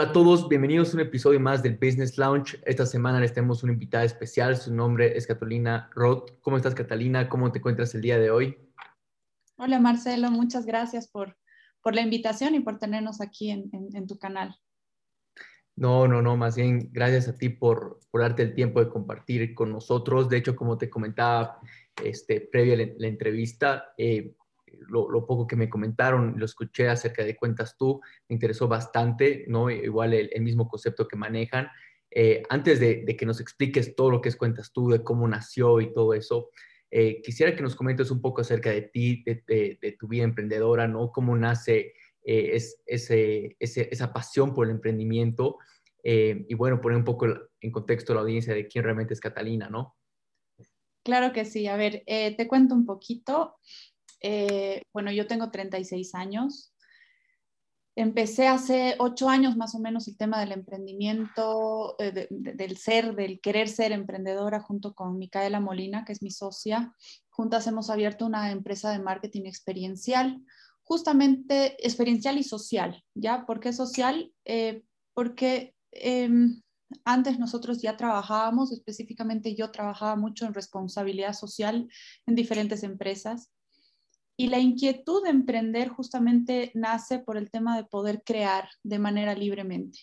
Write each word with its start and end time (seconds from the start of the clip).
Hola 0.00 0.08
a 0.08 0.12
todos, 0.14 0.48
bienvenidos 0.48 0.92
a 0.92 0.94
un 0.94 1.00
episodio 1.00 1.38
más 1.40 1.62
del 1.62 1.74
Business 1.76 2.16
Lounge. 2.16 2.58
Esta 2.64 2.86
semana 2.86 3.20
les 3.20 3.34
tenemos 3.34 3.62
una 3.62 3.74
invitada 3.74 4.02
especial, 4.02 4.56
su 4.56 4.74
nombre 4.74 5.14
es 5.14 5.26
Catalina 5.26 5.90
Roth. 5.94 6.40
¿Cómo 6.40 6.56
estás 6.56 6.74
Catalina? 6.74 7.28
¿Cómo 7.28 7.52
te 7.52 7.58
encuentras 7.58 7.94
el 7.94 8.00
día 8.00 8.18
de 8.18 8.30
hoy? 8.30 8.56
Hola 9.58 9.78
Marcelo, 9.78 10.30
muchas 10.30 10.64
gracias 10.64 11.06
por, 11.06 11.36
por 11.82 11.94
la 11.94 12.00
invitación 12.00 12.54
y 12.54 12.60
por 12.60 12.78
tenernos 12.78 13.20
aquí 13.20 13.50
en, 13.50 13.68
en, 13.72 14.06
tu 14.06 14.18
canal. 14.18 14.56
No, 15.76 16.08
no, 16.08 16.22
no, 16.22 16.34
más 16.34 16.56
bien 16.56 16.88
gracias 16.90 17.28
a 17.28 17.36
ti 17.36 17.50
por, 17.50 18.00
por, 18.10 18.22
darte 18.22 18.42
el 18.42 18.54
tiempo 18.54 18.82
de 18.82 18.88
compartir 18.88 19.54
con 19.54 19.70
nosotros. 19.70 20.30
De 20.30 20.38
hecho, 20.38 20.56
como 20.56 20.78
te 20.78 20.88
comentaba 20.88 21.60
este, 22.02 22.40
previo 22.40 22.72
a 22.72 22.78
la, 22.78 22.86
la 22.96 23.06
entrevista, 23.06 23.92
eh, 23.98 24.34
lo, 24.88 25.26
poco 25.26 25.46
que 25.46 25.56
me 25.56 25.68
comentaron, 25.68 26.34
lo 26.36 26.44
escuché 26.44 26.88
acerca 26.88 27.24
de 27.24 27.36
Cuentas 27.36 27.76
Tú, 27.76 28.00
me 28.28 28.34
interesó 28.34 28.68
bastante, 28.68 29.44
¿no? 29.48 29.70
Igual 29.70 30.14
el, 30.14 30.42
mismo 30.42 30.68
concepto 30.68 31.06
que 31.06 31.16
manejan. 31.16 31.68
Eh, 32.10 32.42
antes 32.48 32.80
de, 32.80 33.04
que 33.04 33.26
nos 33.26 33.40
expliques 33.40 33.94
todo 33.94 34.10
lo 34.10 34.20
que 34.20 34.28
es 34.28 34.36
Cuentas 34.36 34.72
Tú, 34.72 34.90
de 34.90 35.02
cómo 35.02 35.28
nació 35.28 35.80
y 35.80 35.92
todo 35.92 36.14
eso, 36.14 36.50
eh, 36.90 37.22
quisiera 37.22 37.54
que 37.54 37.62
nos 37.62 37.76
comentes 37.76 38.10
un 38.10 38.20
poco 38.20 38.40
acerca 38.40 38.70
de 38.70 38.82
ti, 38.82 39.22
de, 39.24 39.96
tu 39.98 40.08
vida 40.08 40.24
emprendedora, 40.24 40.88
¿no? 40.88 41.12
Cómo 41.12 41.36
nace 41.36 41.92
eh, 42.24 42.50
es, 42.54 42.80
esa 42.86 44.12
pasión 44.12 44.54
por 44.54 44.66
el 44.66 44.72
emprendimiento 44.72 45.58
y 46.02 46.54
bueno, 46.54 46.80
poner 46.80 46.96
un 46.96 47.04
poco 47.04 47.26
en 47.60 47.70
contexto 47.70 48.14
la 48.14 48.20
audiencia 48.20 48.54
de 48.54 48.66
quién 48.66 48.84
realmente 48.84 49.12
es 49.12 49.20
Catalina, 49.20 49.68
¿no? 49.68 49.96
Claro 51.02 51.32
que 51.32 51.44
sí. 51.44 51.66
A 51.66 51.76
ver, 51.76 52.02
te 52.06 52.48
cuento 52.48 52.74
un 52.74 52.86
poquito. 52.86 53.56
Eh, 54.20 54.82
bueno, 54.92 55.12
yo 55.12 55.26
tengo 55.26 55.50
36 55.50 56.14
años. 56.14 56.74
Empecé 57.96 58.46
hace 58.46 58.94
ocho 58.98 59.28
años 59.28 59.56
más 59.56 59.74
o 59.74 59.78
menos 59.78 60.06
el 60.08 60.16
tema 60.16 60.40
del 60.40 60.52
emprendimiento, 60.52 61.96
eh, 61.98 62.28
del 62.30 62.76
ser, 62.76 63.14
del 63.14 63.40
querer 63.40 63.68
ser 63.68 63.92
emprendedora 63.92 64.60
junto 64.60 64.94
con 64.94 65.18
Micaela 65.18 65.60
Molina, 65.60 66.04
que 66.04 66.12
es 66.12 66.22
mi 66.22 66.30
socia. 66.30 66.94
Juntas 67.30 67.66
hemos 67.66 67.90
abierto 67.90 68.26
una 68.26 68.52
empresa 68.52 68.90
de 68.90 69.00
marketing 69.00 69.46
experiencial, 69.46 70.40
justamente 70.82 71.76
experiencial 71.84 72.38
y 72.38 72.44
social, 72.44 73.04
¿ya? 73.14 73.44
¿Por 73.44 73.60
qué 73.60 73.72
social? 73.72 74.32
Eh, 74.44 74.82
porque 75.12 75.74
em, 75.92 76.62
antes 77.04 77.38
nosotros 77.38 77.82
ya 77.82 77.96
trabajábamos, 77.96 78.72
específicamente 78.72 79.54
yo 79.54 79.70
trabajaba 79.70 80.16
mucho 80.16 80.46
en 80.46 80.54
responsabilidad 80.54 81.32
social 81.32 81.88
en 82.26 82.34
diferentes 82.34 82.82
empresas 82.82 83.50
y 84.40 84.46
la 84.46 84.58
inquietud 84.58 85.22
de 85.22 85.28
emprender 85.28 85.90
justamente 85.90 86.70
nace 86.72 87.18
por 87.18 87.36
el 87.36 87.50
tema 87.50 87.76
de 87.76 87.84
poder 87.84 88.22
crear 88.24 88.70
de 88.82 88.98
manera 88.98 89.34
libremente. 89.34 89.98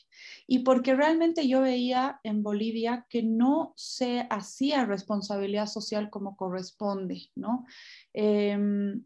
Y 0.45 0.59
porque 0.59 0.93
realmente 0.93 1.47
yo 1.47 1.61
veía 1.61 2.19
en 2.21 2.43
Bolivia 2.43 3.07
que 3.09 3.23
no 3.23 3.73
se 3.75 4.27
hacía 4.29 4.85
responsabilidad 4.85 5.65
social 5.65 6.11
como 6.11 6.37
corresponde, 6.37 7.31
¿no? 7.33 7.65
Em, 8.13 9.03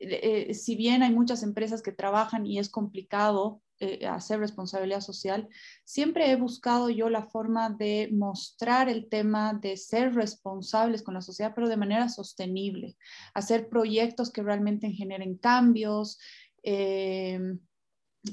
eh, 0.00 0.52
si 0.52 0.74
bien 0.74 1.04
hay 1.04 1.12
muchas 1.12 1.44
empresas 1.44 1.80
que 1.80 1.92
trabajan 1.92 2.44
y 2.44 2.58
es 2.58 2.68
complicado 2.68 3.62
eh, 3.84 4.06
hacer 4.06 4.38
responsabilidad 4.38 5.00
social, 5.00 5.48
siempre 5.82 6.30
he 6.30 6.36
buscado 6.36 6.88
yo 6.88 7.10
la 7.10 7.24
forma 7.24 7.68
de 7.68 8.10
mostrar 8.12 8.88
el 8.88 9.08
tema 9.08 9.54
de 9.54 9.76
ser 9.76 10.14
responsables 10.14 11.02
con 11.02 11.14
la 11.14 11.20
sociedad, 11.20 11.52
pero 11.52 11.68
de 11.68 11.76
manera 11.76 12.08
sostenible, 12.08 12.96
hacer 13.34 13.68
proyectos 13.68 14.30
que 14.30 14.44
realmente 14.44 14.92
generen 14.92 15.36
cambios. 15.36 16.20
Eh, 16.62 17.40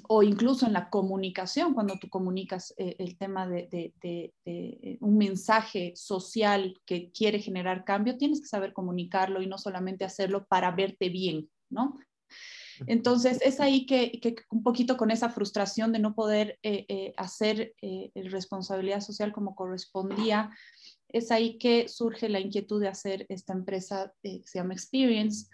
o 0.07 0.21
incluso 0.21 0.67
en 0.67 0.73
la 0.73 0.91
comunicación, 0.91 1.73
cuando 1.73 1.97
tú 1.97 2.09
comunicas 2.09 2.75
eh, 2.77 2.95
el 2.99 3.17
tema 3.17 3.47
de, 3.47 3.91
de, 3.99 4.97
un 5.01 5.17
mensaje 5.17 5.93
social 5.95 6.79
que 6.85 7.11
quiere 7.11 7.39
generar 7.39 7.85
cambio, 7.85 8.17
tienes 8.17 8.39
que 8.39 8.45
saber 8.45 8.71
comunicarlo 8.71 9.41
y 9.41 9.47
no 9.47 9.57
solamente 9.57 10.05
hacerlo 10.05 10.45
para 10.45 10.69
verte 10.69 11.09
bien, 11.09 11.49
¿no? 11.71 11.97
Entonces, 12.87 13.39
es 13.41 13.59
ahí 13.59 13.85
que, 13.85 14.19
un 14.49 14.63
poquito 14.63 14.97
con 14.97 15.11
esa 15.11 15.29
frustración 15.29 15.91
de 15.91 15.99
no 15.99 16.15
poder 16.15 16.59
eh, 16.63 16.85
eh, 16.89 17.13
hacer 17.17 17.73
eh, 17.81 18.11
responsabilidad 18.15 19.01
social 19.01 19.31
como 19.31 19.55
correspondía, 19.55 20.51
es 21.07 21.31
ahí 21.31 21.57
que 21.57 21.87
surge 21.87 22.29
la 22.29 22.39
inquietud 22.39 22.79
de 22.81 22.87
hacer 22.87 23.25
esta 23.29 23.53
empresa 23.53 24.13
que 24.21 24.41
se 24.45 24.59
llama 24.59 24.73
Experience, 24.73 25.49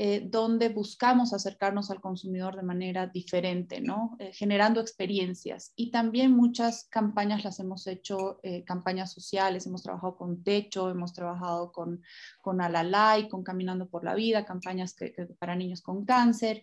eh, 0.00 0.22
donde 0.24 0.68
buscamos 0.68 1.32
acercarnos 1.32 1.90
al 1.90 2.00
consumidor 2.00 2.54
de 2.54 2.62
manera 2.62 3.08
diferente, 3.08 3.80
¿no? 3.80 4.14
Eh, 4.20 4.30
generando 4.32 4.80
experiencias. 4.80 5.72
Y 5.74 5.90
también 5.90 6.30
muchas 6.30 6.84
campañas 6.88 7.42
las 7.42 7.58
hemos 7.58 7.84
hecho, 7.88 8.38
eh, 8.44 8.62
campañas 8.62 9.12
sociales, 9.12 9.66
hemos 9.66 9.82
trabajado 9.82 10.16
con 10.16 10.44
Techo, 10.44 10.88
hemos 10.88 11.14
trabajado 11.14 11.72
con, 11.72 12.00
con 12.40 12.60
Alalay, 12.60 13.28
con 13.28 13.42
Caminando 13.42 13.88
por 13.88 14.04
la 14.04 14.14
Vida, 14.14 14.44
campañas 14.44 14.94
para 15.40 15.56
niños 15.56 15.82
con 15.82 16.04
cáncer. 16.04 16.62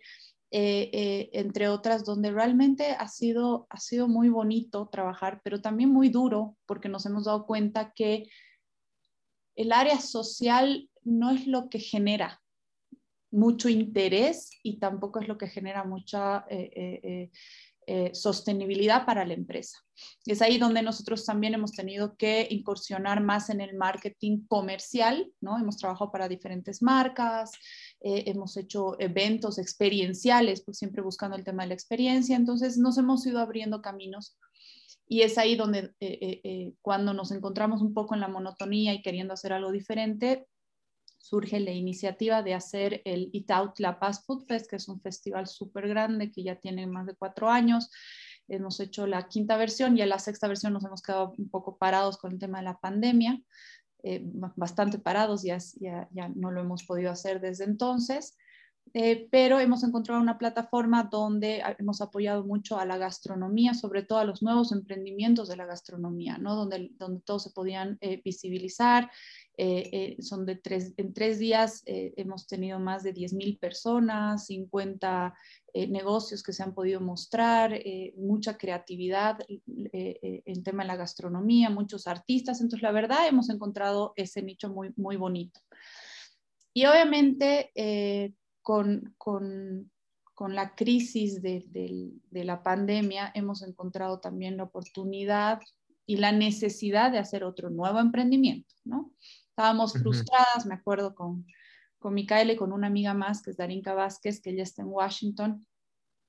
entre 0.50 1.68
otras, 1.68 2.06
donde 2.06 2.31
realmente 2.31 2.91
ha 2.97 3.09
sido, 3.09 3.68
ha 3.69 3.81
sido 3.81 4.07
muy 4.07 4.29
bonito 4.29 4.88
trabajar, 4.90 5.41
pero 5.44 5.59
también 5.59 5.90
muy 5.90 6.07
duro, 6.07 6.56
porque 6.66 6.88
nos 6.88 7.06
hemos 7.06 7.25
dado 7.25 7.45
cuenta 7.45 7.91
que 7.91 8.29
el 9.56 9.74
área 9.74 10.00
social 10.00 10.90
no 11.03 11.31
es 11.31 11.47
lo 11.47 11.68
que 11.68 11.79
genera 11.79 12.41
mucho 13.35 13.69
interés 13.69 14.50
y 14.63 14.79
tampoco 14.79 15.19
es 15.19 15.28
lo 15.28 15.38
que 15.38 15.47
genera 15.47 15.84
mucha 15.84 16.46
eh, 16.50 16.69
eh, 16.73 17.31
eh, 17.88 18.16
sostenibilidad 18.16 19.06
para 19.06 19.25
la 19.25 19.34
empresa. 19.34 19.78
Es 20.25 20.41
ahí 20.41 20.57
donde 20.57 20.81
nosotros 20.81 21.25
también 21.25 21.53
hemos 21.53 21.74
tenido 21.74 22.16
que 22.16 22.47
incursionar 22.50 23.22
más 23.22 23.50
en 23.50 23.62
el 23.62 23.75
marketing 23.75 24.45
comercial, 24.47 25.31
¿no? 25.41 25.57
Hemos 25.59 25.78
trabajado 25.78 26.12
para 26.12 26.28
diferentes 26.28 26.81
marcas, 26.81 27.51
hemos 28.01 28.57
hecho 28.57 29.00
eventos 29.00 29.57
experienciales, 29.57 30.63
pues 30.63 30.78
siempre 30.78 31.01
buscando 31.01 31.38
el 31.38 31.44
tema 31.44 31.63
de 31.63 31.69
la 31.69 31.75
experiencia, 31.75 32.35
entonces 32.35 32.78
nos 32.78 32.97
hemos 32.97 33.25
ido 33.25 33.40
abriendo 33.40 33.81
caminos 33.81 34.38
y 35.07 35.22
es 35.22 35.38
ahí 35.38 35.56
donde 35.56 35.94
cuando 36.81 37.13
nos 37.13 37.31
encontramos 37.31 37.81
un 37.81 37.94
poco 37.94 38.16
en 38.16 38.22
la 38.22 38.28
monotonía 38.28 38.94
y 38.94 39.01
queriendo 39.01 39.34
hacer 39.34 39.53
algo 39.53 39.72
diferente, 39.72 40.47
surge 41.25 41.59
la 41.59 41.72
iniciativa 41.72 42.44
de 42.44 42.53
hacer 42.53 43.02
el 43.03 43.31
Itaut 43.34 43.80
La 43.80 44.00
Paz 44.00 44.24
Food 44.25 44.46
Fest, 44.46 44.69
que 44.69 44.75
es 44.75 44.88
un 44.88 45.02
festival 45.02 45.47
súper 45.47 45.88
grande 45.88 46.31
que 46.31 46.44
ya 46.44 46.56
tiene 46.58 46.86
más 46.86 47.08
de 47.08 47.16
cuatro 47.16 47.50
años. 47.50 47.90
Hemos 48.47 48.80
hecho 48.80 49.08
la 49.08 49.28
quinta 49.28 49.58
versión 49.58 49.97
y 49.97 50.03
en 50.03 50.09
la 50.09 50.19
sexta 50.19 50.47
versión 50.47 50.74
nos 50.74 50.86
hemos 50.86 51.02
quedado 51.02 51.34
un 51.36 51.50
poco 51.50 51.78
parados 51.80 52.18
con 52.18 52.34
el 52.34 52.38
tema 52.38 52.59
de 52.59 52.66
la 52.66 52.80
pandemia, 52.80 53.41
eh, 54.03 54.22
bastante 54.24 55.00
parados, 55.00 55.41
ya, 55.41 55.58
ya, 55.80 56.08
ya 56.12 56.30
no 56.30 56.52
lo 56.52 56.62
hemos 56.62 56.84
podido 56.84 57.09
hacer 57.09 57.42
desde 57.42 57.63
entonces. 57.63 58.38
Eh, 58.94 59.28
pero 59.31 59.59
hemos 59.59 59.84
encontrado 59.84 60.22
una 60.22 60.38
plataforma 60.38 61.09
donde 61.12 61.62
hemos 61.80 62.02
apoyado 62.02 62.46
mucho 62.46 62.80
a 62.80 62.86
la 62.86 62.97
gastronomía, 62.97 63.74
sobre 63.74 64.03
todo 64.03 64.19
a 64.19 64.25
los 64.25 64.42
nuevos 64.44 64.72
emprendimientos 64.72 65.50
de 65.50 65.57
la 65.57 65.66
gastronomía, 65.66 66.38
¿no? 66.38 66.56
donde, 66.56 66.92
donde 66.94 67.22
todos 67.22 67.44
se 67.44 67.50
podían 67.50 67.97
eh, 68.02 68.22
visibilizar 68.24 69.09
eh, 69.58 69.90
eh, 69.92 70.22
son 70.22 70.46
de 70.46 70.56
tres, 70.56 70.94
en 70.98 71.14
tres 71.14 71.40
días 71.40 71.82
eh, 71.86 72.14
hemos 72.18 72.46
tenido 72.46 72.78
más 72.80 73.04
de 73.04 73.14
10.000 73.14 73.58
personas, 73.60 74.48
50 74.48 75.34
negocios 75.90 76.42
que 76.42 76.54
se 76.54 76.64
han 76.64 76.74
podido 76.74 77.02
mostrar, 77.02 77.78
mucha 78.16 78.58
creatividad 78.58 79.40
en 79.48 80.64
tema 80.64 80.84
de 80.84 80.88
la 80.88 80.96
gastronomía, 80.96 81.70
muchos 81.70 82.08
artistas. 82.08 82.62
Entonces, 82.62 82.82
la 82.82 82.94
verdad, 82.94 83.28
hemos 83.28 83.50
encontrado 83.50 84.14
ese 84.16 84.42
nicho 84.42 84.70
muy, 84.70 84.94
muy 84.96 85.18
bonito. 85.18 85.60
Y 86.74 86.86
obviamente, 86.86 87.74
con, 88.62 89.16
con, 89.18 89.92
con, 90.34 90.56
la 90.56 90.75
crisis 90.75 91.42
de, 91.42 91.66
de 91.74 92.44
la 92.46 92.63
pandemia, 92.63 93.34
hemos 93.36 93.62
encontrado 93.62 94.22
también 94.22 94.56
la 94.56 94.63
oportunidad 94.63 95.60
y 96.06 96.18
la 96.18 96.31
necesidad 96.31 97.12
de 97.12 97.19
hacer 97.19 97.44
otro 97.44 97.69
nuevo 97.69 98.00
emprendimiento, 98.00 98.74
¿no? 98.84 99.12
Estábamos 99.50 99.94
frustradas, 99.94 100.66
me 100.66 100.75
acuerdo 100.75 101.16
con, 101.16 101.46
con 101.98 102.13
Micaela 102.13 102.54
y 102.54 102.57
con 102.57 102.74
una 102.74 102.88
amiga 102.88 103.13
más, 103.13 103.42
que 103.42 103.52
es 103.52 103.57
Darinka 103.57 103.94
Vázquez, 103.94 104.42
que 104.42 104.52
ella 104.52 104.63
está 104.63 104.81
en 104.81 104.90
Washington, 104.90 105.66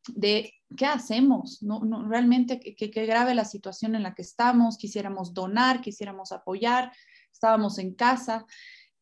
de 0.08 0.52
qué 0.76 0.86
hacemos, 0.86 1.62
no, 1.62 1.80
no 1.80 2.08
realmente 2.08 2.60
qué 2.60 3.06
grave 3.06 3.34
la 3.34 3.44
situación 3.44 3.96
en 3.96 4.04
la 4.04 4.14
que 4.14 4.22
estamos, 4.22 4.78
quisiéramos 4.78 5.34
donar, 5.34 5.80
quisiéramos 5.80 6.30
apoyar, 6.30 6.92
estábamos 7.32 7.78
en 7.78 7.94
casa 7.94 8.46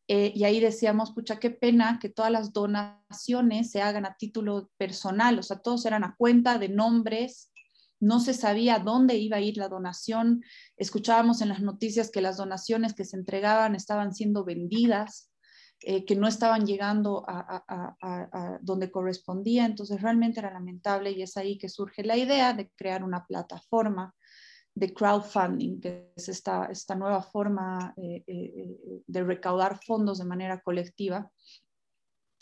eh, 0.07 0.31
y 0.35 0.43
ahí 0.43 0.59
decíamos, 0.59 1.11
pucha, 1.11 1.39
qué 1.39 1.49
pena 1.49 1.97
que 1.99 2.09
todas 2.09 2.31
las 2.31 2.53
donaciones 2.53 3.71
se 3.71 3.81
hagan 3.81 4.05
a 4.05 4.15
título 4.17 4.69
personal, 4.77 5.39
o 5.39 5.43
sea, 5.43 5.59
todos 5.59 5.85
eran 5.85 6.03
a 6.03 6.15
cuenta 6.15 6.59
de 6.59 6.69
nombres 6.69 7.51
no 7.99 8.19
se 8.19 8.33
sabía 8.33 8.79
dónde 8.79 9.15
iba 9.15 9.37
a 9.37 9.41
ir 9.41 9.57
la 9.57 9.69
donación. 9.69 10.43
Escuchábamos 10.77 11.41
en 11.41 11.49
las 11.49 11.61
noticias 11.61 12.11
que 12.11 12.21
las 12.21 12.37
donaciones 12.37 12.93
que 12.93 13.05
se 13.05 13.17
entregaban 13.17 13.75
estaban 13.75 14.13
siendo 14.13 14.43
vendidas. 14.43 15.31
que 15.79 16.15
no 16.15 16.27
estaban 16.27 16.65
llegando 16.65 17.25
a, 17.27 18.57
donde 18.61 18.89
correspondía. 18.89 19.65
Entonces 19.65 20.01
realmente 20.01 20.39
era 20.39 20.51
lamentable 20.51 21.11
y 21.11 21.21
es 21.21 21.37
ahí 21.37 21.57
que 21.57 21.69
surge 21.69 22.03
la 22.03 22.17
idea 22.17 22.53
de 22.53 22.71
crear 22.75 23.03
una 23.03 23.25
plataforma 23.25 24.15
de 24.73 24.93
crowdfunding, 24.93 25.79
que 25.81 26.11
es 26.15 26.29
esta, 26.29 26.65
esta 26.65 26.95
nueva 26.95 27.21
forma 27.21 27.93
de 27.95 29.23
recaudar 29.23 29.79
fondos 29.85 30.17
de 30.17 30.25
manera 30.25 30.59
colectiva 30.61 31.31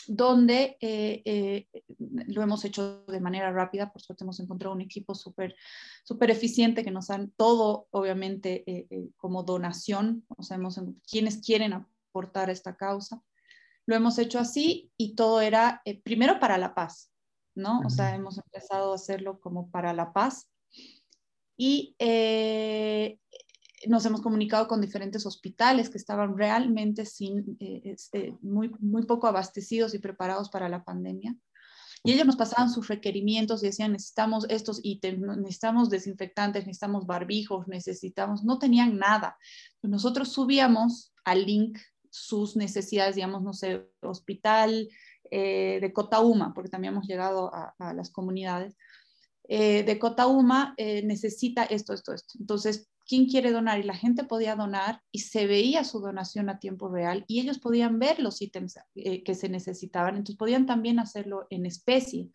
donde 0.07 0.77
eh, 0.81 1.21
eh, 1.25 1.67
lo 2.27 2.41
hemos 2.41 2.65
hecho 2.65 3.03
de 3.05 3.19
manera 3.19 3.51
rápida, 3.51 3.91
por 3.91 4.01
suerte 4.01 4.23
hemos 4.23 4.39
encontrado 4.39 4.75
un 4.75 4.81
equipo 4.81 5.15
súper 5.15 5.55
super 6.03 6.31
eficiente 6.31 6.83
que 6.83 6.91
nos 6.91 7.07
dan 7.07 7.31
todo, 7.37 7.87
obviamente, 7.91 8.63
eh, 8.67 9.09
como 9.17 9.43
donación, 9.43 10.25
o 10.37 10.43
sea, 10.43 10.57
hemos, 10.57 10.79
quienes 11.09 11.37
quieren 11.37 11.73
aportar 11.73 12.49
a 12.49 12.53
esta 12.53 12.75
causa. 12.75 13.21
Lo 13.85 13.95
hemos 13.95 14.17
hecho 14.17 14.39
así 14.39 14.91
y 14.97 15.15
todo 15.15 15.41
era 15.41 15.81
primero 16.03 16.39
para 16.39 16.57
la 16.57 16.73
paz, 16.73 17.11
¿no? 17.55 17.81
O 17.85 17.89
sea, 17.89 18.15
hemos 18.15 18.37
empezado 18.37 18.93
a 18.93 18.95
hacerlo 18.95 19.39
como 19.41 19.69
para 19.69 19.93
la 19.93 20.13
paz. 20.13 20.49
Y 21.57 21.95
nos 23.87 24.05
hemos 24.05 24.21
comunicado 24.21 24.67
con 24.67 24.81
diferentes 24.81 25.25
hospitales 25.25 25.89
que 25.89 25.97
estaban 25.97 26.37
realmente 26.37 27.05
sin, 27.05 27.57
eh, 27.59 27.81
este, 27.85 28.37
muy, 28.41 28.71
muy 28.79 29.05
poco 29.05 29.27
abastecidos 29.27 29.93
y 29.93 29.99
preparados 29.99 30.49
para 30.49 30.69
la 30.69 30.83
pandemia. 30.83 31.35
Y 32.03 32.11
ellos 32.11 32.25
nos 32.25 32.35
pasaban 32.35 32.69
sus 32.69 32.89
requerimientos 32.89 33.63
y 33.63 33.67
decían, 33.67 33.93
necesitamos 33.93 34.45
estos 34.49 34.81
ítems, 34.83 35.21
necesitamos 35.37 35.89
desinfectantes, 35.89 36.65
necesitamos 36.65 37.05
barbijos, 37.05 37.67
necesitamos, 37.67 38.43
no 38.43 38.59
tenían 38.59 38.97
nada. 38.97 39.37
Nosotros 39.81 40.33
subíamos 40.33 41.13
al 41.23 41.45
link 41.45 41.77
sus 42.09 42.57
necesidades, 42.57 43.15
digamos, 43.15 43.41
no 43.41 43.53
sé, 43.53 43.89
hospital 44.01 44.89
eh, 45.31 45.79
de 45.81 45.93
Cotauma, 45.93 46.53
porque 46.53 46.69
también 46.69 46.93
hemos 46.93 47.07
llegado 47.07 47.49
a, 47.53 47.93
las 47.93 48.11
comunidades. 48.11 48.75
Eh, 49.47 49.83
de 49.83 49.97
Cotauma 49.97 50.75
necesita 50.77 51.63
esto, 51.63 51.93
esto, 51.93 52.13
esto. 52.13 52.33
Entonces, 52.37 52.89
quién 53.07 53.27
quiere 53.27 53.51
donar 53.51 53.79
y 53.79 53.83
la 53.83 53.95
gente 53.95 54.23
podía 54.23 54.55
donar 54.55 55.01
y 55.11 55.19
se 55.19 55.47
veía 55.47 55.83
su 55.83 55.99
donación 55.99 56.49
a 56.49 56.59
tiempo 56.59 56.89
real 56.89 57.25
y 57.27 57.39
ellos 57.39 57.59
podían 57.59 57.99
ver 57.99 58.19
los 58.19 58.41
ítems 58.41 58.77
eh, 58.95 59.23
que 59.23 59.35
se 59.35 59.49
necesitaban, 59.49 60.15
entonces 60.15 60.37
podían 60.37 60.65
también 60.65 60.99
hacerlo 60.99 61.47
en 61.49 61.65
especie 61.65 62.29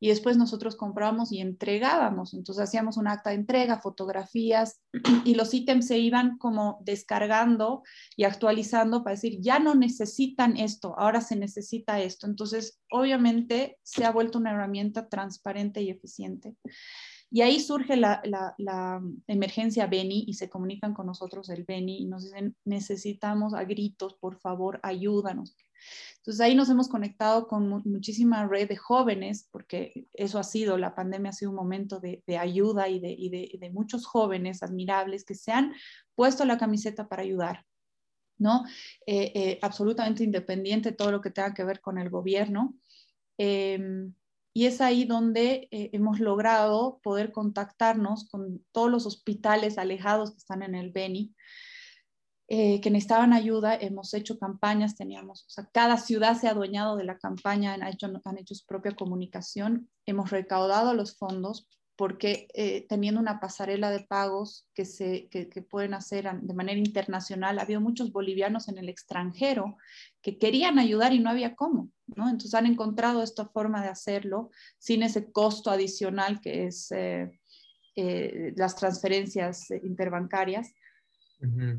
y 0.00 0.08
después 0.08 0.36
nosotros 0.36 0.76
comprábamos 0.76 1.32
y 1.32 1.40
entregábamos. 1.40 2.34
Entonces 2.34 2.64
hacíamos 2.64 2.96
un 2.96 3.08
acta 3.08 3.30
de 3.30 3.36
entrega, 3.36 3.80
fotografías 3.80 4.80
y 5.24 5.34
los 5.34 5.52
ítems 5.52 5.86
se 5.86 5.98
iban 5.98 6.38
como 6.38 6.78
descargando 6.84 7.82
y 8.16 8.24
actualizando 8.24 9.02
para 9.02 9.16
decir, 9.16 9.38
ya 9.40 9.58
no 9.58 9.74
necesitan 9.74 10.56
esto, 10.56 10.94
ahora 10.98 11.20
se 11.20 11.36
necesita 11.36 12.00
esto. 12.00 12.26
Entonces, 12.26 12.80
obviamente 12.90 13.78
se 13.82 14.04
ha 14.04 14.12
vuelto 14.12 14.38
una 14.38 14.52
herramienta 14.52 15.08
transparente 15.08 15.82
y 15.82 15.90
eficiente. 15.90 16.54
Y 17.30 17.42
ahí 17.42 17.60
surge 17.60 17.96
la, 17.96 18.22
emergencia 19.26 19.86
Beni 19.86 20.24
y 20.26 20.34
se 20.34 20.48
comunican 20.48 20.94
con 20.94 21.06
nosotros 21.06 21.48
el 21.50 21.64
Beni 21.64 21.98
y 21.98 22.06
nos 22.06 22.24
dicen, 22.24 22.56
necesitamos 22.64 23.54
a 23.54 23.64
gritos, 23.64 24.14
por 24.14 24.38
favor, 24.38 24.80
ayúdanos. 24.82 25.54
Entonces 26.16 26.40
ahí 26.40 26.54
nos 26.54 26.70
hemos 26.70 26.88
conectado 26.88 27.46
con 27.46 27.68
muchísima 27.84 28.46
red 28.46 28.68
de 28.68 28.76
jóvenes, 28.76 29.48
porque 29.50 30.06
eso 30.14 30.38
ha 30.38 30.44
sido, 30.44 30.78
la 30.78 30.94
pandemia 30.94 31.30
ha 31.30 31.34
sido 31.34 31.50
un 31.50 31.56
momento 31.56 32.00
de, 32.00 32.22
ayuda 32.38 32.88
y, 32.88 32.98
de, 32.98 33.70
muchos 33.72 34.06
jóvenes 34.06 34.62
admirables 34.62 35.24
que 35.24 35.34
se 35.34 35.52
han 35.52 35.74
puesto 36.14 36.44
la 36.44 36.58
camiseta 36.58 37.08
para 37.08 37.22
ayudar, 37.22 37.64
¿no? 38.38 38.64
Eh, 39.06 39.32
eh, 39.34 39.58
absolutamente 39.62 40.24
independiente 40.24 40.92
todo 40.92 41.12
lo 41.12 41.20
que 41.20 41.30
tenga 41.30 41.54
que 41.54 41.64
ver 41.64 41.80
con 41.80 41.98
el 41.98 42.10
gobierno. 42.10 42.74
Em, 43.36 44.14
y 44.58 44.66
es 44.66 44.80
ahí 44.80 45.04
donde 45.04 45.68
eh, 45.70 45.90
hemos 45.92 46.18
logrado 46.18 46.98
poder 47.04 47.30
contactarnos 47.30 48.28
con 48.28 48.66
todos 48.72 48.90
los 48.90 49.06
hospitales 49.06 49.78
alejados 49.78 50.32
que 50.32 50.38
están 50.38 50.64
en 50.64 50.74
el 50.74 50.90
Beni, 50.90 51.32
eh, 52.48 52.80
que 52.80 52.90
necesitaban 52.90 53.32
ayuda. 53.32 53.76
Hemos 53.76 54.14
hecho 54.14 54.36
campañas, 54.36 54.96
teníamos, 54.96 55.44
o 55.46 55.50
sea, 55.50 55.70
cada 55.72 55.96
ciudad 55.96 56.36
se 56.36 56.48
ha 56.48 56.50
adueñado 56.50 56.96
de 56.96 57.04
la 57.04 57.18
campaña, 57.18 57.72
han 57.72 57.86
hecho, 57.86 58.08
han 58.24 58.38
hecho 58.38 58.56
su 58.56 58.66
propia 58.66 58.96
comunicación. 58.96 59.88
Hemos 60.06 60.30
recaudado 60.30 60.92
los 60.92 61.16
fondos 61.16 61.68
porque 61.98 62.46
eh, 62.54 62.86
teniendo 62.88 63.20
una 63.20 63.40
pasarela 63.40 63.90
de 63.90 64.04
pagos 64.04 64.68
que, 64.72 64.84
se, 64.84 65.26
que, 65.30 65.46
pueden 65.68 65.94
hacer 65.94 66.30
de 66.32 66.54
manera 66.54 66.78
internacional, 66.78 67.58
ha 67.58 67.62
habido 67.62 67.80
muchos 67.80 68.12
bolivianos 68.12 68.68
en 68.68 68.78
el 68.78 68.88
extranjero 68.88 69.76
que 70.22 70.38
querían 70.38 70.78
ayudar 70.78 71.12
y 71.12 71.18
no 71.18 71.28
había 71.28 71.56
cómo, 71.56 71.90
¿no? 72.06 72.28
Entonces 72.28 72.54
han 72.54 72.66
encontrado 72.66 73.20
esta 73.24 73.46
forma 73.46 73.82
de 73.82 73.88
hacerlo 73.88 74.52
sin 74.78 75.02
ese 75.02 75.32
costo 75.32 75.72
adicional 75.72 76.40
que 76.40 76.66
es 76.66 76.92
eh, 76.92 77.32
eh, 77.96 78.52
las 78.54 78.76
transferencias 78.76 79.68
interbancarias. 79.82 80.72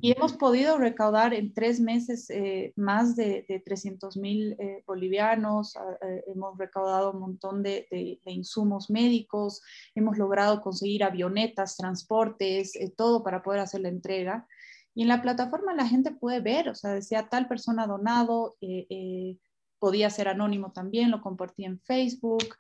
Y 0.02 0.14
hemos 0.14 0.34
podido 0.34 0.78
recaudar 0.78 1.34
en 1.34 1.54
tres 1.54 1.82
meses 1.82 2.30
eh, 2.30 2.72
más 2.78 3.18
de, 3.18 3.46
de 3.50 3.60
300 3.60 4.16
mil 4.16 4.56
eh, 4.58 4.84
bolivianos, 4.88 5.76
ah, 5.76 5.98
eh, 6.02 6.24
hemos 6.28 6.58
recaudado 6.58 7.12
un 7.12 7.20
montón 7.20 7.62
de, 7.62 7.88
insumos 8.26 8.90
médicos, 8.90 9.62
hemos 9.96 10.18
logrado 10.18 10.62
conseguir 10.62 11.04
avionetas, 11.04 11.76
transportes, 11.76 12.74
todo 12.96 13.22
para 13.22 13.44
poder 13.44 13.60
hacer 13.60 13.82
la 13.82 13.90
entrega. 13.90 14.48
Y 14.96 15.02
en 15.02 15.10
la 15.10 15.22
plataforma 15.22 15.74
la 15.74 15.88
gente 15.88 16.12
puede 16.12 16.40
ver, 16.40 16.70
o 16.70 16.76
sea, 16.76 16.94
decía 16.94 17.28
tal 17.30 17.48
persona 17.48 17.86
donado, 17.86 18.56
podía 19.78 20.10
ser 20.10 20.30
anónimo 20.30 20.72
también, 20.72 21.12
lo 21.12 21.22
compartí 21.22 21.66
en 21.66 21.80
Facebook, 21.82 22.56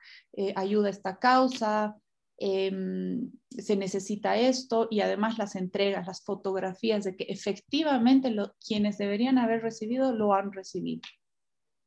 ayuda 0.55 0.87
a 0.87 0.91
esta 0.91 1.17
causa, 1.17 1.97
Em, 2.41 3.31
se 3.49 3.75
necesita 3.75 4.37
esto 4.37 4.87
y 4.89 5.01
además 5.01 5.37
las 5.37 5.57
entregas, 5.57 6.07
las 6.07 6.23
fotografías 6.23 7.03
de 7.03 7.17
que 7.17 7.25
efectivamente 7.25 8.33
quienes 8.65 8.97
deberían 8.97 9.37
haber 9.37 9.61
recibido 9.61 10.13
lo 10.13 10.33
han 10.33 10.53
recibido. 10.53 11.01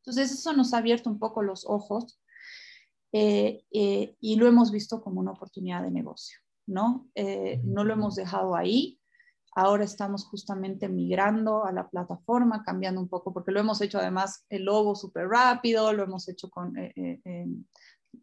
Entonces 0.00 0.30
eso 0.30 0.52
nos 0.52 0.74
ha 0.74 0.78
abierto 0.78 1.08
un 1.08 1.18
poco 1.18 1.42
los 1.42 1.64
ojos 1.66 2.20
eh, 3.12 3.64
eh, 3.72 4.14
y 4.20 4.36
lo 4.36 4.46
hemos 4.46 4.70
visto 4.72 5.02
como 5.02 5.20
una 5.20 5.30
oportunidad 5.30 5.82
de 5.82 5.90
negocio, 5.90 6.38
¿no? 6.66 7.08
Eh, 7.14 7.62
no 7.64 7.82
lo 7.84 7.94
hemos 7.94 8.14
dejado 8.16 8.54
ahí. 8.54 9.00
Ahora 9.54 9.84
estamos 9.84 10.26
justamente 10.26 10.86
migrando 10.88 11.64
a 11.64 11.72
la 11.72 11.88
plataforma, 11.88 12.62
cambiando 12.62 13.00
un 13.00 13.08
poco, 13.08 13.32
porque 13.32 13.52
lo 13.52 13.60
hemos 13.60 13.80
hecho 13.80 13.98
además 13.98 14.44
el 14.50 14.64
logo 14.64 14.94
súper 14.96 15.28
rápido, 15.28 15.94
lo 15.94 16.02
hemos 16.02 16.28
hecho 16.28 16.50
con 16.50 16.74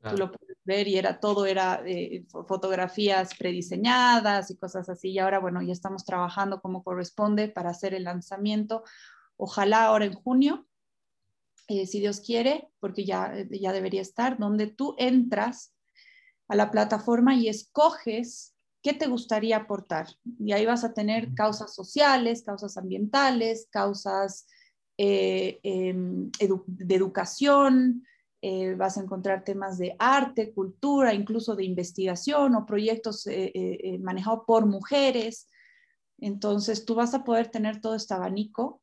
Tú 0.10 0.18
lo 0.18 0.32
puedes 0.32 0.58
ver 0.64 0.88
y 0.88 0.98
era 0.98 1.20
todo, 1.20 1.46
era 1.46 1.82
eh, 1.86 2.26
fotografías 2.30 3.36
prediseñadas 3.36 4.52
y 4.52 4.58
cosas 4.58 4.88
así. 4.90 5.10
Y 5.12 5.20
ahora, 5.20 5.40
bueno, 5.40 5.62
ya 5.62 5.74
estamos 5.74 6.06
trabajando 6.06 6.62
como 6.62 6.84
corresponde 6.84 7.50
para 7.50 7.72
hacer 7.72 7.94
el 7.94 8.04
lanzamiento. 8.04 8.84
Ojalá 9.36 9.86
ahora 9.86 10.06
en 10.06 10.14
junio, 10.14 10.68
eh, 11.68 11.86
si 11.86 12.00
Dios 12.00 12.22
quiere, 12.22 12.70
porque 12.80 13.06
ya, 13.06 13.34
ya 13.50 13.74
debería 13.74 14.02
estar, 14.02 14.38
donde 14.38 14.68
tú 14.68 14.96
entras 14.98 15.74
a 16.48 16.56
la 16.56 16.72
plataforma 16.72 17.36
y 17.36 17.48
escoges 17.48 18.56
qué 18.82 18.94
te 18.94 19.08
gustaría 19.08 19.58
aportar. 19.58 20.08
Y 20.40 20.54
ahí 20.54 20.66
vas 20.66 20.84
a 20.84 20.94
tener 20.94 21.34
causas 21.34 21.74
sociales, 21.74 22.44
causas 22.44 22.78
ambientales, 22.78 23.68
causas 23.72 24.48
eh, 24.98 25.60
em, 25.64 26.32
de 26.66 26.96
educación, 26.96 28.04
eh, 28.42 28.74
vas 28.76 28.98
a 28.98 29.02
encontrar 29.02 29.44
temas 29.44 29.78
de 29.78 29.96
arte, 30.00 30.54
cultura, 30.54 31.14
incluso 31.14 31.56
de 31.56 31.66
investigación 31.66 32.56
o 32.56 32.66
proyectos 32.66 33.28
eh, 33.28 33.52
eh, 33.54 34.00
manejados 34.00 34.44
por 34.48 34.66
mujeres. 34.66 35.50
Entonces, 36.18 36.86
tú 36.86 36.96
vas 36.96 37.14
a 37.14 37.24
poder 37.24 37.50
tener 37.50 37.82
todo 37.82 37.96
este 37.96 38.14
abanico. 38.14 38.82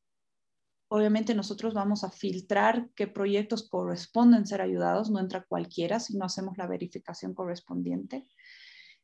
Obviamente 0.89 1.33
nosotros 1.35 1.73
vamos 1.73 2.03
a 2.03 2.11
filtrar 2.11 2.89
qué 2.95 3.07
proyectos 3.07 3.67
corresponden 3.67 4.45
ser 4.45 4.61
ayudados, 4.61 5.09
no 5.09 5.19
entra 5.19 5.45
cualquiera, 5.47 5.99
si 5.99 6.17
no 6.17 6.25
hacemos 6.25 6.57
la 6.57 6.67
verificación 6.67 7.33
correspondiente 7.33 8.25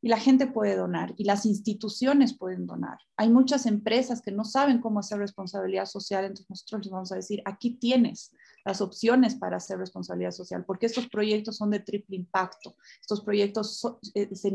y 0.04 0.10
la 0.10 0.20
gente 0.20 0.48
puede 0.48 0.76
donar 0.76 1.14
y 1.16 1.24
las 1.24 1.46
instituciones 1.46 2.38
pueden 2.38 2.68
donar. 2.68 2.98
Hay 3.16 3.30
muchas 3.30 3.66
empresas 3.66 4.22
que 4.22 4.34
no 4.34 4.44
saben 4.44 4.82
cómo 4.82 5.00
hacer 5.00 5.18
responsabilidad 5.18 5.86
social, 5.86 6.26
entonces 6.26 6.50
nosotros 6.50 6.84
les 6.84 6.92
vamos 6.92 7.12
a 7.14 7.16
decir, 7.16 7.42
aquí 7.46 7.78
tienes 7.78 8.36
las 8.66 8.82
opciones 8.82 9.36
para 9.36 9.58
hacer 9.58 9.78
responsabilidad 9.78 10.32
social, 10.32 10.66
porque 10.66 10.88
estos 10.88 11.08
proyectos 11.08 11.56
son 11.56 11.70
de 11.70 11.80
triple 11.80 12.18
impacto. 12.18 12.76
Estos 13.00 13.22
proyectos 13.22 13.82
eh, 14.14 14.36
se 14.36 14.52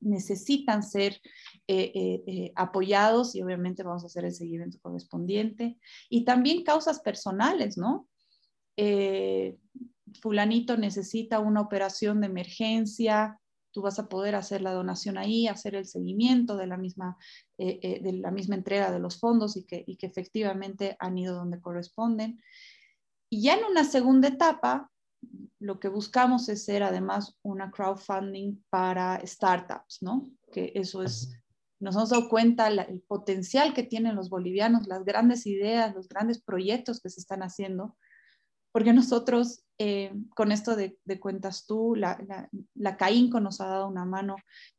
necesitan 0.00 0.82
ser 0.82 1.18
eh, 1.66 2.22
eh, 2.26 2.52
apoyados 2.54 3.34
y 3.34 3.42
obviamente 3.42 3.82
vamos 3.82 4.02
a 4.02 4.08
hacer 4.08 4.26
el 4.26 4.34
seguimiento 4.34 4.78
correspondiente. 4.82 5.78
Y 6.10 6.26
también 6.26 6.64
causas 6.64 7.00
personales, 7.00 7.78
¿no? 7.78 8.08
fulanito 10.20 10.76
necesita 10.76 11.38
una 11.38 11.60
operación 11.60 12.20
de 12.20 12.26
emergencia, 12.26 13.38
tú 13.72 13.82
vas 13.82 13.98
a 13.98 14.08
poder 14.08 14.34
hacer 14.34 14.60
la 14.60 14.72
donación 14.72 15.18
ahí, 15.18 15.48
hacer 15.48 15.74
el 15.74 15.86
seguimiento 15.86 16.56
de 16.56 16.66
la 16.66 16.76
misma, 16.76 17.16
eh, 17.58 17.80
eh, 17.82 18.00
de 18.02 18.12
la 18.12 18.30
misma 18.30 18.54
entrega 18.54 18.92
de 18.92 19.00
los 19.00 19.18
fondos 19.18 19.56
y 19.56 19.64
que, 19.64 19.82
y 19.86 19.96
que 19.96 20.06
efectivamente 20.06 20.96
han 21.00 21.18
ido 21.18 21.34
donde 21.34 21.60
corresponden. 21.60 22.40
Y 23.30 23.42
ya 23.42 23.54
en 23.54 23.64
una 23.64 23.84
segunda 23.84 24.28
etapa, 24.28 24.90
lo 25.58 25.80
que 25.80 25.88
buscamos 25.88 26.48
es 26.48 26.64
ser 26.64 26.82
además 26.82 27.38
una 27.42 27.70
crowdfunding 27.70 28.62
para 28.68 29.24
startups, 29.24 30.02
¿no? 30.02 30.30
Que 30.52 30.72
eso 30.74 31.02
es, 31.02 31.32
nos 31.80 31.94
hemos 31.94 32.10
dado 32.10 32.28
cuenta 32.28 32.68
el 32.68 33.00
potencial 33.06 33.72
que 33.72 33.84
tienen 33.84 34.16
los 34.16 34.28
bolivianos, 34.28 34.86
las 34.86 35.04
grandes 35.04 35.46
ideas, 35.46 35.94
los 35.94 36.08
grandes 36.08 36.42
proyectos 36.42 37.00
que 37.00 37.10
se 37.10 37.20
están 37.20 37.42
haciendo, 37.42 37.96
porque 38.72 38.94
nosotros, 38.94 39.64
eh, 39.78 40.12
con 40.34 40.50
esto 40.50 40.74
de, 40.74 40.98
cuentas 41.20 41.66
tú, 41.66 41.94
la, 41.94 42.18
la, 42.74 42.96
CAINCO 42.96 43.38
nos 43.38 43.60
ha 43.60 43.66
dado 43.66 43.86
una 43.86 44.06
mano 44.06 44.36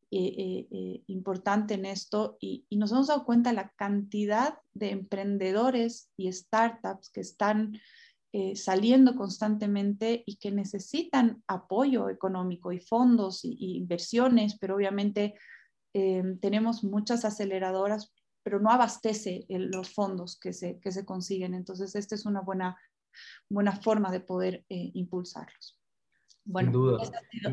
eh, 0.09 0.67
eh, 0.71 1.03
importante 1.07 1.75
en 1.75 1.85
esto 1.85 2.37
y, 2.39 2.65
y, 2.69 2.77
nos 2.77 2.91
hemos 2.91 3.07
dado 3.07 3.23
cuenta 3.23 3.53
la 3.53 3.69
cantidad 3.75 4.57
de 4.73 4.91
emprendedores 4.91 6.09
y 6.17 6.31
startups 6.31 7.09
que 7.09 7.21
están 7.21 7.79
saliendo 8.55 9.15
constantemente 9.15 10.23
y 10.25 10.37
que 10.37 10.49
necesitan 10.49 11.43
apoyo 11.45 12.09
económico 12.09 12.71
y 12.71 12.79
fondos 12.79 13.45
y, 13.45 13.77
inversiones, 13.77 14.57
pero 14.57 14.75
obviamente 14.75 15.35
tenemos 16.41 16.83
muchas 16.83 17.25
aceleradoras, 17.25 18.11
pero 18.41 18.59
no 18.59 18.71
abastece 18.71 19.45
los 19.49 19.93
fondos 19.93 20.39
que 20.39 20.51
se, 20.51 20.79
que 20.79 20.91
se 20.91 21.05
consiguen. 21.05 21.53
Entonces, 21.53 21.93
esta 21.93 22.15
es 22.15 22.25
una 22.25 22.41
buena, 22.41 22.75
buena 23.49 23.73
forma 23.73 24.11
de 24.11 24.19
poder 24.19 24.65
eh, 24.69 24.91
impulsarlos. 24.93 25.79
Bueno, 26.45 26.97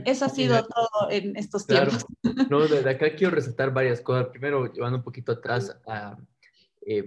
eso 0.05 0.25
ha 0.25 0.29
sido, 0.29 0.67
todo 0.67 1.11
en 1.11 1.37
estos 1.37 1.67
tiempos. 1.67 2.05
No, 2.51 2.67
desde 2.67 2.91
acá 2.91 3.15
quiero 3.15 3.37
resaltar 3.37 3.73
varias 3.73 4.01
cosas. 4.01 4.29
Primero, 4.29 4.73
llevando 4.73 4.99
un 4.99 5.05
poquito 5.05 5.33
atrás 5.33 5.79
para, 5.85 6.19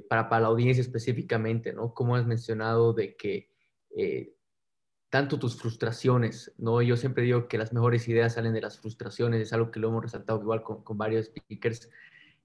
para 0.07 0.39
la 0.39 0.47
audiencia 0.47 0.81
específicamente, 0.81 1.73
¿no? 1.73 1.93
Como 1.93 2.15
has 2.15 2.25
mencionado 2.25 2.93
de 2.93 3.17
que 3.17 3.49
eh, 3.95 4.33
tanto 5.09 5.37
tus 5.37 5.55
frustraciones, 5.55 6.53
¿no? 6.57 6.81
Yo 6.81 6.97
siempre 6.97 7.23
digo 7.23 7.47
que 7.47 7.59
las 7.59 7.71
mejores 7.71 8.07
ideas 8.07 8.33
salen 8.33 8.53
de 8.53 8.61
las 8.61 8.79
frustraciones, 8.79 9.41
es 9.41 9.53
algo 9.53 9.69
que 9.69 9.79
lo 9.79 9.89
hemos 9.89 10.01
resaltado 10.01 10.41
igual 10.41 10.63
con, 10.63 10.97
varios 10.97 11.27
speakers, 11.27 11.87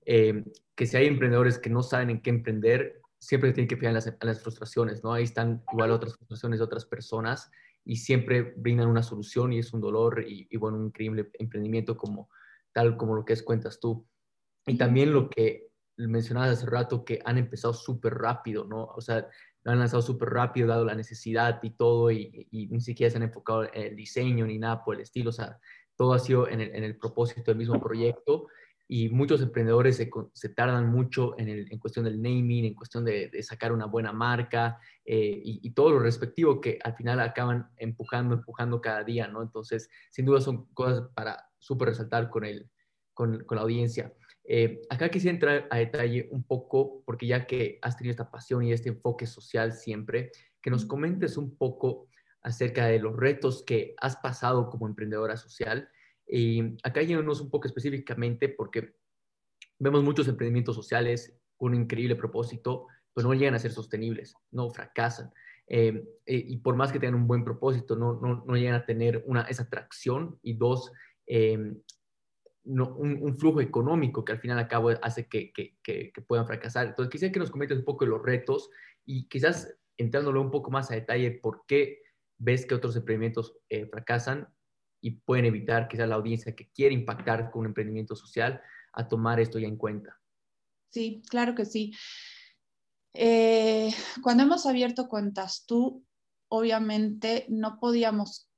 eh, 0.04 0.44
que 0.74 0.86
si 0.86 0.96
hay 0.98 1.06
emprendedores 1.06 1.58
que 1.58 1.70
no 1.70 1.82
saben 1.82 2.10
en 2.10 2.20
qué 2.20 2.28
emprender, 2.28 3.00
siempre 3.18 3.52
tienen 3.52 3.68
que 3.68 3.76
fijar 3.76 3.96
en 3.96 4.26
las, 4.28 4.42
frustraciones, 4.42 5.02
¿no? 5.02 5.12
Ahí 5.12 5.24
están 5.24 5.62
igual 5.72 5.90
otras 5.90 6.16
frustraciones 6.16 6.60
de 6.60 6.64
otras 6.64 6.84
personas 6.84 7.50
y 7.84 7.96
siempre 7.96 8.54
brindan 8.56 8.88
una 8.88 9.02
solución 9.02 9.52
y 9.52 9.58
es 9.58 9.72
un 9.72 9.80
dolor 9.80 10.24
y, 10.26 10.46
y 10.50 10.56
bueno, 10.56 10.78
un 10.78 10.86
increíble 10.86 11.30
emprendimiento 11.38 11.96
como 11.96 12.28
tal 12.72 12.96
como 12.96 13.14
lo 13.14 13.24
que 13.24 13.32
es 13.32 13.42
cuentas 13.42 13.80
tú. 13.80 14.06
Y 14.66 14.76
también 14.76 15.12
lo 15.12 15.30
que 15.30 15.68
mencionabas 15.96 16.50
hace 16.50 16.66
rato, 16.66 17.04
que 17.04 17.20
han 17.24 17.38
empezado 17.38 17.74
súper 17.74 18.14
rápido, 18.14 18.64
¿no? 18.64 18.84
O 18.84 19.00
sea, 19.00 19.28
lo 19.62 19.72
han 19.72 19.80
lanzado 19.80 20.02
súper 20.02 20.30
rápido, 20.30 20.68
dado 20.68 20.84
la 20.84 20.94
necesidad 20.94 21.60
y 21.62 21.70
todo, 21.70 22.10
y, 22.10 22.48
ni 22.50 22.80
siquiera 22.80 23.10
se 23.10 23.16
han 23.16 23.24
enfocado 23.24 23.64
en 23.64 23.82
el 23.82 23.96
diseño 23.96 24.46
ni 24.46 24.58
nada 24.58 24.84
por 24.84 24.94
el 24.94 25.02
estilo, 25.02 25.30
o 25.30 25.32
sea, 25.32 25.58
todo 25.96 26.12
ha 26.14 26.18
sido 26.20 26.48
en 26.48 26.60
el, 26.60 26.96
propósito 26.96 27.50
del 27.50 27.58
mismo 27.58 27.80
proyecto, 27.80 28.46
y 28.90 29.10
muchos 29.10 29.42
emprendedores 29.42 29.96
se, 30.32 30.48
tardan 30.48 30.90
mucho 30.90 31.38
en, 31.38 31.50
el, 31.50 31.70
en, 31.70 31.78
cuestión 31.78 32.06
del 32.06 32.22
naming, 32.22 32.64
en 32.64 32.74
cuestión 32.74 33.04
de, 33.04 33.30
sacar 33.42 33.70
una 33.72 33.84
buena 33.84 34.12
marca, 34.12 34.80
eh, 35.04 35.40
y, 35.44 35.70
todo 35.72 35.90
lo 35.92 35.98
respectivo 35.98 36.60
que 36.60 36.78
al 36.82 36.96
final 36.96 37.20
acaban 37.20 37.68
empujando, 37.76 38.34
empujando 38.34 38.80
cada 38.80 39.04
día, 39.04 39.28
¿no? 39.28 39.42
Entonces, 39.42 39.90
sin 40.10 40.24
duda 40.24 40.40
son 40.40 40.66
cosas 40.72 41.08
para 41.14 41.48
súper 41.58 41.90
resaltar 41.90 42.30
con, 42.30 42.44
el, 42.44 42.70
con, 43.12 43.44
con 43.44 43.56
la 43.56 43.62
audiencia. 43.62 44.14
Eh, 44.44 44.80
acá 44.88 45.10
quisiera 45.10 45.34
entrar 45.34 45.68
a 45.70 45.76
detalle 45.76 46.26
un 46.32 46.42
poco, 46.42 47.02
porque 47.04 47.26
ya 47.26 47.46
que 47.46 47.78
has 47.82 47.98
tenido 47.98 48.12
esta 48.12 48.30
pasión 48.30 48.64
y 48.64 48.72
este 48.72 48.88
enfoque 48.88 49.26
social 49.26 49.74
siempre, 49.74 50.32
que 50.62 50.70
nos 50.70 50.86
comentes 50.86 51.36
un 51.36 51.54
poco 51.54 52.08
acerca 52.40 52.86
de 52.86 52.98
los 52.98 53.14
retos 53.14 53.62
que 53.62 53.94
has 54.00 54.16
pasado 54.16 54.70
como 54.70 54.86
emprendedora 54.86 55.36
social. 55.36 55.90
Y 56.28 56.76
acá 56.82 57.02
yéndonos 57.02 57.40
un 57.40 57.50
poco 57.50 57.66
específicamente, 57.66 58.48
porque 58.48 58.94
vemos 59.78 60.02
muchos 60.04 60.28
emprendimientos 60.28 60.76
sociales 60.76 61.34
con 61.56 61.72
un 61.72 61.82
increíble 61.82 62.16
propósito, 62.16 62.86
pero 63.14 63.28
no 63.28 63.34
llegan 63.34 63.54
a 63.54 63.58
ser 63.58 63.72
sostenibles, 63.72 64.34
no 64.50 64.70
fracasan. 64.70 65.32
Eh, 65.66 66.04
eh, 66.26 66.44
y 66.48 66.56
por 66.58 66.76
más 66.76 66.92
que 66.92 66.98
tengan 66.98 67.20
un 67.20 67.26
buen 67.26 67.44
propósito, 67.44 67.96
no, 67.96 68.20
no, 68.20 68.44
no 68.46 68.56
llegan 68.56 68.74
a 68.74 68.86
tener 68.86 69.22
una, 69.26 69.42
esa 69.42 69.64
atracción 69.64 70.38
y 70.42 70.54
dos, 70.54 70.92
un, 72.68 73.36
flujo 73.38 73.60
económico 73.60 74.24
que 74.24 74.32
al 74.32 74.38
final 74.38 74.58
al 74.58 74.68
cabo 74.68 74.90
hace 75.02 75.26
que, 75.26 75.52
puedan 76.26 76.46
fracasar. 76.46 76.88
Entonces, 76.88 77.10
quisiera 77.10 77.32
que 77.32 77.40
nos 77.40 77.50
comentes 77.50 77.78
un 77.78 77.84
poco 77.84 78.04
de 78.04 78.10
los 78.10 78.22
retos 78.22 78.70
y 79.04 79.28
quizás 79.28 79.74
entrándolo 79.96 80.40
un 80.40 80.50
poco 80.50 80.70
más 80.70 80.90
a 80.90 80.94
detalle, 80.94 81.30
por 81.32 81.64
qué 81.66 82.02
ves 82.38 82.66
que 82.66 82.74
otros 82.74 82.94
emprendimientos 82.96 83.56
eh, 83.68 83.86
fracasan 83.86 84.48
y 85.00 85.12
pueden 85.12 85.44
evitar 85.44 85.88
quizás 85.88 86.08
la 86.08 86.16
audiencia 86.16 86.54
que 86.54 86.70
quiere 86.70 86.94
impactar 86.94 87.50
con 87.50 87.60
un 87.60 87.66
emprendimiento 87.66 88.16
social 88.16 88.60
a 88.92 89.06
tomar 89.06 89.40
esto 89.40 89.58
ya 89.58 89.68
en 89.68 89.76
cuenta. 89.76 90.18
Sí, 90.90 91.22
claro 91.28 91.54
que 91.54 91.64
sí. 91.64 91.94
Eh, 93.14 93.90
cuando 94.22 94.42
hemos 94.42 94.66
abierto 94.66 95.08
cuentas 95.08 95.64
tú, 95.66 96.04
obviamente 96.48 97.46
no 97.48 97.78
podíamos 97.78 98.48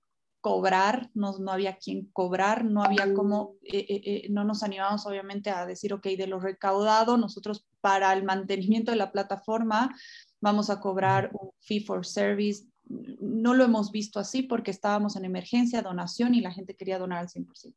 cobrar, 0.41 1.11
no, 1.15 1.39
no 1.39 1.53
había 1.53 1.77
quien 1.77 2.07
cobrar, 2.13 2.65
no 2.65 2.83
había 2.83 3.13
como, 3.13 3.57
eh, 3.63 3.87
eh, 3.89 4.03
eh, 4.05 4.27
no 4.31 4.45
nos 4.45 4.63
animamos 4.63 5.07
obviamente 5.07 5.51
a 5.51 5.67
decir, 5.67 5.93
ok, 5.93 6.07
de 6.07 6.27
lo 6.27 6.41
recaudado, 6.41 7.19
nosotros 7.19 7.67
para 7.81 8.13
el 8.13 8.25
mantenimiento 8.25 8.91
de 8.91 8.97
la 8.97 9.13
plataforma 9.13 9.95
vamos 10.41 10.71
a 10.71 10.81
cobrar 10.81 11.31
un 11.35 11.51
fee 11.61 11.81
for 11.81 12.07
service. 12.07 12.65
No 12.91 13.55
lo 13.55 13.65
hemos 13.65 13.93
visto 13.93 14.19
así 14.19 14.43
porque 14.43 14.71
estábamos 14.71 15.17
en 15.17 15.25
emergencia, 15.25 15.83
donación 15.83 16.35
y 16.35 16.41
la 16.41 16.53
gente 16.53 16.77
quería 16.77 16.99
donar 16.99 17.19
al 17.19 17.29
100%. 17.29 17.75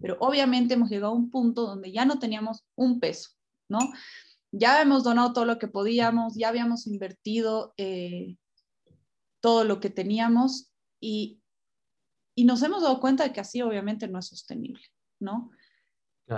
Pero 0.00 0.16
obviamente 0.20 0.74
hemos 0.74 0.88
llegado 0.88 1.12
a 1.12 1.16
un 1.16 1.30
punto 1.30 1.66
donde 1.66 1.92
ya 1.92 2.04
no 2.04 2.18
teníamos 2.18 2.64
un 2.76 3.00
peso, 3.00 3.30
¿no? 3.68 3.80
Ya 4.50 4.80
hemos 4.80 5.04
donado 5.04 5.32
todo 5.32 5.44
lo 5.44 5.58
que 5.58 5.68
podíamos, 5.68 6.34
ya 6.36 6.48
habíamos 6.48 6.86
invertido 6.86 7.74
todo 9.40 9.64
lo 9.64 9.80
que 9.80 9.90
teníamos 9.90 10.70
y 11.00 11.42
y 12.34 12.44
nos 12.44 12.62
hemos 12.62 12.82
dado 12.82 13.00
cuenta 13.00 13.24
de 13.24 13.32
que 13.32 13.40
así 13.40 13.62
obviamente 13.62 14.08
no 14.08 14.18
es 14.18 14.26
sostenible, 14.26 14.82
¿no? 15.20 15.50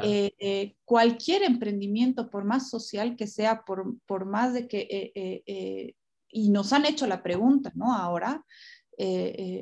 Eh, 0.03 0.35
eh, 0.39 0.77
cualquier 0.85 1.45
emprendimiento, 1.45 2.29
por 2.29 2.45
más 2.45 2.69
social 2.69 3.15
que 3.15 3.29
sea, 3.29 3.65
por, 3.65 3.97
por 4.07 4.25
más 4.25 4.53
de 4.53 4.67
que, 4.67 5.13
eh, 5.15 5.95
y 6.35 6.51
nos 6.51 6.73
han 6.73 6.85
hecho 6.85 7.07
la 7.07 7.23
pregunta, 7.23 7.71
¿no? 7.77 7.95
Ahora, 7.95 8.45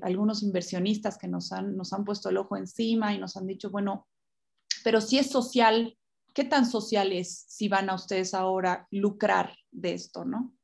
algunos 0.03 0.43
inversionistas 0.43 1.19
que 1.19 1.29
nos 1.29 1.53
han, 1.53 1.77
nos 1.77 1.93
han 1.93 2.05
puesto 2.05 2.31
el 2.31 2.39
ojo 2.39 2.57
encima 2.57 3.15
y 3.15 3.19
nos 3.19 3.37
han 3.37 3.47
dicho, 3.47 3.71
bueno, 3.71 4.07
pero 4.83 5.01
si 5.01 5.19
es 5.19 5.31
social, 5.31 5.97
¿qué 6.33 6.45
tan 6.45 6.67
social 6.67 7.13
es 7.13 7.45
si 7.47 7.69
van 7.69 7.91
a 7.91 7.95
ustedes 7.95 8.33
ahora 8.35 8.87
lucrar 8.91 9.55
de 9.71 9.93
esto, 9.93 10.25
¿no? 10.25 10.55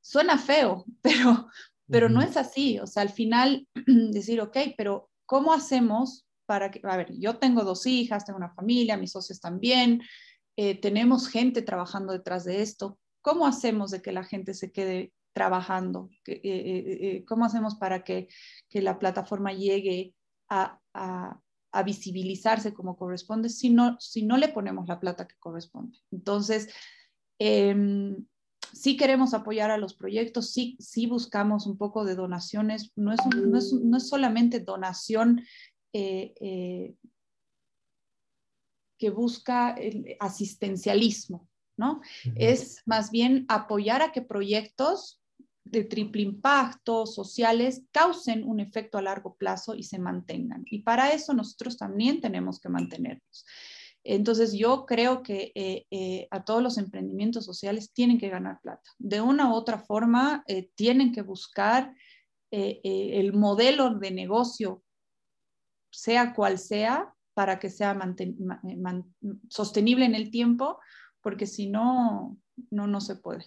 Suena 0.00 0.38
feo, 0.38 0.86
pero, 1.02 1.48
pero 1.86 2.08
no 2.08 2.22
es 2.22 2.36
así, 2.36 2.78
o 2.78 2.86
sea, 2.86 3.02
al 3.02 3.10
final 3.10 3.68
decir, 3.86 4.40
ok, 4.40 4.56
pero 4.76 5.10
¿cómo 5.26 5.52
hacemos 5.52 6.26
para 6.46 6.70
que, 6.70 6.80
a 6.84 6.96
ver, 6.96 7.14
yo 7.18 7.38
tengo 7.38 7.64
dos 7.64 7.86
hijas, 7.86 8.24
tengo 8.24 8.38
una 8.38 8.54
familia, 8.54 8.96
mis 8.96 9.12
socios 9.12 9.40
también, 9.40 10.00
eh, 10.56 10.80
tenemos 10.80 11.28
gente 11.28 11.60
trabajando 11.60 12.14
detrás 12.14 12.44
de 12.44 12.62
esto, 12.62 12.98
¿cómo 13.28 13.46
hacemos 13.46 13.90
de 13.90 14.00
que 14.00 14.12
la 14.12 14.24
gente 14.24 14.54
se 14.54 14.72
quede 14.72 15.12
trabajando? 15.34 16.08
Eh, 16.26 16.40
eh, 16.42 17.24
¿Cómo 17.26 17.44
hacemos 17.44 17.74
para 17.74 18.02
que, 18.02 18.28
la 18.72 18.98
plataforma 18.98 19.52
llegue 19.52 20.14
a, 20.48 20.80
visibilizarse 21.84 22.72
como 22.72 22.96
corresponde 22.96 23.50
si 23.50 23.70
no, 23.70 23.98
le 24.38 24.48
ponemos 24.48 24.88
la 24.88 24.98
plata 24.98 25.26
que 25.26 25.36
corresponde? 25.38 25.98
Entonces, 26.10 26.68
eh, 27.38 27.74
sí 28.72 28.96
queremos 28.96 29.34
apoyar 29.34 29.70
a 29.70 29.78
los 29.78 29.94
proyectos, 29.94 30.52
sí, 30.52 31.06
buscamos 31.06 31.66
un 31.66 31.76
poco 31.76 32.04
de 32.04 32.14
donaciones, 32.14 32.92
no 32.96 33.12
es, 33.12 34.08
solamente 34.08 34.60
donación 34.60 35.42
eh, 35.92 36.34
eh, 36.40 36.94
que 38.98 39.10
busca 39.10 39.72
el 39.72 40.16
asistencialismo, 40.20 41.47
¿no? 41.78 42.02
Es 42.34 42.82
más 42.84 43.10
bien 43.10 43.46
apoyar 43.48 44.02
a 44.02 44.12
que 44.12 44.20
proyectos 44.20 45.22
de 45.64 45.84
triple 45.84 46.22
impacto, 46.22 47.06
sociales, 47.06 47.82
causen 47.92 48.44
un 48.44 48.60
efecto 48.60 48.98
a 48.98 49.02
largo 49.02 49.36
plazo 49.36 49.74
y 49.74 49.82
se 49.82 49.98
mantengan. 49.98 50.64
Y 50.66 50.82
para 50.82 51.12
eso 51.12 51.34
nosotros 51.34 51.76
también 51.76 52.20
tenemos 52.20 52.60
que 52.60 52.68
mantenernos. 52.68 53.44
Entonces 54.04 54.54
yo 54.54 54.86
creo 54.86 55.22
que 55.22 55.52
eh, 55.54 55.86
eh, 55.90 56.28
a 56.30 56.44
todos 56.44 56.62
los 56.62 56.78
emprendimientos 56.78 57.44
sociales 57.44 57.92
tienen 57.92 58.18
que 58.18 58.30
ganar 58.30 58.60
plata. 58.62 58.90
De 58.98 59.20
una 59.20 59.50
u 59.50 59.54
otra 59.54 59.78
forma, 59.78 60.44
eh, 60.46 60.70
tienen 60.74 61.12
que 61.12 61.22
buscar 61.22 61.94
el 62.50 63.34
modelo 63.34 63.90
de 63.98 64.10
negocio, 64.10 64.82
sea 65.90 66.32
cual 66.32 66.58
sea, 66.58 67.14
para 67.34 67.58
que 67.58 67.68
sea 67.68 67.94
sostenible 69.50 70.06
en 70.06 70.14
el 70.14 70.30
tiempo, 70.30 70.78
porque 71.20 71.46
si 71.46 71.68
no, 71.68 72.38
no, 72.70 72.86
no 72.86 73.00
se 73.00 73.16
puede, 73.16 73.44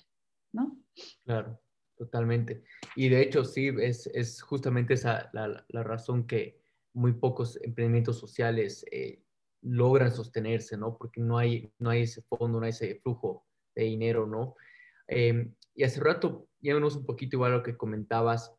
¿no? 0.53 0.77
Claro, 1.23 1.59
Totalmente. 2.01 2.63
Y 2.95 3.09
de 3.09 3.21
hecho, 3.21 3.45
sí, 3.45 3.69
es, 3.79 4.07
es 4.07 4.41
justamente 4.41 4.95
esa 4.95 5.29
la, 5.33 5.63
la, 5.69 5.83
razón 5.83 6.25
que 6.25 6.59
muy 6.93 7.13
pocos 7.13 7.59
emprendimientos 7.61 8.17
sociales 8.17 8.83
eh, 8.91 9.21
logran 9.61 10.11
sostenerse, 10.11 10.77
¿no? 10.77 10.97
Porque 10.97 11.21
no 11.21 11.37
hay, 11.37 11.71
no 11.77 11.91
hay 11.91 12.01
ese 12.01 12.23
fondo, 12.23 12.59
no 12.59 12.65
hay 12.65 12.71
ese 12.71 12.95
flujo 13.03 13.45
de 13.75 13.83
dinero, 13.83 14.25
¿no? 14.25 14.55
Em, 15.05 15.53
y 15.75 15.83
hace 15.83 15.99
rato, 15.99 16.47
yéndonos 16.59 16.95
un 16.95 17.05
poquito 17.05 17.35
igual 17.35 17.51
a 17.51 17.57
lo 17.57 17.63
que 17.63 17.77
comentabas, 17.77 18.51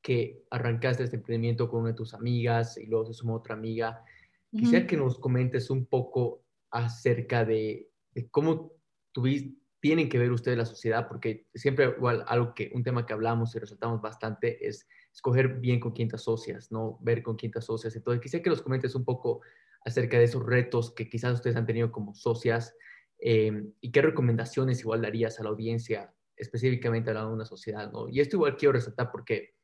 que 0.00 0.42
arrancaste 0.50 1.04
este 1.04 1.16
emprendimiento 1.16 1.68
con 1.68 1.80
una 1.80 1.90
de 1.90 1.96
tus 1.96 2.14
amigas 2.14 2.78
y 2.78 2.86
luego 2.86 3.04
se 3.04 3.12
sumó 3.12 3.34
otra 3.34 3.56
amiga. 3.56 4.02
Quisiera 4.50 4.86
que 4.86 4.96
nos 4.96 5.18
comentes 5.18 5.68
un 5.68 5.84
poco 5.84 6.46
acerca 6.70 7.44
de 7.44 7.90
cómo 8.30 8.72
tuviste, 9.12 9.56
tienen 9.84 10.08
que 10.08 10.18
ver 10.18 10.32
ustedes 10.32 10.56
la 10.56 10.64
sociedad, 10.64 11.06
porque 11.06 11.46
siempre 11.54 11.92
igual 11.94 12.24
algo 12.26 12.54
que, 12.54 12.70
un 12.74 12.82
tema 12.82 13.04
que 13.04 13.12
hablamos 13.12 13.54
y 13.54 13.58
resaltamos 13.58 14.00
bastante 14.00 14.66
es 14.66 14.88
escoger 15.12 15.60
bien 15.60 15.78
con 15.78 15.92
quién 15.92 16.08
te 16.08 16.16
asocias, 16.16 16.72
¿no? 16.72 16.96
Ver 17.02 17.22
con 17.22 17.36
quién 17.36 17.52
te 17.52 17.58
asocias. 17.58 17.94
Entonces, 17.94 18.22
quisiera 18.22 18.42
que 18.42 18.48
nos 18.48 18.62
comentes 18.62 18.94
un 18.94 19.04
poco 19.04 19.42
acerca 19.84 20.16
de 20.16 20.24
esos 20.24 20.42
retos 20.42 20.94
que 20.94 21.10
quizás 21.10 21.34
ustedes 21.34 21.56
han 21.56 21.66
tenido 21.66 21.92
como 21.92 22.14
socias 22.14 22.74
eh, 23.18 23.62
y 23.82 23.92
qué 23.92 24.00
recomendaciones 24.00 24.80
igual 24.80 25.02
darías 25.02 25.38
a 25.38 25.42
la 25.42 25.50
audiencia, 25.50 26.14
específicamente 26.34 27.10
hablando 27.10 27.28
de 27.28 27.36
una 27.36 27.44
sociedad, 27.44 27.92
¿no? 27.92 28.08
Y 28.08 28.20
esto 28.20 28.36
igual 28.36 28.56
quiero 28.56 28.72
resaltar 28.72 29.10
porque 29.12 29.54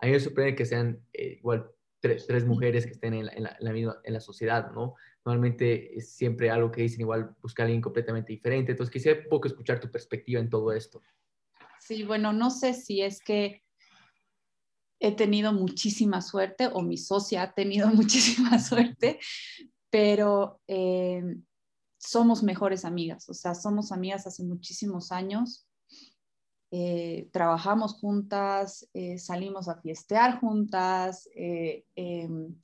a 0.00 0.04
mí 0.06 0.12
me 0.12 0.20
sorprende 0.20 0.54
que 0.54 0.66
sean 0.66 1.00
eh, 1.14 1.38
igual 1.38 1.70
tres, 2.02 2.26
tres, 2.26 2.44
mujeres 2.44 2.84
que 2.84 2.92
estén 2.92 3.14
en 3.14 3.26
la, 3.26 3.32
en, 3.32 3.48
la, 3.58 3.72
misma, 3.72 3.96
en 4.02 4.12
la 4.12 4.20
sociedad, 4.20 4.72
¿no? 4.72 4.96
Normalmente 5.24 5.96
es 5.96 6.10
siempre 6.10 6.50
algo 6.50 6.70
que 6.70 6.82
dicen 6.82 7.00
igual 7.00 7.34
buscar 7.40 7.64
a 7.64 7.66
alguien 7.66 7.80
completamente 7.80 8.32
diferente. 8.32 8.72
Entonces 8.72 8.92
quisiera 8.92 9.20
un 9.20 9.28
poco 9.28 9.46
escuchar 9.46 9.78
tu 9.78 9.88
perspectiva 9.88 10.40
en 10.40 10.50
todo 10.50 10.72
esto. 10.72 11.00
Sí, 11.78 12.02
bueno, 12.02 12.32
no 12.32 12.50
sé 12.50 12.74
si 12.74 13.02
es 13.02 13.22
que 13.22 13.62
he 15.00 15.12
tenido 15.12 15.52
muchísima 15.52 16.20
suerte 16.20 16.68
o 16.72 16.82
mi 16.82 16.96
socia 16.96 17.42
ha 17.42 17.52
tenido 17.54 17.88
muchísima 17.94 18.58
suerte, 18.58 19.20
pero 19.88 20.60
eh, 20.66 21.22
somos 21.98 22.42
mejores 22.42 22.84
amigas, 22.84 23.28
o 23.28 23.34
sea, 23.34 23.54
somos 23.54 23.92
amigas 23.92 24.26
hace 24.26 24.42
muchísimos 24.42 25.12
años. 25.12 25.68
Eh, 26.74 27.28
trabajamos 27.32 27.94
juntas, 27.94 28.88
eh, 28.94 29.18
salimos 29.18 29.68
a 29.68 29.78
fiestear 29.80 30.40
juntas, 30.40 31.28
em, 31.34 32.58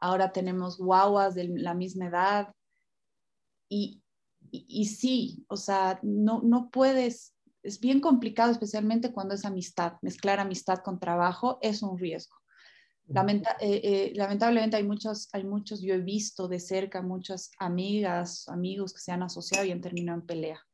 ahora 0.00 0.32
tenemos 0.32 0.78
guaguas 0.78 1.34
de 1.34 1.44
la 1.48 1.74
misma 1.74 2.06
edad 2.06 2.54
y, 3.68 4.02
y, 4.50 4.86
sí, 4.86 5.44
o 5.48 5.56
sea, 5.56 6.00
no, 6.02 6.40
no 6.42 6.70
puedes, 6.70 7.34
es 7.62 7.80
bien 7.80 8.00
complicado, 8.00 8.50
especialmente 8.50 9.12
cuando 9.12 9.34
es 9.34 9.44
amistad, 9.44 9.94
mezclar 10.00 10.40
amistad 10.40 10.78
con 10.78 10.98
trabajo 10.98 11.58
es 11.60 11.82
un 11.82 11.98
riesgo. 11.98 12.36
Lamenta, 13.08 13.56
eh, 13.60 13.80
eh, 13.82 14.12
lamentablemente 14.14 14.76
hay 14.76 14.84
muchos, 14.84 15.28
hay 15.32 15.44
muchos, 15.44 15.80
yo 15.80 15.94
he 15.94 16.00
visto 16.00 16.46
de 16.46 16.60
cerca 16.60 17.00
muchas 17.00 17.50
amigas, 17.58 18.46
amigos 18.48 18.92
que 18.92 19.00
se 19.00 19.12
han 19.12 19.22
asociado 19.22 19.64
y 19.64 19.72
han 19.72 19.80
terminado 19.80 20.20
en 20.20 20.26
pelea. 20.26 20.67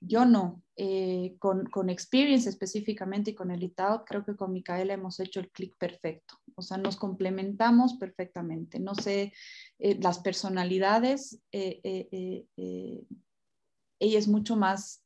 Yo 0.00 0.24
no, 0.24 0.62
eh, 0.76 1.34
con, 1.40 1.66
con, 1.66 1.90
Experience 1.90 2.48
específicamente 2.48 3.32
y 3.32 3.34
con 3.34 3.50
el 3.50 3.64
ITAO, 3.64 4.04
creo 4.04 4.24
que 4.24 4.36
con 4.36 4.52
Micaela 4.52 4.94
hemos 4.94 5.18
hecho 5.18 5.40
el 5.40 5.50
clic 5.50 5.76
perfecto. 5.76 6.36
O 6.54 6.62
sea, 6.62 6.76
nos 6.76 6.96
complementamos 6.96 7.94
perfectamente. 7.94 8.78
No 8.78 8.94
sé, 8.94 9.32
eh, 9.80 9.98
las 10.00 10.20
personalidades, 10.20 11.42
eh, 11.50 12.46
ella 14.00 14.18
es 14.18 14.28
mucho 14.28 14.54
más, 14.54 15.04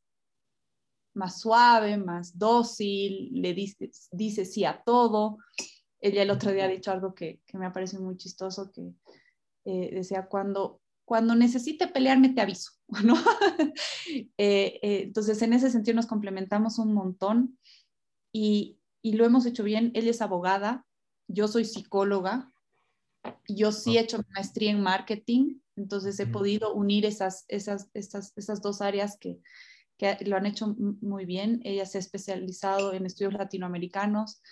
más 1.15 1.41
suave, 1.41 1.97
más 1.97 2.39
dócil, 2.39 3.31
le 3.33 3.55
dice, 3.55 3.91
dice 4.11 4.45
sí 4.45 4.67
a 4.67 4.83
todo. 4.85 5.39
Ella 6.01 6.23
el 6.23 6.31
otro 6.31 6.53
día 6.53 6.65
ha 6.65 6.69
dicho 6.69 6.91
algo 6.91 7.15
que, 7.15 7.41
que 7.47 7.57
me 7.57 7.65
ha 7.65 7.73
parecido 7.73 8.03
muy 8.03 8.19
chistoso, 8.19 8.71
que 8.71 8.93
decía, 9.65 10.27
cuando, 10.27 10.83
cuando 11.07 11.35
necesite 11.35 11.89
pelearme 11.89 12.31
te 12.31 12.43
aviso, 12.43 12.73
¿no? 13.05 13.15
Eh, 14.37 14.81
eh, 14.83 15.03
entonces, 15.05 15.41
en 15.43 15.53
ese 15.53 15.71
sentido 15.71 15.97
nos 15.97 16.07
complementamos 16.07 16.79
un 16.79 16.93
montón 16.93 17.59
y, 18.33 18.79
y, 19.03 19.15
lo 19.15 19.25
hemos 19.25 19.47
hecho 19.47 19.65
bien. 19.65 19.91
Ella 19.95 20.11
es 20.11 20.21
abogada, 20.21 20.87
yo 21.29 21.49
soy 21.49 21.65
psicóloga, 21.65 22.53
yo 23.49 23.73
sí 23.73 23.97
he 23.97 24.01
hecho 24.01 24.21
maestría 24.35 24.71
en 24.71 24.83
marketing, 24.83 25.61
entonces 25.77 26.19
he 26.21 26.27
podido 26.27 26.75
unir 26.75 27.07
esas, 27.07 27.45
esas, 27.49 27.89
esas, 27.95 28.33
esas 28.37 28.61
dos 28.61 28.83
áreas 28.83 29.17
que, 29.19 29.41
que 29.97 30.19
lo 30.27 30.37
han 30.37 30.47
hecho 30.47 30.75
muy 31.01 31.25
bien. 31.25 31.61
Ella 31.65 31.87
se 31.87 31.99
ha 31.99 32.01
especializado 32.01 32.93
en 32.93 33.07
estudios 33.07 33.35
latinoamericanos, 33.35 34.43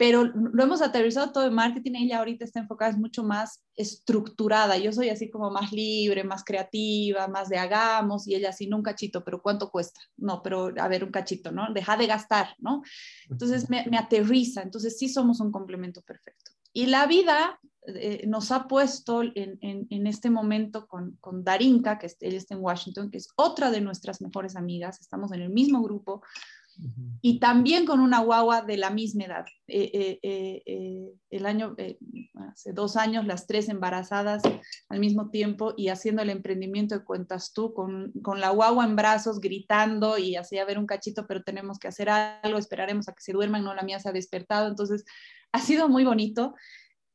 pero 0.00 0.24
lo 0.24 0.62
hemos 0.62 0.80
aterrizado 0.80 1.30
todo 1.30 1.46
en 1.46 1.52
marketing, 1.52 1.92
ella 1.94 2.20
ahorita 2.20 2.42
está 2.42 2.58
enfocada, 2.58 2.90
es 2.90 2.96
mucho 2.96 3.22
más 3.22 3.62
estructurada, 3.76 4.78
yo 4.78 4.94
soy 4.94 5.10
así 5.10 5.28
como 5.28 5.50
más 5.50 5.72
libre, 5.72 6.24
más 6.24 6.42
creativa, 6.42 7.28
más 7.28 7.50
de 7.50 7.58
hagamos, 7.58 8.26
y 8.26 8.34
ella 8.34 8.48
así, 8.48 8.66
no 8.66 8.78
un 8.78 8.82
cachito, 8.82 9.22
pero 9.22 9.42
¿cuánto 9.42 9.70
cuesta? 9.70 10.00
No, 10.16 10.42
pero 10.42 10.72
a 10.74 10.88
ver, 10.88 11.04
un 11.04 11.10
cachito, 11.10 11.52
¿no? 11.52 11.70
Deja 11.74 11.98
de 11.98 12.06
gastar, 12.06 12.54
¿no? 12.60 12.82
Entonces 13.28 13.68
me, 13.68 13.84
me 13.90 13.98
aterriza, 13.98 14.62
entonces 14.62 14.98
sí 14.98 15.06
somos 15.10 15.38
un 15.38 15.52
complemento 15.52 16.00
perfecto. 16.00 16.52
Y 16.72 16.86
la 16.86 17.06
vida 17.06 17.60
eh, 17.86 18.24
nos 18.26 18.52
ha 18.52 18.68
puesto 18.68 19.22
en, 19.22 19.58
en, 19.60 19.86
en 19.90 20.06
este 20.06 20.30
momento 20.30 20.86
con, 20.86 21.18
con, 21.20 21.44
Darinka, 21.44 21.98
que 21.98 22.10
ella 22.20 22.38
está 22.38 22.54
en 22.54 22.62
Washington, 22.62 23.10
que 23.10 23.18
es 23.18 23.28
otra 23.36 23.70
de 23.70 23.82
nuestras 23.82 24.22
mejores 24.22 24.56
amigas, 24.56 24.98
estamos 24.98 25.30
en 25.32 25.42
el 25.42 25.50
mismo 25.50 25.82
grupo, 25.82 26.22
y 27.22 27.38
también 27.38 27.84
con 27.84 28.00
una 28.00 28.20
guagua 28.20 28.62
de 28.62 28.76
la 28.76 28.90
misma 28.90 29.24
edad. 29.24 29.44
Eh, 29.68 29.90
eh, 29.92 30.62
eh, 30.64 31.12
el 31.30 31.46
año, 31.46 31.76
hace 32.50 32.72
dos 32.72 32.96
años, 32.96 33.26
las 33.26 33.46
tres 33.46 33.68
embarazadas 33.68 34.42
al 34.88 35.00
mismo 35.00 35.30
tiempo 35.30 35.74
y 35.76 35.88
haciendo 35.88 36.22
el 36.22 36.30
emprendimiento 36.30 36.98
de 36.98 37.04
cuentas 37.04 37.52
tú, 37.52 37.74
con, 37.74 38.12
con 38.22 38.40
la 38.40 38.50
guagua 38.50 38.84
en 38.84 38.96
brazos, 38.96 39.40
gritando 39.40 40.18
y 40.18 40.36
así 40.36 40.58
a 40.58 40.64
ver 40.64 40.78
un 40.78 40.86
cachito, 40.86 41.26
pero 41.26 41.42
tenemos 41.42 41.78
que 41.78 41.88
hacer 41.88 42.08
algo, 42.08 42.58
esperaremos 42.58 43.08
a 43.08 43.12
que 43.12 43.22
se 43.22 43.32
duerman, 43.32 43.64
no 43.64 43.74
la 43.74 43.82
mía 43.82 44.00
se 44.00 44.08
ha 44.08 44.12
despertado. 44.12 44.68
Entonces, 44.68 45.04
ha 45.52 45.60
sido 45.60 45.88
muy 45.88 46.04
bonito. 46.04 46.54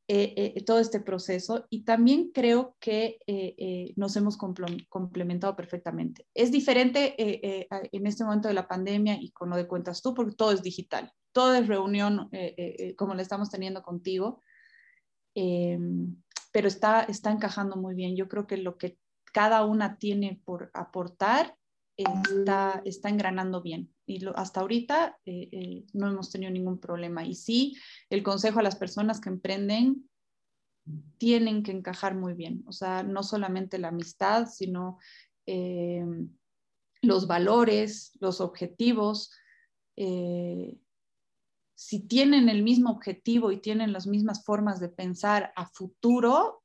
Eh, 0.08 0.54
eh, 0.56 0.63
todo 0.63 0.78
este 0.78 1.00
proceso 1.00 1.65
y 1.72 1.84
también 1.84 2.30
creo 2.32 2.76
que 2.80 3.18
eh, 3.26 3.91
nos 3.96 4.15
hemos 4.15 4.38
complementado 4.38 5.56
perfectamente. 5.56 6.28
Es 6.36 6.52
diferente 6.52 7.15
en 7.18 8.06
este 8.06 8.24
momento 8.24 8.48
de 8.48 8.54
la 8.54 8.68
pandemia 8.68 9.18
y 9.20 9.32
con 9.32 9.50
lo 9.50 9.56
de 9.56 9.68
cuentas 9.68 10.04
tú, 10.04 10.13
porque 10.13 10.36
todo 10.36 10.52
es 10.52 10.62
digital, 10.62 11.12
todo 11.32 11.56
es 11.56 11.68
reunión 11.68 12.30
como 12.98 13.15
la 13.15 13.24
estamos 13.24 13.50
teniendo 13.50 13.82
contigo, 13.82 14.44
pero 15.34 16.68
está, 16.68 17.02
está 17.02 17.32
encajando 17.32 17.76
muy 17.76 17.96
bien. 17.96 18.15
Yo 18.15 18.28
creo 18.28 18.46
que 18.46 18.58
lo 18.58 18.78
que 18.78 19.00
cada 19.34 19.65
una 19.65 19.98
tiene 19.98 20.39
por 20.46 20.70
aportar 20.76 21.58
está, 21.97 22.81
está 22.86 23.10
engranando 23.10 23.62
bien. 23.62 23.93
Y 24.05 24.25
hasta 24.36 24.62
ahorita 24.62 25.17
eh, 25.25 25.49
eh, 25.51 25.86
no 25.93 26.08
hemos 26.08 26.31
tenido 26.31 26.51
ningún 26.51 26.79
problema. 26.79 27.25
Y 27.25 27.36
sí, 27.36 27.77
el 28.10 28.23
consejo 28.23 28.60
a 28.60 28.63
las 28.63 28.75
personas 28.75 29.19
que 29.19 29.29
emprenden 29.29 30.10
tienen 31.17 31.63
que 31.63 31.71
encajar 31.71 32.15
muy 32.15 32.34
bien. 32.34 32.63
O 32.67 32.71
sea, 32.71 33.03
no 33.03 33.23
solamente 33.23 33.79
la 33.79 33.88
amistad, 33.88 34.47
sino 34.47 34.99
eh, 35.45 36.05
los 37.01 37.27
valores, 37.27 38.12
los 38.19 38.41
objetivos. 38.41 39.31
si 41.77 41.99
tienen 42.08 42.49
el 42.49 42.63
mismo 42.63 42.89
objetivo 42.91 43.51
y 43.51 43.58
tienen 43.58 43.91
las 43.91 44.08
mismas 44.08 44.43
formas 44.45 44.79
de 44.79 44.89
pensar 44.89 45.51
a 45.55 45.65
futuro, 45.67 46.63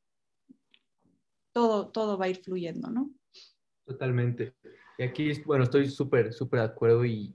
todo, 1.53 1.89
todo 1.89 2.17
va 2.19 2.27
a 2.27 2.29
ir 2.29 2.43
fluyendo, 2.43 2.91
¿no? 2.91 3.11
Totalmente. 3.87 4.55
Y 5.01 5.03
aquí, 5.03 5.33
bueno, 5.47 5.65
estoy 5.65 5.89
súper, 5.89 6.31
súper 6.35 6.61
de 6.61 6.67
acuerdo 6.67 7.07
y, 7.07 7.35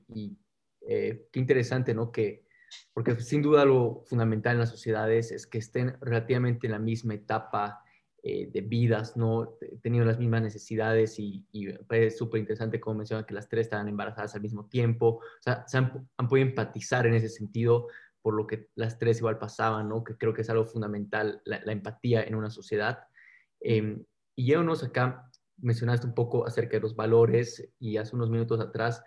eh, 0.82 1.28
qué 1.32 1.40
interesante, 1.40 1.96
¿no? 1.96 2.12
Que, 2.12 2.46
porque 2.94 3.20
sin 3.20 3.42
duda 3.42 3.66
lo 3.66 4.04
fundamental 4.06 4.54
en 4.54 4.60
las 4.60 4.70
sociedades 4.70 5.32
es 5.32 5.48
que 5.48 5.58
estén 5.58 5.98
relativamente 6.00 6.68
en 6.68 6.74
la 6.74 6.80
misma 6.80 7.16
etapa 7.16 7.84
eh, 8.22 8.52
de 8.54 8.62
vidas, 8.62 9.18
¿no? 9.18 9.58
Teniendo 9.82 10.06
las 10.06 10.20
mismas 10.20 10.44
necesidades 10.44 11.18
y, 11.18 11.44
y 11.52 11.70
es 11.90 12.16
súper 12.16 12.40
interesante 12.40 12.80
como 12.80 13.00
menciona 13.00 13.26
que 13.26 13.34
las 13.34 13.50
tres 13.50 13.66
estaban 13.66 13.88
embarazadas 13.88 14.36
al 14.36 14.42
mismo 14.42 14.68
tiempo, 14.68 15.08
o 15.08 15.42
sea, 15.42 15.68
se 15.68 15.80
han, 15.80 16.08
podido 16.30 16.48
empatizar 16.48 17.08
en 17.08 17.16
ese 17.16 17.30
sentido 17.30 17.88
por 18.22 18.36
lo 18.36 18.46
que 18.46 18.70
las 18.76 19.00
tres 19.00 19.18
igual 19.18 19.40
pasaban, 19.40 19.90
¿no? 19.90 20.04
Que 20.04 20.16
creo 20.16 20.36
que 20.36 20.44
es 20.44 20.50
algo 20.52 20.66
fundamental, 20.66 21.42
la, 21.46 21.64
empatía 21.72 22.24
en 22.26 22.36
una 22.36 22.52
sociedad. 22.52 23.00
Eh, 23.60 24.06
y 24.36 24.46
llévanos 24.46 24.84
acá 24.84 25.32
mencionaste 25.58 26.08
un 26.08 26.14
poco 26.14 26.46
acerca 26.46 26.78
de 26.78 26.82
los 26.82 26.96
valores 26.96 27.70
y 27.80 27.98
hace 27.98 28.16
unos 28.16 28.30
minutos 28.30 28.60
atrás 28.60 29.04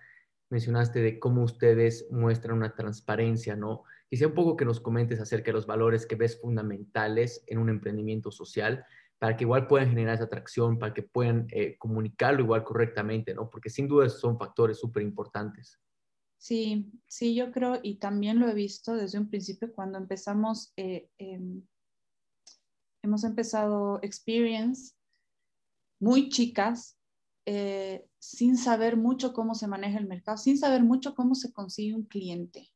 mencionaste 0.51 1.01
de 1.01 1.19
cómo 1.19 1.43
ustedes 1.43 2.07
muestran 2.11 2.57
una 2.57 2.75
transparencia, 2.75 3.55
¿no? 3.55 3.85
Quisiera 4.09 4.29
un 4.29 4.35
poco 4.35 4.57
que 4.57 4.65
nos 4.65 4.81
comentes 4.81 5.21
acerca 5.21 5.47
de 5.47 5.55
los 5.55 5.67
valores 5.67 6.07
que 6.07 6.17
ves 6.17 6.41
fundamentales 6.41 7.45
en 7.47 7.59
un 7.59 7.69
emprendimiento 7.69 8.31
social 8.31 8.85
para 9.19 9.37
que 9.37 9.45
igual 9.45 9.67
puedan 9.67 9.91
generar 9.91 10.15
esa 10.15 10.25
atracción, 10.25 10.79
para 10.79 10.95
que 10.95 11.03
puedan 11.03 11.47
eh, 11.51 11.77
comunicarlo 11.77 12.43
igual 12.43 12.65
correctamente, 12.65 13.35
¿no? 13.35 13.51
Porque 13.51 13.69
sin 13.69 13.89
duda 13.89 14.09
son 14.09 14.39
factores 14.39 14.79
súper 14.79 15.03
importantes. 15.03 15.79
Sí, 16.39 16.93
sí, 17.09 17.35
yo 17.35 17.51
creo, 17.51 17.81
y 17.83 17.97
también 17.97 18.39
lo 18.39 18.49
he 18.49 18.55
visto 18.55 18.95
desde 18.95 19.19
un 19.19 19.29
principio 19.29 19.73
cuando 19.73 19.99
empezamos, 19.99 20.73
eh, 20.77 21.11
em, 21.19 21.63
hemos 23.03 23.25
empezado 23.25 23.99
Experience 24.03 24.95
muy 26.01 26.29
chicas, 26.29 26.99
eh, 27.47 28.05
sin 28.19 28.57
saber 28.57 28.97
mucho 28.97 29.33
cómo 29.33 29.55
se 29.55 29.67
maneja 29.67 29.99
el 29.99 30.07
mercado, 30.07 30.37
sin 30.37 30.59
saber 30.59 30.83
mucho 30.83 31.15
cómo 31.15 31.35
se 31.35 31.53
consigue 31.53 31.95
un 31.95 32.05
cliente. 32.05 32.69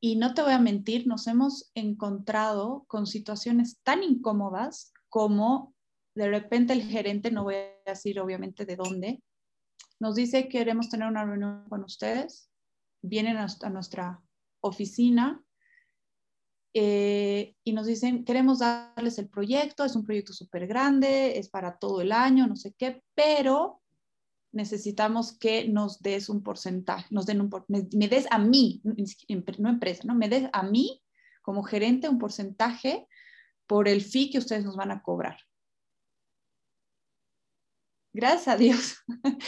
Y 0.00 0.16
no 0.16 0.34
te 0.34 0.42
voy 0.42 0.52
a 0.52 0.58
mentir, 0.58 1.06
nos 1.06 1.26
hemos 1.26 1.70
encontrado 1.74 2.84
con 2.88 3.06
situaciones 3.06 3.78
tan 3.82 4.02
incómodas 4.02 4.92
como 5.08 5.74
de 6.14 6.28
repente 6.28 6.72
el 6.72 6.82
gerente, 6.82 7.30
no 7.30 7.44
voy 7.44 7.56
a 7.56 7.90
decir 7.90 8.20
obviamente 8.20 8.64
de 8.64 8.76
dónde, 8.76 9.22
nos 10.00 10.14
dice 10.14 10.48
queremos 10.48 10.88
tener 10.88 11.08
una 11.08 11.24
reunión 11.24 11.64
con 11.68 11.84
ustedes, 11.84 12.50
vienen 13.02 13.36
a, 13.36 13.46
nuestra 13.70 14.22
oficina 14.60 15.43
eh, 16.74 17.54
y 17.62 17.72
nos 17.72 17.86
dicen, 17.86 18.24
queremos 18.24 18.58
darles 18.58 19.18
el 19.18 19.28
proyecto, 19.28 19.84
es 19.84 19.94
un 19.94 20.04
proyecto 20.04 20.32
súper 20.32 20.66
grande, 20.66 21.38
es 21.38 21.48
para 21.48 21.78
todo 21.78 22.00
el 22.00 22.10
año, 22.10 22.48
no 22.48 22.56
sé 22.56 22.74
qué, 22.76 23.02
pero 23.14 23.80
necesitamos 24.50 25.38
que 25.38 25.68
nos 25.68 26.00
des 26.00 26.28
un 26.28 26.42
porcentaje, 26.42 27.06
nos 27.10 27.26
den 27.26 27.40
un 27.40 27.50
me, 27.68 28.08
des 28.08 28.26
a 28.30 28.38
mí, 28.38 28.82
no 28.84 29.68
empresa, 29.68 30.02
¿no? 30.04 30.14
Me 30.14 30.28
des 30.28 30.48
a 30.52 30.62
mí 30.64 31.00
como 31.42 31.62
gerente 31.62 32.08
un 32.08 32.18
porcentaje 32.18 33.06
por 33.66 33.88
el 33.88 34.00
fee 34.02 34.30
que 34.30 34.38
ustedes 34.38 34.64
nos 34.64 34.76
van 34.76 34.90
a 34.90 35.02
cobrar. 35.02 35.38
Gracias 38.12 38.48
a 38.48 38.56
Dios. 38.56 38.96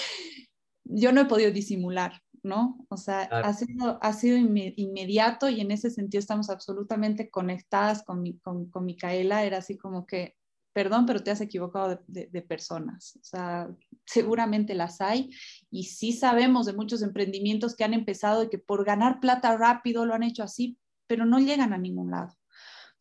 Yo 0.84 1.12
no 1.12 1.22
he 1.22 1.26
podido 1.26 1.50
disimular, 1.50 2.22
¿no? 2.46 2.86
O 2.88 2.96
sea, 2.96 3.22
ha 3.22 3.52
sido, 3.52 3.98
ha 4.00 4.12
sido 4.12 4.38
inmediato 4.38 5.48
y 5.48 5.60
en 5.60 5.70
ese 5.70 5.90
sentido 5.90 6.20
estamos 6.20 6.48
absolutamente 6.48 7.28
conectadas 7.30 8.02
con, 8.02 8.22
mi, 8.22 8.38
con, 8.38 8.70
con 8.70 8.86
Micaela. 8.86 9.44
Era 9.44 9.58
así 9.58 9.76
como 9.76 10.06
que, 10.06 10.36
perdón, 10.72 11.04
pero 11.04 11.22
te 11.22 11.30
has 11.30 11.40
equivocado 11.40 12.00
de, 12.06 12.28
de, 12.28 12.42
personas. 12.42 13.16
O 13.16 13.24
sea, 13.24 13.68
seguramente 14.06 14.74
las 14.74 15.00
hay 15.00 15.30
y 15.70 15.84
sí 15.84 16.12
sabemos 16.12 16.66
de 16.66 16.72
muchos 16.72 17.02
emprendimientos 17.02 17.76
que 17.76 17.84
han 17.84 17.94
empezado 17.94 18.44
y 18.44 18.48
que 18.48 18.58
por 18.58 18.84
ganar 18.84 19.20
plata 19.20 19.56
rápido 19.56 20.06
lo 20.06 20.14
han 20.14 20.22
hecho 20.22 20.42
así, 20.42 20.78
pero 21.06 21.26
no 21.26 21.38
llegan 21.38 21.72
a 21.72 21.78
ningún 21.78 22.10
lado. 22.10 22.34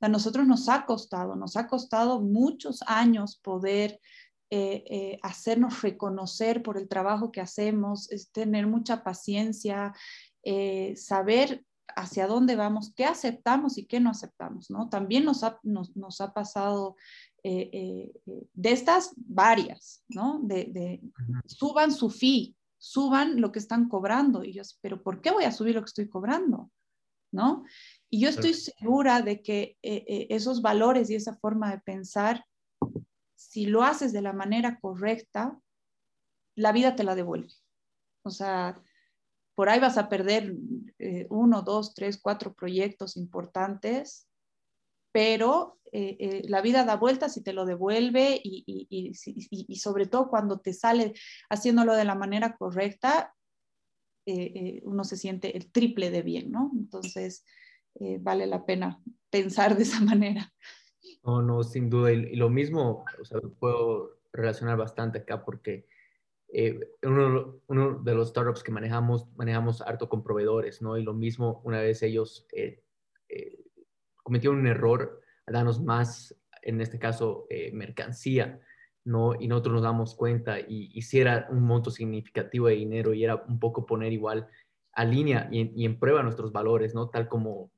A 0.02 0.10
nosotros 0.10 0.46
nos 0.46 0.68
ha 0.68 0.86
costado, 0.86 1.36
nos 1.36 1.56
ha 1.56 1.68
costado 1.68 2.22
muchos 2.22 2.82
años 2.86 3.40
poder 3.42 4.00
eh, 4.52 4.84
eh, 4.88 5.20
hacernos 5.24 5.82
reconocer 5.82 6.62
por 6.62 6.78
el 6.78 6.88
trabajo 6.88 7.32
que 7.32 7.42
hacemos, 7.42 8.12
es 8.12 8.32
tener 8.32 8.68
mucha 8.68 9.04
paciencia, 9.04 9.92
eh, 10.44 10.96
saber 10.96 11.66
hacia 11.96 12.28
dónde 12.28 12.56
vamos, 12.56 12.94
qué 12.96 13.06
aceptamos 13.06 13.80
y 13.80 13.88
qué 13.88 14.00
no 14.00 14.12
aceptamos, 14.12 14.70
¿no? 14.70 14.88
También 14.88 15.26
nos 15.26 15.44
ha, 15.44 15.60
nos, 15.64 15.96
nos 15.98 16.22
ha 16.22 16.32
pasado 16.34 16.96
de 17.44 18.12
estas 18.72 19.14
varias, 19.18 20.04
¿no? 20.08 20.40
De, 20.42 20.66
de 20.66 21.02
suban 21.46 21.92
su 21.92 22.10
fee, 22.10 22.56
suban 22.80 23.40
lo 23.40 23.52
que 23.52 23.60
están 23.60 23.88
cobrando. 23.88 24.44
Y 24.44 24.54
yo, 24.54 24.64
pero 24.82 25.04
¿por 25.04 25.22
qué 25.22 25.30
voy 25.30 25.44
a 25.44 25.52
subir 25.52 25.76
lo 25.76 25.82
que 25.82 25.90
estoy 25.90 26.10
cobrando? 26.10 26.72
¿No? 27.32 27.64
Y 28.10 28.22
yo 28.22 28.30
estoy 28.30 28.56
segura 28.56 29.22
de 29.22 29.44
que 29.44 29.78
esos 29.82 30.64
valores 30.64 31.10
y 31.12 31.16
esa 31.16 31.36
forma 31.36 31.70
de 31.70 31.82
pensar 31.82 32.44
si 33.56 33.68
lo 33.68 33.84
haces 33.84 34.12
de 34.12 34.22
la 34.22 34.34
manera 34.34 34.80
correcta, 34.82 35.58
la 36.58 36.74
vida 36.74 36.98
te 36.98 37.06
la 37.06 37.16
devuelve. 37.16 37.54
O 38.26 38.30
sea, 38.30 38.84
por 39.56 39.70
ahí 39.70 39.80
vas 39.80 39.98
a 39.98 40.10
perder 40.10 40.58
eh, 41.00 41.26
uno, 41.30 41.62
dos, 41.62 41.94
tres, 41.94 42.20
cuatro 42.22 42.54
proyectos 42.54 43.16
importantes, 43.16 44.28
pero 45.14 45.80
eh, 45.94 46.18
eh, 46.20 46.42
la 46.50 46.62
vida 46.62 46.84
da 46.84 46.98
vueltas 46.98 47.38
y 47.38 47.44
te 47.44 47.54
lo 47.54 47.66
devuelve 47.66 48.42
y, 48.44 49.14
sobre 49.80 50.06
todo 50.06 50.28
cuando 50.28 50.60
te 50.60 50.74
sale 50.74 51.14
haciéndolo 51.50 51.94
de 51.94 52.04
la 52.04 52.16
manera 52.16 52.58
correcta, 52.58 53.34
uno 54.26 55.06
se 55.06 55.16
siente 55.16 55.56
el 55.56 55.72
triple 55.72 56.12
de 56.12 56.24
bien, 56.24 56.52
¿no? 56.52 56.72
Entonces, 56.76 57.46
vale 58.20 58.48
la 58.48 58.66
pena 58.66 59.00
pensar 59.30 59.78
de 59.78 59.84
esa 59.84 60.02
manera. 60.02 60.52
No, 61.24 61.42
no, 61.42 61.64
sin 61.64 61.90
duda. 61.90 62.12
Y, 62.12 62.36
lo 62.36 62.50
mismo, 62.50 63.06
puedo 63.60 64.18
relacionar 64.32 64.78
bastante 64.78 65.20
acá 65.20 65.44
porque 65.44 65.88
eh, 66.50 66.80
uno, 67.04 67.62
uno, 67.68 68.00
de 68.04 68.16
los 68.16 68.30
startups 68.30 68.64
que 68.64 68.72
manejamos, 68.72 69.28
manejamos 69.36 69.82
harto 69.82 70.08
con 70.08 70.24
proveedores, 70.24 70.82
¿no? 70.82 70.98
Y 70.98 71.04
lo 71.04 71.14
mismo, 71.14 71.62
una 71.64 71.82
vez 71.82 72.04
ellos 72.04 72.48
eh, 72.54 72.84
eh, 73.30 73.60
cometieron 74.24 74.60
un 74.60 74.68
error 74.68 75.22
a 75.48 75.52
darnos 75.52 75.82
más, 75.82 76.36
en 76.62 76.82
este 76.82 76.98
caso, 76.98 77.48
mercancía, 77.74 78.60
¿no? 79.04 79.36
Y 79.36 79.48
nosotros 79.48 79.76
nos 79.76 79.84
damos 79.84 80.16
cuenta 80.16 80.60
y, 80.60 80.90
y 80.94 81.02
si 81.04 81.20
era 81.20 81.48
un 81.52 81.62
monto 81.64 81.92
significativo 81.92 82.68
de 82.68 82.76
dinero 82.76 83.14
y 83.14 83.24
era 83.24 83.36
un 83.36 83.60
poco 83.60 83.86
poner 83.86 84.14
igual 84.14 84.48
a 84.94 85.06
línea 85.06 85.48
y, 85.52 85.86
en 85.86 86.00
prueba 86.00 86.24
nuestros 86.24 86.52
valores, 86.52 86.96
¿no? 86.96 87.10
Tal 87.10 87.28
como 87.28 87.72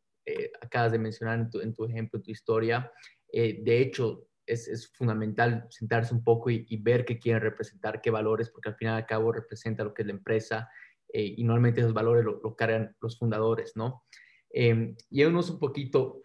acabas 0.61 0.91
de 0.91 0.99
mencionar 0.99 1.39
en 1.39 1.73
tu 1.73 1.85
ejemplo, 1.85 2.19
en 2.19 2.23
tu 2.23 2.31
historia, 2.31 2.91
eh, 3.31 3.59
de 3.61 3.81
hecho, 3.81 4.27
es, 4.45 4.91
fundamental 4.93 5.67
sentarse 5.69 6.13
un 6.13 6.23
poco 6.23 6.49
y, 6.49 6.77
ver 6.77 7.05
qué 7.05 7.19
quieren 7.19 7.41
representar, 7.41 8.01
qué 8.01 8.09
valores, 8.09 8.49
porque 8.49 8.69
al 8.69 8.75
final 8.75 8.95
y 8.95 9.01
al 9.01 9.05
cabo 9.05 9.31
representa 9.31 9.83
lo 9.83 9.93
que 9.93 10.03
es 10.03 10.07
la 10.07 10.13
empresa 10.13 10.69
eh, 11.09 11.35
y 11.37 11.43
normalmente 11.43 11.81
esos 11.81 11.93
valores 11.93 12.23
lo, 12.23 12.55
cargan 12.55 12.95
los 13.01 13.17
fundadores, 13.17 13.75
¿no? 13.75 14.03
Eh, 14.49 14.95
y 15.09 15.23
unos 15.23 15.49
un 15.49 15.59
poquito 15.59 16.21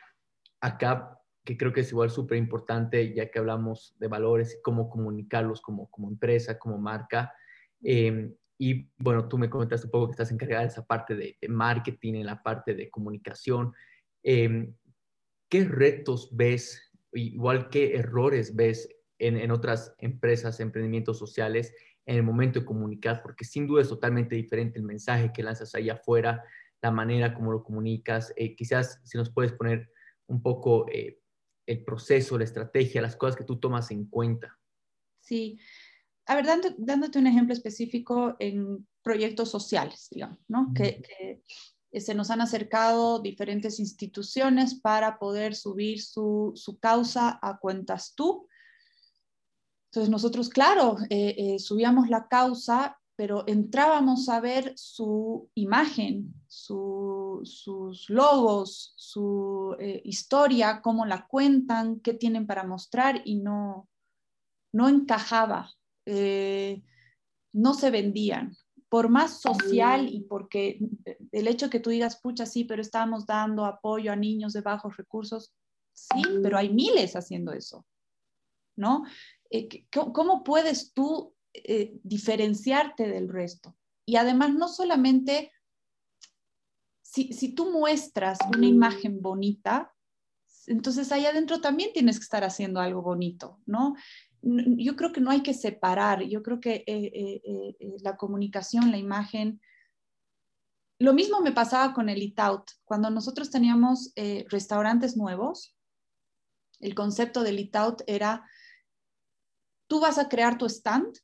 acá, 0.60 1.18
que 1.44 1.56
creo 1.56 1.72
que 1.72 1.80
es 1.80 1.90
igual 1.90 2.10
súper 2.10 2.38
importante, 2.38 3.12
ya 3.12 3.28
que 3.28 3.40
hablamos 3.40 3.96
de 3.98 4.06
valores 4.06 4.54
y 4.54 4.62
cómo 4.62 4.88
comunicarlos 4.88 5.60
como, 5.60 5.90
como 5.90 6.08
empresa, 6.08 6.56
como 6.56 6.78
marca. 6.78 7.34
Em, 7.82 8.32
y 8.58 8.88
bueno, 8.96 9.26
tú 9.28 9.38
me 9.38 9.50
comentaste 9.50 9.88
un 9.88 9.90
poco 9.90 10.06
que 10.06 10.12
estás 10.12 10.30
encargada 10.30 10.62
de 10.62 10.68
esa 10.68 10.86
parte 10.86 11.16
de, 11.16 11.36
de 11.40 11.48
marketing, 11.48 12.14
en 12.14 12.26
la 12.26 12.40
parte 12.40 12.74
de 12.74 12.88
comunicación. 12.90 13.74
¿Qué 14.22 15.64
retos 15.64 16.30
ves 16.32 16.91
igual 17.12 17.68
qué 17.68 17.96
errores 17.96 18.54
ves 18.54 18.88
en, 19.18 19.50
otras 19.50 19.94
empresas, 19.98 20.58
emprendimientos 20.60 21.18
sociales 21.18 21.74
en 22.06 22.16
el 22.16 22.22
momento 22.24 22.60
de 22.60 22.66
comunicar, 22.66 23.22
porque 23.22 23.44
sin 23.44 23.66
duda 23.66 23.82
es 23.82 23.88
totalmente 23.88 24.34
diferente 24.34 24.78
el 24.78 24.84
mensaje 24.84 25.32
que 25.32 25.42
lanzas 25.42 25.74
ahí 25.74 25.88
afuera, 25.90 26.42
la 26.80 26.90
manera 26.90 27.32
como 27.32 27.52
lo 27.52 27.62
comunicas. 27.62 28.32
Eh, 28.36 28.56
quizás 28.56 29.00
si 29.04 29.16
nos 29.16 29.30
puedes 29.32 29.52
poner 29.52 29.92
un 30.26 30.42
poco 30.42 30.86
eh, 30.90 31.20
el 31.66 31.84
proceso, 31.84 32.36
la 32.36 32.44
estrategia, 32.44 33.00
las 33.00 33.14
cosas 33.14 33.36
que 33.36 33.44
tú 33.44 33.60
tomas 33.60 33.90
en 33.92 34.06
cuenta. 34.06 34.58
Sí. 35.20 35.60
A 36.26 36.36
ver, 36.36 36.46
dándote 36.78 37.18
un 37.18 37.26
ejemplo 37.26 37.52
específico 37.52 38.36
en 38.38 38.86
proyectos 39.02 39.50
sociales, 39.50 40.08
digamos, 40.10 40.38
¿no? 40.48 40.72
que, 40.74 41.02
eh, 41.20 41.42
se 42.00 42.14
nos 42.14 42.30
han 42.30 42.40
acercado 42.40 43.20
diferentes 43.20 43.78
instituciones 43.78 44.74
para 44.74 45.18
poder 45.18 45.54
subir 45.54 46.00
su, 46.00 46.54
causa 46.80 47.38
a 47.42 47.58
cuentas 47.58 48.14
tú. 48.14 48.48
Entonces 49.90 50.10
nosotros, 50.10 50.48
claro, 50.48 50.96
eh, 51.10 51.34
eh, 51.36 51.58
subíamos 51.58 52.08
la 52.08 52.28
causa, 52.28 52.98
pero 53.14 53.44
entrábamos 53.46 54.28
a 54.30 54.40
ver 54.40 54.72
su 54.74 55.50
imagen, 55.54 56.34
sus 56.48 58.06
logos, 58.08 58.94
su 58.96 59.76
historia, 60.04 60.80
cómo 60.80 61.04
la 61.04 61.26
cuentan, 61.26 62.00
qué 62.00 62.14
tienen 62.14 62.46
para 62.46 62.64
mostrar 62.64 63.20
y 63.26 63.36
no, 63.36 63.88
no 64.72 64.88
encajaba, 64.88 65.70
no 66.06 67.74
se 67.74 67.90
vendían 67.90 68.56
por 68.92 69.08
más 69.08 69.40
social 69.40 70.06
y 70.06 70.20
porque 70.20 70.78
el 71.32 71.48
hecho 71.48 71.70
que 71.70 71.80
tú 71.80 71.88
digas, 71.88 72.20
pucha, 72.20 72.44
sí, 72.44 72.64
pero 72.64 72.82
estamos 72.82 73.24
dando 73.24 73.64
apoyo 73.64 74.12
a 74.12 74.16
niños 74.16 74.52
de 74.52 74.60
bajos 74.60 74.98
recursos, 74.98 75.54
sí, 75.94 76.20
pero 76.42 76.58
hay 76.58 76.68
miles 76.68 77.16
haciendo 77.16 77.54
eso, 77.54 77.86
¿no? 78.76 79.04
Eh, 79.48 79.86
¿Cómo 79.90 80.44
puedes 80.44 80.92
tú 80.92 81.34
eh, 81.54 81.98
diferenciarte 82.02 83.08
del 83.08 83.30
resto? 83.30 83.74
Y 84.04 84.16
además, 84.16 84.52
no 84.52 84.68
solamente, 84.68 85.52
si, 87.00 87.32
si 87.32 87.54
tú 87.54 87.72
muestras 87.72 88.40
una 88.54 88.66
imagen 88.66 89.22
bonita, 89.22 89.94
entonces 90.66 91.10
ahí 91.12 91.24
adentro 91.24 91.62
también 91.62 91.94
tienes 91.94 92.18
que 92.18 92.24
estar 92.24 92.44
haciendo 92.44 92.78
algo 92.78 93.00
bonito, 93.00 93.58
¿no? 93.64 93.94
Yo 94.42 94.96
creo 94.96 95.12
que 95.12 95.20
no 95.20 95.30
hay 95.30 95.42
que 95.42 95.54
separar, 95.54 96.22
yo 96.22 96.42
creo 96.42 96.60
que 96.60 96.84
eh, 96.86 97.10
eh, 97.14 97.76
eh, 97.78 97.96
la 98.02 98.16
comunicación, 98.16 98.90
la 98.90 98.98
imagen, 98.98 99.60
lo 100.98 101.12
mismo 101.12 101.40
me 101.40 101.52
pasaba 101.52 101.94
con 101.94 102.08
el 102.08 102.22
Eat 102.22 102.38
Out. 102.38 102.70
Cuando 102.84 103.10
nosotros 103.10 103.50
teníamos 103.50 104.12
restaurantes 104.48 105.16
nuevos, 105.16 105.76
el 106.78 106.94
concepto 106.94 107.42
del 107.42 107.58
Eat 107.58 107.74
Out 107.74 108.02
era, 108.06 108.48
tú 109.88 110.00
vas 110.00 110.18
a 110.18 110.28
crear 110.28 110.58
tu 110.58 110.66
stand 110.66 111.18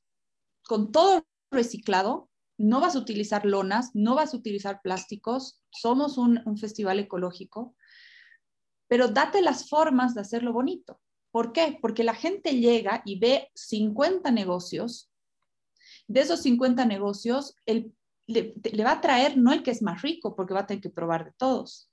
con 0.64 0.90
todo 0.90 1.24
reciclado, 1.50 2.28
no 2.58 2.80
vas 2.80 2.96
a 2.96 2.98
utilizar 2.98 3.46
lonas, 3.46 3.90
no 3.94 4.16
vas 4.16 4.34
a 4.34 4.36
utilizar 4.36 4.82
plásticos, 4.82 5.62
somos 5.70 6.18
un, 6.18 6.42
festival 6.58 6.98
ecológico, 6.98 7.76
pero 8.88 9.08
date 9.08 9.42
las 9.42 9.68
formas 9.68 10.14
de 10.14 10.22
hacerlo 10.22 10.52
bonito. 10.52 11.00
¿Por 11.30 11.52
qué? 11.52 11.78
Porque 11.80 12.04
la 12.04 12.14
gente 12.14 12.58
llega 12.58 13.02
y 13.04 13.18
ve 13.18 13.50
50 13.54 14.30
negocios. 14.30 15.10
De 16.06 16.20
esos 16.20 16.40
50 16.42 16.84
negocios, 16.86 17.54
le, 17.66 17.92
le, 18.26 18.84
va 18.84 18.92
a 18.92 19.00
traer 19.00 19.36
no 19.36 19.52
el 19.52 19.62
que 19.62 19.70
es 19.70 19.82
más 19.82 20.02
rico, 20.02 20.34
porque 20.34 20.54
va 20.54 20.60
a 20.60 20.66
tener 20.66 20.82
que 20.82 20.90
probar 20.90 21.24
de 21.24 21.32
todos. 21.36 21.90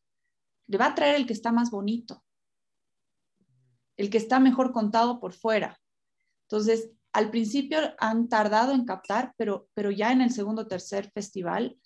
Le 0.68 0.78
va 0.78 0.88
a 0.88 0.96
traer 0.96 1.16
el 1.16 1.26
que 1.26 1.34
está 1.34 1.52
más 1.52 1.72
bonito, 1.72 2.24
el 3.98 4.10
que 4.10 4.18
está 4.18 4.40
mejor 4.40 4.72
contado 4.72 5.20
por 5.20 5.34
fuera. 5.34 5.80
Entonces, 6.44 6.92
al 7.14 7.32
principio 7.32 7.80
han 7.98 8.28
tardado 8.28 8.74
en 8.74 8.86
captar, 8.86 9.34
pero, 9.38 9.70
pero 9.74 9.92
ya 9.92 10.12
en 10.12 10.22
el 10.22 10.32
segundo 10.32 10.64
o 10.64 10.68
tercer 10.68 11.12
festival, 11.12 11.80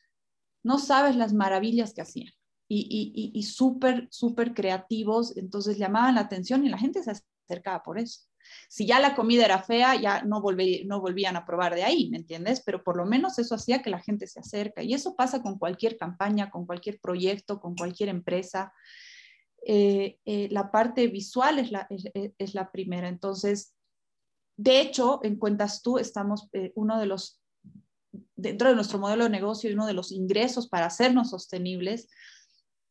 no 0.63 0.79
sabes 0.79 1.15
las 1.15 1.33
maravillas 1.33 1.93
que 1.93 2.01
hacían. 2.01 2.33
Y, 2.67 2.81
y, 3.15 3.31
y, 3.33 3.43
súper, 3.43 4.07
súper 4.11 4.53
creativos, 4.53 5.35
entonces 5.37 5.79
llamaban 5.79 6.15
la 6.15 6.21
atención 6.21 6.63
y 6.65 6.69
la 6.69 6.77
gente 6.77 7.01
se 7.01 7.11
acercaba 7.49 7.83
por 7.83 7.99
eso. 7.99 8.21
Si 8.67 8.85
ya 8.85 8.99
la 8.99 9.15
comida 9.15 9.45
era 9.45 9.61
fea, 9.61 9.95
ya 9.95 10.23
no, 10.23 10.41
volví, 10.41 10.83
no 10.85 11.01
volvían 11.01 11.35
a 11.35 11.45
probar 11.45 11.75
de 11.75 11.83
ahí, 11.83 12.09
¿me 12.09 12.17
entiendes? 12.17 12.61
Pero 12.65 12.83
por 12.83 12.97
lo 12.97 13.05
menos 13.05 13.37
eso 13.39 13.55
hacía 13.55 13.81
que 13.81 13.89
la 13.89 13.99
gente 13.99 14.27
se 14.27 14.39
acerca. 14.39 14.81
Y 14.81 14.93
eso 14.93 15.15
pasa 15.15 15.41
con 15.41 15.57
cualquier 15.57 15.97
campaña, 15.97 16.49
con 16.49 16.65
cualquier 16.65 16.99
proyecto, 16.99 17.59
con 17.59 17.75
cualquier 17.75 18.09
empresa. 18.09 18.73
Eh, 19.65 20.17
eh, 20.25 20.47
la 20.51 20.71
parte 20.71 21.07
visual 21.07 21.59
es 21.59 21.71
la, 21.71 21.87
es, 21.89 22.05
es 22.37 22.53
la 22.53 22.71
primera. 22.71 23.07
Entonces, 23.07 23.73
de 24.57 24.81
hecho, 24.81 25.21
en 25.23 25.37
Cuentas 25.37 25.81
Tú 25.81 25.99
estamos, 25.99 26.49
eh, 26.51 26.73
uno 26.75 26.99
de 26.99 27.05
los, 27.05 27.41
dentro 28.35 28.67
de 28.67 28.75
nuestro 28.75 28.99
modelo 28.99 29.23
de 29.23 29.29
negocio 29.29 29.69
y 29.69 29.73
uno 29.73 29.85
de 29.85 29.93
los 29.93 30.11
ingresos 30.11 30.67
para 30.67 30.87
hacernos 30.87 31.29
sostenibles 31.29 32.09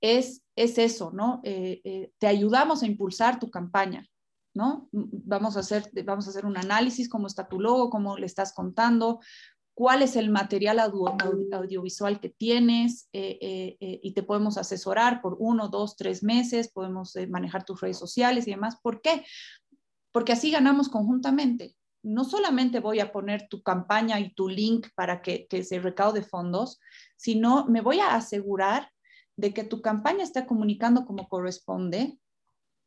es, 0.01 0.43
es 0.57 0.79
eso, 0.79 1.11
¿no? 1.13 1.41
Eh, 1.45 1.83
eh, 1.85 2.11
te 2.19 2.27
ayudamos 2.27 2.83
a 2.83 2.87
impulsar 2.87 3.39
tu 3.39 3.51
campaña, 3.51 4.09
¿no? 4.55 4.89
Vamos 4.93 5.57
a, 5.57 5.61
hacer, 5.61 5.91
vamos 6.05 6.27
a 6.27 6.31
hacer 6.31 6.47
un 6.47 6.57
análisis, 6.57 7.09
cómo 7.09 7.27
está 7.27 7.49
tu 7.49 7.61
logo, 7.61 7.91
cómo 7.91 8.17
le 8.17 8.27
estás 8.27 8.53
contando, 8.53 9.21
cuál 9.75 10.03
es 10.03 10.17
el 10.17 10.31
material 10.31 10.81
audiovisual 10.81 12.21
que 12.21 12.31
tienes 12.31 13.09
y 13.13 14.13
te 14.13 14.23
podemos 14.25 14.59
asesorar 14.59 15.23
por 15.23 15.37
uno, 15.39 15.69
dos, 15.69 15.97
tres 15.97 16.25
meses, 16.25 16.69
podemos 16.73 17.15
manejar 17.29 17.65
tus 17.65 17.81
redes 17.81 17.99
sociales 17.99 18.49
y 18.49 18.51
demás. 18.51 18.77
¿Por 18.83 19.01
qué? 19.01 19.25
porque 20.13 20.33
así 20.33 20.51
ganamos 20.51 20.89
conjuntamente. 20.89 21.77
No 22.03 22.25
solamente 22.25 22.81
voy 22.81 23.01
a 23.01 23.13
poner 23.13 23.49
tu 23.49 23.63
campaña 23.63 24.19
y 24.21 24.35
tu 24.35 24.49
link 24.49 24.89
para 24.95 25.21
que, 25.23 25.47
se 25.63 25.79
recaude 25.81 26.23
fondos, 26.23 26.81
sino 27.17 27.67
me 27.67 27.81
voy 27.81 28.01
a 28.01 28.15
asegurar 28.15 28.91
de 29.37 29.53
que 29.53 29.65
tu 29.65 29.83
campaña 29.83 30.25
esté 30.25 30.47
comunicando 30.47 31.05
como 31.07 31.29
corresponde 31.29 32.19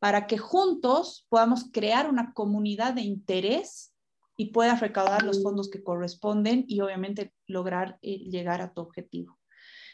para 0.02 0.26
que 0.26 0.36
juntos 0.36 1.28
podamos 1.28 1.70
crear 1.70 2.10
una 2.10 2.32
comunidad 2.34 2.94
de 2.94 3.02
interés 3.02 3.94
y 4.36 4.46
puedas 4.46 4.80
recaudar 4.80 5.22
los 5.22 5.44
fondos 5.44 5.70
que 5.70 5.84
corresponden 5.84 6.64
y 6.66 6.80
obviamente 6.80 7.32
lograr 7.46 8.00
eh, 8.02 8.18
llegar 8.28 8.62
a 8.62 8.72
tu 8.72 8.80
objetivo. 8.80 9.38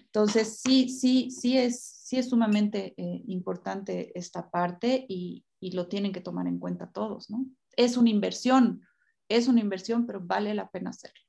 Entonces, 0.01 0.61
sí, 0.63 0.89
sí, 0.89 1.31
sí 1.31 1.59
es, 1.59 1.83
sí 1.83 2.17
es 2.17 2.31
sumamente 2.31 2.95
eh, 2.97 3.23
importante 3.27 4.19
esta 4.19 4.51
parte 4.51 5.05
y, 5.11 5.45
y 5.61 5.73
lo 5.73 5.89
tienen 5.89 6.13
que 6.13 6.23
tomar 6.23 6.47
en 6.47 6.59
cuenta 6.59 6.91
todos, 6.91 7.29
¿no? 7.29 7.45
Es 7.77 7.99
una 7.99 8.09
inversión, 8.09 8.81
es 9.29 9.47
una 9.47 9.61
inversión, 9.61 10.07
pero 10.07 10.23
vale 10.23 10.55
la 10.55 10.71
pena 10.71 10.89
hacerlo. 10.89 11.21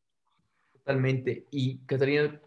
Totalmente. 0.71 1.47
Y 1.51 1.79
Catalina, 1.79 2.41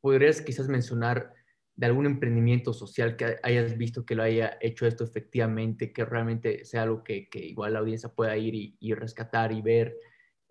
¿podrías 0.00 0.42
quizás 0.42 0.66
mencionar 0.66 1.32
de 1.80 1.86
algún 1.86 2.04
emprendimiento 2.04 2.74
social 2.74 3.16
que 3.16 3.38
hayas 3.42 3.78
visto 3.78 4.04
que 4.04 4.14
lo 4.14 4.22
haya 4.22 4.58
hecho 4.60 4.86
esto 4.86 5.02
efectivamente, 5.02 5.94
que 5.94 6.04
realmente 6.04 6.66
sea 6.66 6.82
algo 6.82 7.02
que, 7.02 7.30
que 7.30 7.38
igual 7.38 7.72
la 7.72 7.78
audiencia 7.78 8.10
pueda 8.10 8.36
ir 8.36 8.76
y, 8.78 8.92
rescatar 8.92 9.50
y 9.50 9.62
ver? 9.62 9.96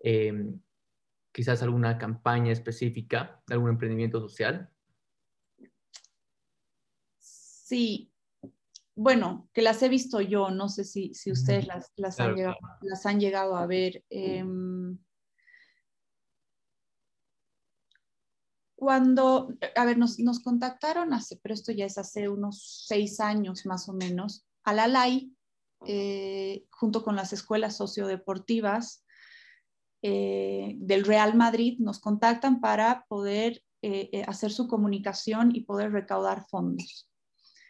Em, 0.00 0.60
quizás 1.30 1.62
alguna 1.62 1.98
campaña 1.98 2.50
específica 2.50 3.40
de 3.46 3.54
algún 3.54 3.70
emprendimiento 3.70 4.20
social. 4.20 4.70
Sí, 7.20 8.12
bueno, 8.96 9.48
que 9.52 9.62
las 9.62 9.80
he 9.84 9.88
visto 9.88 10.20
yo, 10.20 10.50
no 10.50 10.68
sé 10.68 10.82
si, 10.82 11.14
si 11.14 11.30
ustedes 11.30 11.68
las, 11.68 11.92
las, 11.94 12.18
han, 12.18 12.34
llegado, 12.34 12.56
las 12.80 13.06
han, 13.06 13.20
llegado, 13.20 13.54
a 13.54 13.66
ver. 13.66 14.04
Em, 14.10 14.79
cuando, 18.80 19.54
a 19.76 19.84
ver, 19.84 19.98
nos, 19.98 20.18
nos, 20.18 20.40
contactaron 20.40 21.12
hace, 21.12 21.38
pero 21.42 21.54
esto 21.54 21.70
ya 21.70 21.84
es 21.84 21.98
hace 21.98 22.28
unos 22.28 22.84
seis 22.86 23.20
años 23.20 23.66
más 23.66 23.88
o 23.88 23.92
menos, 23.92 24.46
a 24.64 24.72
la 24.72 24.88
LAI, 24.88 25.32
eh, 25.86 26.64
junto 26.70 27.04
con 27.04 27.14
las 27.14 27.32
escuelas 27.32 27.76
sociodeportivas 27.76 29.04
eh, 30.02 30.74
del 30.78 31.04
Real 31.04 31.36
Madrid, 31.36 31.78
nos 31.78 32.00
contactan 32.00 32.60
para 32.60 33.04
poder 33.08 33.62
eh, 33.82 34.24
hacer 34.26 34.50
su 34.50 34.66
comunicación 34.66 35.54
y 35.54 35.64
poder 35.64 35.92
recaudar 35.92 36.46
fondos. 36.48 37.10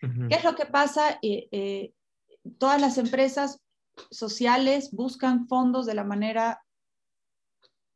¿Qué 0.01 0.35
es 0.35 0.45
lo 0.45 0.55
que 0.55 0.67
pasa? 0.67 1.19
Eh, 1.23 1.49
eh, 1.53 1.93
todas 2.59 2.81
las 2.81 2.97
empresas 2.97 3.61
sociales 4.11 4.91
buscan 4.93 5.47
fondos 5.47 5.85
de 5.87 5.95
la 5.95 6.05
manera 6.05 6.63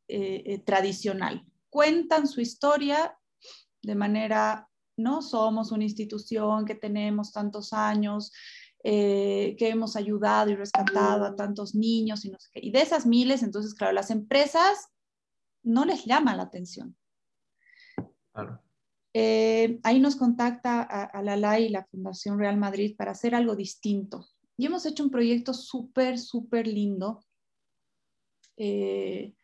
eh, 0.07 0.59
tradicional. 0.65 1.43
Cuentan 1.75 2.25
su 2.25 2.39
historia 2.39 3.19
de 3.83 3.95
manera, 3.95 4.69
no 4.95 5.21
somos 5.21 5.73
una 5.73 5.83
institución 5.83 6.63
que 6.63 6.75
tenemos 6.75 7.33
tantos 7.33 7.73
años, 7.73 8.31
que 8.81 9.57
hemos 9.59 9.97
ayudado 9.97 10.49
y 10.51 10.55
rescatado 10.55 11.25
a 11.25 11.35
tantos 11.35 11.75
niños 11.75 12.23
y 12.23 12.29
no 12.29 12.39
sé 12.39 12.47
qué. 12.53 12.61
Y 12.63 12.71
de 12.71 12.81
esas 12.81 13.05
miles, 13.05 13.43
entonces, 13.43 13.73
claro, 13.73 13.91
las 13.91 14.09
empresas 14.09 14.87
no 15.63 15.83
les 15.83 16.05
llama 16.05 16.33
la 16.37 16.43
atención. 16.43 16.95
Claro. 18.31 18.63
Eh, 19.13 19.81
ahí 19.83 19.99
nos 19.99 20.15
contacta 20.15 20.81
a, 20.81 21.21
la 21.23 21.35
LAI 21.35 21.65
y 21.65 21.69
la 21.71 21.83
Fundación 21.83 22.39
Real 22.39 22.55
Madrid 22.55 22.95
para 22.97 23.11
hacer 23.11 23.35
algo 23.35 23.53
distinto. 23.53 24.25
Y 24.55 24.67
hemos 24.67 24.85
hecho 24.85 25.03
un 25.03 25.11
proyecto 25.11 25.53
súper, 25.53 26.19
súper 26.19 26.67
lindo. 26.67 27.25
Eh, 28.55 29.35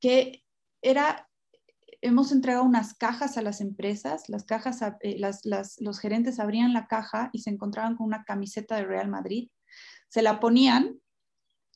que 0.00 0.44
era, 0.82 1.28
hemos 2.00 2.32
entregado 2.32 2.64
unas 2.64 2.94
cajas 2.94 3.36
a 3.36 3.42
las 3.42 3.60
empresas, 3.60 4.28
las 4.28 4.44
cajas, 4.44 4.80
eh, 5.02 5.20
los 5.78 6.00
gerentes 6.00 6.40
abrían 6.40 6.72
la 6.72 6.86
caja 6.86 7.30
y 7.32 7.40
se 7.40 7.50
encontraban 7.50 7.96
con 7.96 8.06
una 8.06 8.24
camiseta 8.24 8.76
de 8.76 8.84
Real 8.84 9.08
Madrid, 9.08 9.50
se 10.08 10.22
la 10.22 10.40
ponían 10.40 11.00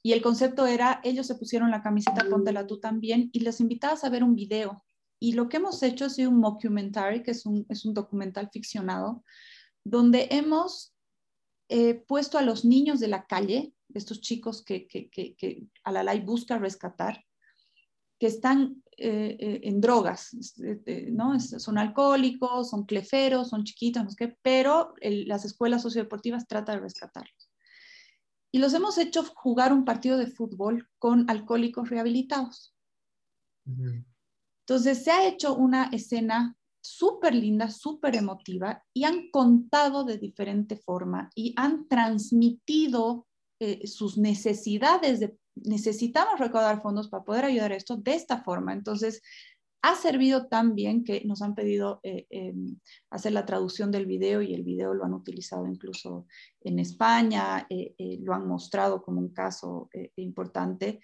y 0.02 0.12
el 0.12 0.20
concepto 0.20 0.66
era, 0.66 1.00
ellos 1.02 1.26
se 1.26 1.34
pusieron 1.34 1.70
la 1.70 1.82
camiseta, 1.82 2.28
póntela 2.28 2.66
tú 2.66 2.78
también, 2.78 3.30
y 3.32 3.40
les 3.40 3.58
invitabas 3.60 4.04
a 4.04 4.10
ver 4.10 4.22
un 4.22 4.34
video. 4.34 4.84
Y 5.18 5.32
lo 5.32 5.48
que 5.48 5.56
hemos 5.56 5.82
hecho 5.82 6.04
es 6.04 6.18
un 6.18 6.40
mockumentary, 6.40 7.22
que 7.22 7.30
es 7.30 7.46
un, 7.46 7.64
es 7.70 7.87
un 7.87 7.94
documental 7.94 8.50
ficcionado, 8.52 9.24
donde 9.82 10.28
hemos 10.30 10.94
eh, 11.70 11.94
puesto 12.06 12.37
a 12.37 12.42
los 12.42 12.66
niños 12.66 13.00
de 13.00 13.08
la 13.08 13.24
calle, 13.24 13.72
estos 13.94 14.20
chicos 14.20 14.62
que, 14.62 14.87
que, 14.87 15.08
que, 15.08 15.34
que 15.37 15.62
Alalay 15.84 16.20
busca 16.20 16.58
rescatar, 16.58 17.24
que 18.18 18.27
están 18.27 18.83
eh, 18.96 19.37
eh, 19.40 19.61
en 19.64 19.81
drogas, 19.81 20.37
¿no? 21.09 21.38
son 21.40 21.79
alcohólicos, 21.79 22.70
son 22.70 22.85
cleferos, 22.85 23.48
son 23.48 23.64
chiquitos, 23.64 24.05
no 24.05 24.11
sé 24.11 24.38
pero 24.42 24.94
las 25.00 25.44
escuelas 25.44 25.83
sociodeportivas 25.83 26.46
tratan 26.46 26.77
de 26.77 26.83
rescatarlos. 26.83 27.50
Y 28.53 28.59
los 28.59 28.72
hemos 28.72 28.98
hecho 28.98 29.24
jugar 29.24 29.72
un 29.72 29.85
partido 29.85 30.16
de 30.16 30.29
fútbol 30.29 30.88
con 31.00 31.29
alcohólicos 31.29 31.90
rehabilitados. 31.90 32.72
Entonces 33.66 35.03
se 35.03 35.11
ha 35.11 35.27
hecho 35.27 35.57
una 35.57 35.87
escena 35.87 36.57
súper 36.81 37.35
linda, 37.35 37.70
súper 37.70 38.14
emotiva 38.14 38.85
y 38.92 39.05
han 39.05 39.31
contado 39.31 40.05
de 40.05 40.18
diferente 40.18 40.77
forma 40.77 41.31
y 41.35 41.55
han 41.57 41.88
transmitido 41.88 43.27
eh, 43.59 43.87
sus 43.87 44.18
necesidades 44.18 45.20
de 45.20 45.37
necesitamos 45.56 46.38
recaudar 46.38 46.82
fondos 46.82 47.08
para 47.08 47.24
poder 47.24 47.44
ayudar 47.44 47.72
a 47.72 47.76
esto 47.76 47.96
de 47.96 48.14
esta 48.14 48.42
forma. 48.42 48.72
Entonces, 48.72 49.22
ha 49.82 49.94
servido 49.96 50.46
tan 50.46 50.74
bien 50.74 51.04
que 51.04 51.22
nos 51.26 51.42
han 51.42 51.54
pedido 51.54 52.00
eh, 52.02 52.26
em, 52.30 52.78
hacer 53.10 53.32
la 53.32 53.44
traducción 53.44 53.90
del 53.90 54.06
video 54.06 54.40
y 54.40 54.54
el 54.54 54.62
video 54.62 54.94
lo 54.94 55.04
han 55.04 55.12
utilizado 55.12 55.66
incluso 55.66 56.26
en 56.60 56.78
España, 56.78 57.66
eh, 57.68 57.94
lo 58.22 58.32
han 58.32 58.48
mostrado 58.48 59.02
como 59.02 59.20
un 59.20 59.34
caso 59.34 59.90
importante. 60.16 61.00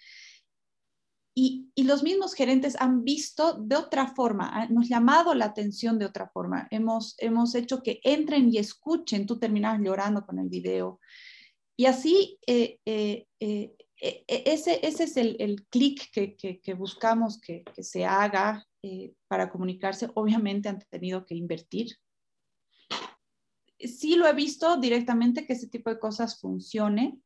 Y, 1.33 1.71
los 1.83 2.03
mismos 2.03 2.33
gerentes 2.33 2.75
han 2.79 3.03
visto 3.03 3.53
de 3.53 3.75
otra 3.75 4.07
forma, 4.07 4.65
hemos 4.69 4.87
llamado 4.87 5.33
la 5.33 5.45
atención 5.45 5.97
de 5.97 6.05
otra 6.05 6.29
forma, 6.29 6.67
hemos, 6.71 7.15
hemos 7.17 7.55
hecho 7.55 7.81
que 7.81 7.99
entren 8.03 8.53
y 8.53 8.57
escuchen, 8.57 9.25
tú 9.25 9.39
terminas 9.39 9.79
llorando 9.81 10.25
con 10.25 10.39
el 10.39 10.49
video. 10.49 10.99
Y 11.77 11.85
así 11.85 12.37
eh, 12.45 12.79
eh, 12.85 13.27
eh, 13.39 13.73
ese, 14.01 14.79
ese 14.85 15.03
es 15.03 15.15
el, 15.15 15.35
el 15.39 15.63
clic 15.67 16.09
que, 16.11 16.35
que, 16.35 16.73
buscamos 16.73 17.39
que, 17.39 17.63
que 17.75 17.83
se 17.83 18.03
haga 18.03 18.67
eh, 18.81 19.13
para 19.27 19.51
comunicarse. 19.51 20.09
Obviamente 20.15 20.67
han 20.67 20.79
tenido 20.89 21.23
que 21.23 21.35
invertir. 21.35 21.97
Sí 23.77 24.15
lo 24.15 24.27
he 24.27 24.33
visto 24.33 24.77
directamente 24.77 25.45
que 25.45 25.53
ese 25.53 25.67
tipo 25.67 25.91
de 25.91 25.99
cosas 25.99 26.39
funcione. 26.39 27.19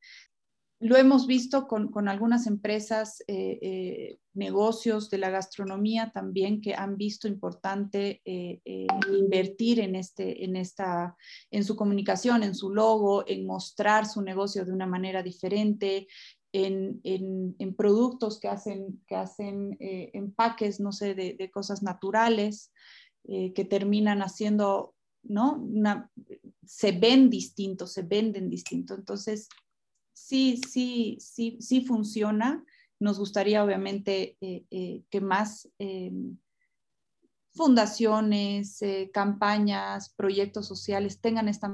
Lo 0.81 0.97
hemos 0.97 1.27
visto 1.27 1.65
con, 1.65 1.89
con 1.89 2.09
algunas 2.09 2.45
empresas, 2.45 3.21
eh, 3.27 3.57
eh, 3.61 4.19
negocios 4.33 5.09
de 5.09 5.17
la 5.17 5.29
gastronomía 5.29 6.11
también 6.13 6.59
que 6.59 6.75
han 6.75 6.97
visto 6.97 7.29
importante 7.29 8.21
invertir 9.07 9.79
en, 9.79 9.95
este, 9.95 10.43
en, 10.43 10.57
esta, 10.57 11.15
en 11.49 11.63
su 11.63 11.77
comunicación, 11.77 12.43
en 12.43 12.53
su 12.53 12.69
logo, 12.69 13.23
en 13.25 13.45
mostrar 13.47 14.05
su 14.05 14.21
negocio 14.21 14.65
de 14.65 14.73
una 14.73 14.85
manera 14.85 15.23
diferente, 15.23 16.07
en, 16.63 17.75
productos 17.75 18.39
que 18.39 18.47
hacen, 18.47 19.03
que 19.07 19.15
hacen 19.15 19.75
eh, 19.79 20.11
empaques, 20.13 20.79
no 20.79 20.91
sé, 20.91 21.13
de, 21.13 21.51
cosas 21.51 21.83
naturales, 21.83 22.71
eh, 23.25 23.53
que 23.53 23.65
terminan 23.65 24.21
haciendo, 24.21 24.95
¿no? 25.23 25.55
Una, 25.55 26.09
se 26.65 26.93
ven 26.93 27.29
distintos, 27.29 27.91
se 27.91 28.03
venden 28.03 28.49
distintos. 28.49 28.97
Entonces, 28.97 29.49
sí, 30.13 30.61
sí, 30.69 31.17
sí, 31.19 31.57
sí 31.59 31.81
funciona. 31.81 32.63
Nos 32.99 33.19
gustaría, 33.19 33.63
obviamente, 33.63 34.37
eh, 34.39 35.03
que 35.09 35.21
más 35.21 35.69
fundaciones, 37.53 38.79
campañas, 39.13 40.13
proyectos 40.15 40.67
sociales 40.67 41.19
tengan 41.19 41.49
esta 41.49 41.69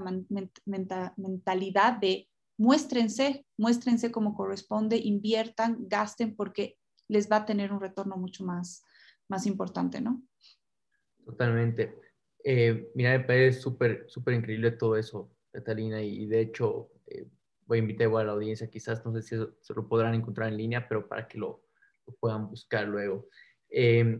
mentalidad 1.15 1.99
de 1.99 2.30
muéstrense, 2.57 3.45
muéstrense 3.57 4.11
como 4.11 4.33
corresponde, 4.33 4.97
inviertan, 4.97 5.77
gasten, 5.87 6.35
porque 6.35 6.77
les 7.07 7.29
va 7.29 7.37
a 7.37 7.45
tener 7.45 7.71
un 7.71 7.81
retorno 7.81 8.17
mucho 8.17 8.43
más, 8.43 8.83
más 9.27 9.45
importante, 9.45 10.01
¿no? 10.01 10.21
Totalmente. 11.25 11.95
Eh, 12.43 12.89
mira, 12.95 13.17
me 13.17 13.23
parece 13.23 13.59
súper, 13.59 14.05
súper 14.07 14.33
increíble 14.33 14.71
todo 14.71 14.95
eso, 14.95 15.31
Catalina, 15.51 16.01
y, 16.01 16.25
de 16.25 16.41
hecho 16.41 16.89
eh, 17.07 17.27
voy 17.65 17.77
a 17.77 17.81
invitar 17.81 18.07
igual 18.07 18.23
a 18.23 18.27
la 18.27 18.33
audiencia, 18.33 18.69
quizás 18.69 19.05
no 19.05 19.13
sé 19.13 19.21
si 19.21 19.35
se 19.61 19.73
lo 19.73 19.87
podrán 19.87 20.13
encontrar 20.13 20.49
en 20.49 20.57
línea, 20.57 20.87
pero 20.87 21.07
para 21.07 21.27
que 21.27 21.37
lo, 21.37 21.63
puedan 22.19 22.49
buscar 22.49 22.87
luego. 22.87 23.27
Eh, 23.69 24.19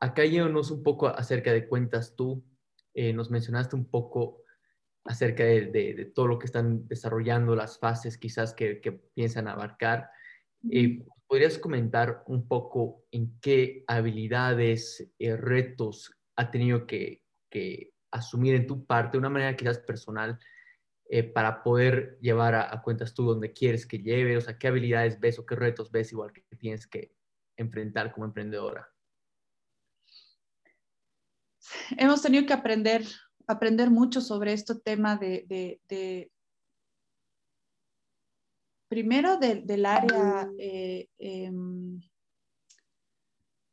acá 0.00 0.24
yéndonos 0.24 0.70
un 0.70 0.82
poco 0.82 1.06
acerca 1.06 1.52
de 1.52 1.66
cuentas 1.66 2.14
tú, 2.14 2.44
eh, 2.92 3.12
nos 3.12 3.30
mencionaste 3.30 3.76
un 3.76 3.86
poco 3.86 4.41
acerca 5.04 5.44
de, 5.44 6.12
todo 6.14 6.26
lo 6.28 6.38
que 6.38 6.46
están 6.46 6.86
desarrollando, 6.86 7.56
las 7.56 7.78
fases 7.78 8.18
quizás 8.18 8.54
que, 8.54 8.80
piensan 9.14 9.48
abarcar. 9.48 10.10
Eh, 10.70 11.04
¿Podrías 11.26 11.58
comentar 11.58 12.22
un 12.26 12.46
poco 12.46 13.04
en 13.10 13.38
qué 13.40 13.84
habilidades, 13.86 15.10
eh, 15.18 15.36
retos 15.36 16.12
ha 16.36 16.50
tenido 16.50 16.86
que, 16.86 17.22
asumir 18.10 18.54
en 18.54 18.66
tu 18.66 18.84
parte 18.84 19.12
de 19.12 19.18
una 19.18 19.30
manera 19.30 19.56
quizás 19.56 19.78
personal 19.78 20.38
eh, 21.08 21.22
para 21.22 21.62
poder 21.62 22.18
llevar 22.20 22.54
a, 22.54 22.80
cuentas 22.82 23.14
tú 23.14 23.24
donde 23.24 23.52
quieres 23.52 23.86
que 23.86 23.98
lleve? 23.98 24.36
O 24.36 24.40
sea, 24.40 24.58
¿qué 24.58 24.68
habilidades 24.68 25.18
ves 25.18 25.38
o 25.38 25.46
qué 25.46 25.54
retos 25.56 25.90
ves 25.90 26.12
igual 26.12 26.32
que 26.32 26.42
tienes 26.56 26.86
que 26.86 27.14
enfrentar 27.56 28.12
como 28.12 28.26
emprendedora? 28.26 28.88
Hemos 31.96 32.22
tenido 32.22 32.46
que 32.46 32.52
aprender 32.52 33.04
aprender 33.46 33.90
mucho 33.90 34.20
sobre 34.20 34.52
este 34.52 34.74
tema 34.74 35.16
de, 35.16 36.30
primero 38.88 39.38
del 39.38 39.86
área, 39.86 40.50
eh, 40.58 41.08
em, 41.18 42.00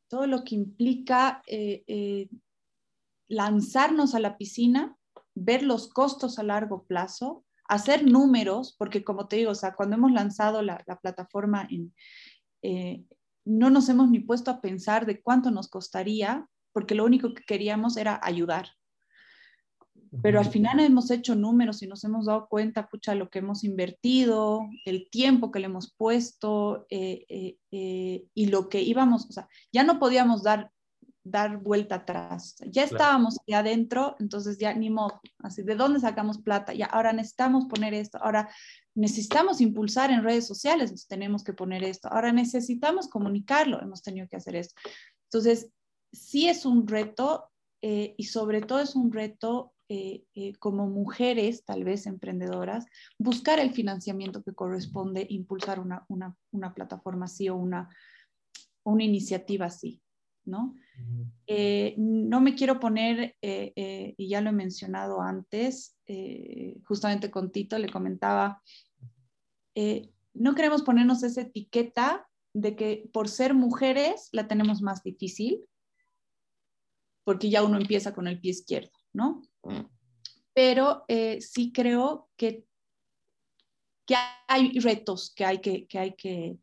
todo 0.07 0.27
lo 0.27 0.43
que 0.43 0.55
implica 0.55 1.41
eh, 1.45 1.83
eh, 1.87 2.29
lanzarnos 3.27 4.15
a 4.15 4.19
la 4.19 4.37
piscina, 4.37 4.97
ver 5.35 5.63
los 5.63 5.89
costos 5.89 6.39
a 6.39 6.43
largo 6.43 6.83
plazo, 6.83 7.45
hacer 7.65 8.09
números, 8.09 8.75
porque 8.77 9.03
como 9.03 9.27
te 9.27 9.35
digo, 9.35 9.51
o 9.51 9.55
sea, 9.55 9.75
cuando 9.75 9.95
hemos 9.95 10.11
lanzado 10.11 10.61
la, 10.61 10.83
la 10.87 10.99
plataforma, 10.99 11.67
en, 11.69 11.93
no 13.45 13.69
nos 13.69 13.89
hemos 13.89 14.09
ni 14.09 14.19
puesto 14.19 14.51
a 14.51 14.61
pensar 14.61 15.05
de 15.05 15.21
cuánto 15.21 15.51
nos 15.51 15.67
costaría, 15.69 16.47
porque 16.71 16.95
lo 16.95 17.05
único 17.05 17.33
que 17.33 17.43
queríamos 17.43 17.97
era 17.97 18.19
ayudar 18.23 18.69
pero 20.21 20.39
al 20.39 20.49
final 20.49 20.79
hemos 20.79 21.11
hecho 21.11 21.35
números 21.35 21.83
y 21.83 21.87
nos 21.87 22.03
hemos 22.03 22.25
dado 22.25 22.47
cuenta, 22.47 22.87
pucha, 22.87 23.13
lo 23.13 23.29
que 23.29 23.39
hemos 23.39 23.63
invertido, 23.63 24.67
el 24.85 25.09
tiempo 25.09 25.51
que 25.51 25.59
le 25.59 25.67
hemos 25.67 25.93
puesto 25.93 26.87
eh, 26.89 27.25
eh, 27.29 27.57
eh, 27.71 28.25
y 28.33 28.47
lo 28.47 28.69
que 28.69 28.81
íbamos, 28.81 29.27
o 29.29 29.31
sea, 29.31 29.47
ya 29.71 29.83
no 29.83 29.99
podíamos 29.99 30.41
dar, 30.41 30.71
dar 31.23 31.57
vuelta 31.57 31.95
atrás. 31.95 32.55
Ya 32.71 32.83
estábamos 32.83 33.37
ahí 33.47 33.53
adentro, 33.53 34.15
entonces 34.19 34.57
ya 34.57 34.73
ni 34.73 34.89
modo, 34.89 35.21
así, 35.39 35.61
¿de 35.61 35.75
dónde 35.75 35.99
sacamos 35.99 36.41
plata? 36.41 36.73
Ya 36.73 36.87
ahora 36.87 37.13
necesitamos 37.13 37.65
poner 37.65 37.93
esto, 37.93 38.17
ahora 38.21 38.49
necesitamos 38.95 39.61
impulsar 39.61 40.09
en 40.09 40.23
redes 40.23 40.47
sociales, 40.47 41.07
tenemos 41.07 41.43
que 41.43 41.53
poner 41.53 41.83
esto, 41.83 42.09
ahora 42.11 42.31
necesitamos 42.31 43.07
comunicarlo, 43.09 43.79
hemos 43.79 44.01
tenido 44.01 44.27
que 44.27 44.37
hacer 44.37 44.55
esto. 44.55 44.73
Entonces, 45.25 45.69
sí 46.11 46.49
es 46.49 46.65
un 46.65 46.87
reto 46.87 47.45
y 47.81 48.25
sobre 48.25 48.61
todo 48.61 48.79
es 48.79 48.93
un 48.93 49.09
reto 49.09 49.71
eh, 49.91 50.23
eh, 50.35 50.53
como 50.59 50.85
mujeres, 50.85 51.65
tal 51.65 51.83
vez 51.83 52.05
emprendedoras, 52.05 52.85
buscar 53.17 53.59
el 53.59 53.71
financiamiento 53.71 54.43
que 54.43 54.53
corresponde, 54.53 55.25
impulsar 55.27 55.79
una, 55.79 56.75
plataforma 56.75 57.25
así 57.25 57.49
o 57.49 57.55
una, 57.55 57.89
una 58.83 59.03
iniciativa 59.03 59.65
así, 59.65 59.99
¿no? 60.45 60.75
Eh, 61.47 61.95
no 61.97 62.39
me 62.39 62.53
quiero 62.53 62.79
poner, 62.79 63.35
y 63.41 64.27
ya 64.29 64.41
lo 64.41 64.51
he 64.51 64.53
mencionado 64.53 65.23
antes, 65.23 65.97
justamente 66.85 67.31
con 67.31 67.51
Tito 67.51 67.79
le 67.79 67.89
comentaba, 67.89 68.61
no 70.35 70.53
queremos 70.53 70.83
ponernos 70.83 71.23
esa 71.23 71.41
etiqueta 71.41 72.29
de 72.53 72.75
que 72.75 73.09
por 73.11 73.27
ser 73.27 73.55
mujeres 73.55 74.29
la 74.33 74.47
tenemos 74.47 74.83
más 74.83 75.01
difícil, 75.01 75.65
porque 77.23 77.49
ya 77.49 77.63
uno 77.63 77.79
empieza 77.79 78.13
con 78.13 78.27
el 78.27 78.39
pie 78.39 78.51
izquierdo, 78.51 78.91
¿no? 79.13 79.41
Mm. 79.63 79.85
Pero 80.53 81.05
eh, 81.07 81.41
sí 81.41 81.71
creo 81.71 82.29
que, 82.35 82.65
que 84.05 84.15
hay 84.47 84.79
retos 84.79 85.33
que 85.35 85.45
hay 85.45 85.59
que, 85.59 85.87
que 85.87 85.99
hay 85.99 86.15
que, 86.15 86.57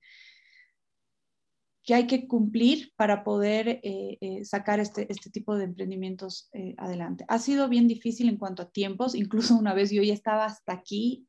que 1.84 1.94
hay 1.94 2.06
que 2.06 2.26
cumplir 2.26 2.92
para 2.96 3.24
poder 3.24 3.68
eh, 3.68 4.18
eh, 4.20 4.44
sacar 4.44 4.80
este, 4.80 5.10
este, 5.10 5.30
tipo 5.30 5.56
de 5.56 5.64
emprendimientos 5.64 6.50
adelante. 6.76 7.24
Ha 7.28 7.38
sido 7.38 7.68
bien 7.68 7.88
difícil 7.88 8.28
en 8.28 8.38
cuanto 8.38 8.62
a 8.62 8.70
tiempos, 8.70 9.14
incluso 9.14 9.54
una 9.56 9.72
vez 9.72 9.90
yo 9.90 10.02
ya 10.02 10.14
estaba 10.14 10.44
hasta 10.44 10.72
aquí, 10.72 11.26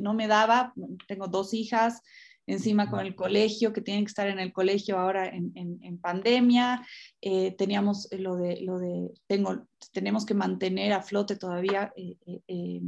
no 0.00 0.14
me 0.14 0.28
daba, 0.28 0.72
tengo 1.08 1.26
dos 1.26 1.52
hijas, 1.52 2.02
encima 2.46 2.90
con 2.90 3.00
el 3.00 3.14
colegio, 3.14 3.72
que 3.72 3.80
tienen 3.80 4.04
que 4.04 4.10
estar 4.10 4.28
en 4.28 4.38
el 4.38 4.52
colegio 4.52 4.98
ahora 4.98 5.26
en, 5.26 5.52
en, 5.54 5.98
pandemia. 5.98 6.86
Eh, 7.20 7.52
teníamos 7.56 8.08
lo 8.12 8.36
de, 8.36 8.60
lo 8.62 8.78
de 8.78 9.10
tengo, 9.26 9.66
tenemos 9.92 10.24
que 10.24 10.34
mantener 10.34 10.92
a 10.92 11.02
flote 11.02 11.36
todavía 11.36 11.92
eh, 11.96 12.16
eh, 12.46 12.80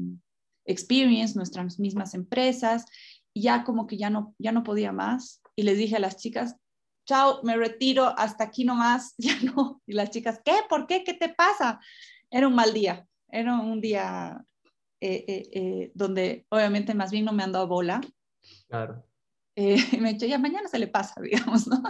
Experience, 0.65 1.35
nuestras 1.35 1.79
mismas 1.79 2.13
empresas, 2.15 2.85
y 3.33 3.43
ya 3.43 3.65
como 3.65 3.87
que 3.87 3.97
ya 3.97 4.11
no, 4.11 4.35
ya 4.39 4.53
no 4.53 4.63
podía 4.63 4.93
más. 4.93 5.41
Y 5.57 5.63
les 5.63 5.79
dije 5.79 5.97
a 5.97 6.01
las 6.01 6.17
chicas, 6.17 6.57
chao, 7.07 7.41
me 7.43 7.57
retiro, 7.57 8.15
hasta 8.19 8.45
aquí 8.45 8.65
nomás, 8.65 9.15
ya 9.19 9.35
no. 9.43 9.83
Y 9.87 9.95
las 9.95 10.11
chicas, 10.11 10.41
¿qué? 10.45 10.57
¿Por 10.69 10.87
qué? 10.87 11.05
¿Qué 11.05 11.15
te 11.15 11.31
pasa? 11.31 11.81
Era 12.31 12.47
un 12.47 12.55
mal 12.55 12.73
día, 12.75 13.07
era 13.29 13.59
un 13.59 13.81
día 13.81 14.45
donde 15.95 16.45
obviamente 16.49 16.93
más 16.93 17.13
bien 17.13 17.25
no 17.25 17.33
me 17.33 17.45
han 17.45 17.53
dado 17.53 17.69
bola. 17.69 18.01
Claro 18.69 19.08
eh, 19.59 19.77
me 20.01 20.11
he 20.11 20.13
dicho, 20.13 20.27
ya 20.27 20.39
mañana 20.39 20.69
se 20.69 20.79
le 20.79 20.87
pasa, 20.87 21.21
digamos, 21.23 21.67
¿no? 21.67 21.83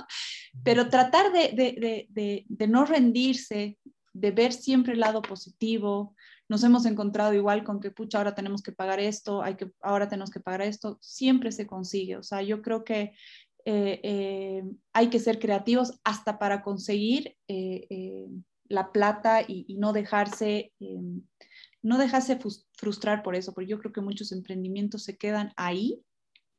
Pero 0.65 0.89
tratar 0.89 1.33
de, 1.33 1.53
de, 1.53 2.07
de, 2.09 2.47
de, 2.49 2.67
no 2.67 2.87
rendirse, 2.87 3.79
de 4.15 4.31
ver 4.31 4.53
siempre 4.53 4.95
el 4.95 5.01
lado 5.01 5.21
positivo. 5.21 6.17
Nos 6.49 6.65
hemos 6.65 6.87
encontrado 6.87 7.35
igual 7.35 7.65
con 7.65 7.79
que, 7.79 7.91
pucha, 7.91 8.19
ahora 8.19 8.35
tenemos 8.35 8.63
que 8.63 8.73
pagar 8.73 9.01
esto, 9.01 9.43
hay 9.43 9.57
que, 9.57 9.71
ahora 9.83 10.09
tenemos 10.09 10.31
que 10.31 10.41
pagar 10.41 10.63
esto, 10.63 10.97
siempre 11.03 11.53
se 11.53 11.67
consigue. 11.67 12.17
O 12.17 12.23
sea, 12.23 12.41
yo 12.41 12.63
creo 12.63 12.85
que 12.85 13.13
eh, 13.67 14.01
eh, 14.03 14.63
hay 14.95 15.11
que 15.11 15.19
ser 15.19 15.39
creativos 15.39 16.01
hasta 16.05 16.39
para 16.39 16.63
conseguir 16.63 17.37
la 18.71 18.93
plata 18.93 19.43
y, 19.43 19.67
y 19.69 19.77
no 19.77 19.93
dejarse 19.93 20.73
no 21.81 21.97
dejarse 21.97 22.39
frustrar 22.73 23.23
por 23.23 23.37
eso, 23.37 23.55
porque 23.55 23.71
yo 23.71 23.79
creo 23.79 23.93
que 23.93 24.01
muchos 24.01 24.33
emprendimientos 24.33 25.05
se 25.05 25.17
quedan 25.17 25.53
ahí 25.57 26.03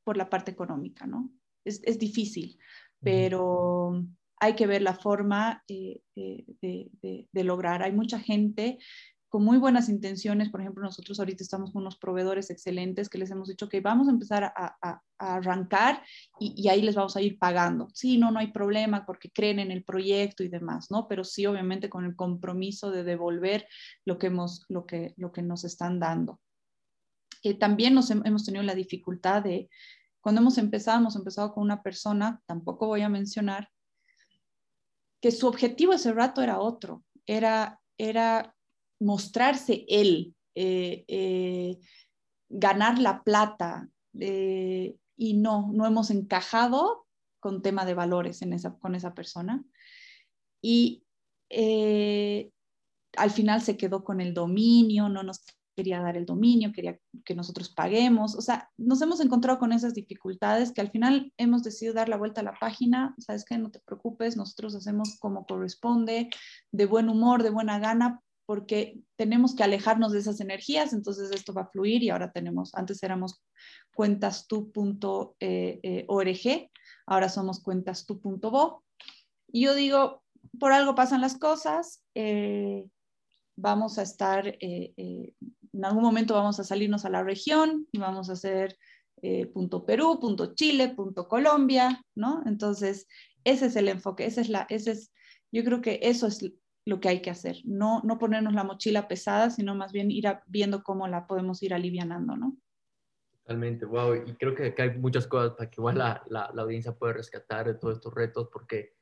por 0.09 0.17
la 0.17 0.27
parte 0.27 0.49
económica, 0.49 1.05
¿no? 1.05 1.29
Es, 1.63 1.81
es 1.83 1.99
difícil, 1.99 2.57
pero 2.99 4.03
hay 4.39 4.55
que 4.55 4.65
ver 4.65 4.81
la 4.81 4.95
forma 4.95 5.63
eh, 5.67 6.01
eh, 6.15 6.45
de, 6.63 7.27
de, 7.31 7.43
lograr. 7.43 7.83
Hay 7.83 7.91
mucha 7.91 8.19
gente 8.19 8.79
con 9.27 9.45
muy 9.45 9.59
buenas 9.59 9.87
intenciones. 9.87 10.49
Por 10.49 10.61
ejemplo, 10.61 10.81
nosotros 10.81 11.19
ahorita 11.19 11.43
estamos 11.43 11.71
con 11.71 11.83
unos 11.83 11.99
proveedores 11.99 12.49
excelentes 12.49 13.07
que 13.07 13.19
les 13.19 13.29
hemos 13.29 13.49
dicho 13.49 13.69
que 13.69 13.81
vamos 13.81 14.07
a 14.07 14.11
empezar 14.11 14.51
a, 14.55 14.99
arrancar 15.19 16.01
y, 16.39 16.67
ahí 16.69 16.81
les 16.81 16.95
vamos 16.95 17.15
a 17.15 17.21
ir 17.21 17.37
pagando. 17.37 17.89
Sí, 17.93 18.17
no, 18.17 18.31
no 18.31 18.39
hay 18.39 18.51
problema 18.51 19.05
porque 19.05 19.29
creen 19.29 19.59
en 19.59 19.69
el 19.69 19.83
proyecto 19.83 20.41
y 20.41 20.47
demás, 20.47 20.89
¿no? 20.89 21.07
Pero 21.07 21.23
sí, 21.23 21.45
obviamente, 21.45 21.87
con 21.87 22.03
el 22.03 22.15
compromiso 22.15 22.89
de 22.89 23.03
devolver 23.03 23.67
lo 24.05 24.17
que, 24.17 24.25
hemos, 24.25 24.65
lo 24.69 24.87
que, 24.87 25.13
lo 25.17 25.31
que 25.31 25.43
nos 25.43 25.65
están 25.65 25.99
dando. 25.99 26.39
Eh, 27.43 27.53
también 27.53 27.93
nos 27.93 28.11
hemos 28.11 28.43
tenido 28.43 28.63
la 28.63 28.75
dificultad 28.75 29.43
de, 29.43 29.69
cuando 30.21 30.41
hemos 30.41 30.57
empezado, 30.57 30.99
hemos 30.99 31.15
empezado 31.15 31.53
con 31.53 31.63
una 31.63 31.81
persona, 31.81 32.41
tampoco 32.45 32.87
voy 32.87 33.01
a 33.01 33.09
mencionar, 33.09 33.69
que 35.21 35.31
su 35.31 35.47
objetivo 35.47 35.93
ese 35.93 36.13
rato 36.13 36.41
era 36.41 36.59
otro, 36.59 37.03
era, 37.25 37.79
era 37.97 38.55
mostrarse 38.99 39.85
él, 39.87 40.35
eh, 40.55 41.05
eh, 41.07 41.77
ganar 42.49 42.99
la 42.99 43.23
plata, 43.23 43.89
eh, 44.19 44.95
y 45.15 45.33
no, 45.35 45.69
no 45.73 45.85
hemos 45.85 46.11
encajado 46.11 47.05
con 47.39 47.61
tema 47.61 47.85
de 47.85 47.93
valores 47.93 48.41
con 48.79 48.95
esa 48.95 49.13
persona. 49.13 49.63
Y 50.61 51.03
al 53.17 53.31
final 53.31 53.61
se 53.61 53.77
quedó 53.77 54.03
con 54.03 54.21
el 54.21 54.33
dominio, 54.33 55.09
no 55.09 55.23
nos 55.23 55.43
quería 55.79 56.01
dar 56.01 56.17
el 56.17 56.25
dominio, 56.25 56.73
quería 56.73 56.99
que 57.23 57.35
nosotros 57.35 57.69
paguemos. 57.69 58.35
O 58.35 58.41
sea, 58.41 58.69
nos 58.77 59.01
hemos 59.01 59.21
encontrado 59.21 59.59
con 59.59 59.71
esas 59.71 59.93
dificultades 59.93 60.73
que 60.73 60.81
al 60.81 60.91
final 60.91 61.31
hemos 61.37 61.63
decidido 61.63 61.93
dar 61.93 62.09
la 62.09 62.17
vuelta 62.17 62.41
a 62.41 62.43
la 62.43 62.59
página. 62.59 63.15
Sabes 63.17 63.45
que 63.45 63.57
no 63.57 63.71
te 63.71 63.79
preocupes, 63.79 64.35
nosotros 64.35 64.75
hacemos 64.75 65.17
como 65.19 65.45
corresponde, 65.45 66.29
de 66.73 66.85
buen 66.85 67.07
humor, 67.07 67.43
de 67.43 67.49
buena 67.49 67.79
gana, 67.79 68.19
porque 68.45 68.99
tenemos 69.15 69.55
que 69.55 69.63
alejarnos 69.63 70.11
de 70.11 70.19
esas 70.19 70.41
energías, 70.41 70.91
entonces 70.91 71.31
esto 71.31 71.53
va 71.53 71.61
a 71.61 71.69
fluir 71.69 72.03
y 72.03 72.09
ahora 72.09 72.31
tenemos, 72.33 72.75
antes 72.75 73.01
éramos 73.03 73.41
cuentastu.org, 73.95 75.37
eh, 75.39 76.69
ahora 77.05 77.29
somos 77.29 77.61
cuentastu.bo. 77.61 78.83
Y 79.47 79.61
yo 79.61 79.75
digo, 79.75 80.23
por 80.59 80.73
algo 80.73 80.93
pasan 80.93 81.21
las 81.21 81.37
cosas, 81.37 82.03
eh, 82.15 82.85
vamos 83.55 83.97
a 83.97 84.01
estar 84.01 84.45
eh, 84.59 85.33
en 85.73 85.85
algún 85.85 86.03
momento 86.03 86.33
vamos 86.33 86.59
a 86.59 86.63
salirnos 86.63 87.05
a 87.05 87.09
la 87.09 87.23
región 87.23 87.87
y 87.91 87.99
vamos 87.99 88.29
a 88.29 88.33
hacer 88.33 88.77
eh, 89.21 89.47
punto 89.47 89.85
Perú, 89.85 90.19
punto 90.19 90.53
Chile, 90.55 90.93
punto 90.95 91.27
Colombia, 91.27 92.01
¿no? 92.15 92.41
Entonces, 92.45 93.07
ese 93.43 93.67
es 93.67 93.75
el 93.75 93.87
enfoque, 93.87 94.25
ese 94.25 94.41
es 94.41 94.49
la, 94.49 94.65
ese 94.69 94.91
es, 94.91 95.11
yo 95.51 95.63
creo 95.63 95.81
que 95.81 95.99
eso 96.03 96.27
es 96.27 96.51
lo 96.85 96.99
que 96.99 97.09
hay 97.09 97.21
que 97.21 97.29
hacer, 97.29 97.57
no, 97.65 98.01
no 98.03 98.17
ponernos 98.17 98.53
la 98.53 98.63
mochila 98.63 99.07
pesada, 99.07 99.49
sino 99.49 99.75
más 99.75 99.91
bien 99.91 100.09
ir 100.09 100.25
viendo 100.47 100.83
cómo 100.83 101.07
la 101.07 101.27
podemos 101.27 101.61
ir 101.61 101.73
alivianando, 101.73 102.35
¿no? 102.35 102.57
Totalmente, 103.43 103.85
wow, 103.85 104.15
y 104.15 104.33
creo 104.35 104.55
que 104.55 104.67
acá 104.67 104.83
hay 104.83 104.97
muchas 104.97 105.27
cosas 105.27 105.55
para 105.57 105.69
que 105.69 105.81
igual 105.81 105.97
la, 105.97 106.23
la, 106.29 106.51
la 106.53 106.61
audiencia 106.61 106.95
pueda 106.95 107.13
rescatar 107.13 107.65
de 107.67 107.73
todos 107.73 107.95
estos 107.95 108.13
retos, 108.13 108.49
porque 108.53 108.98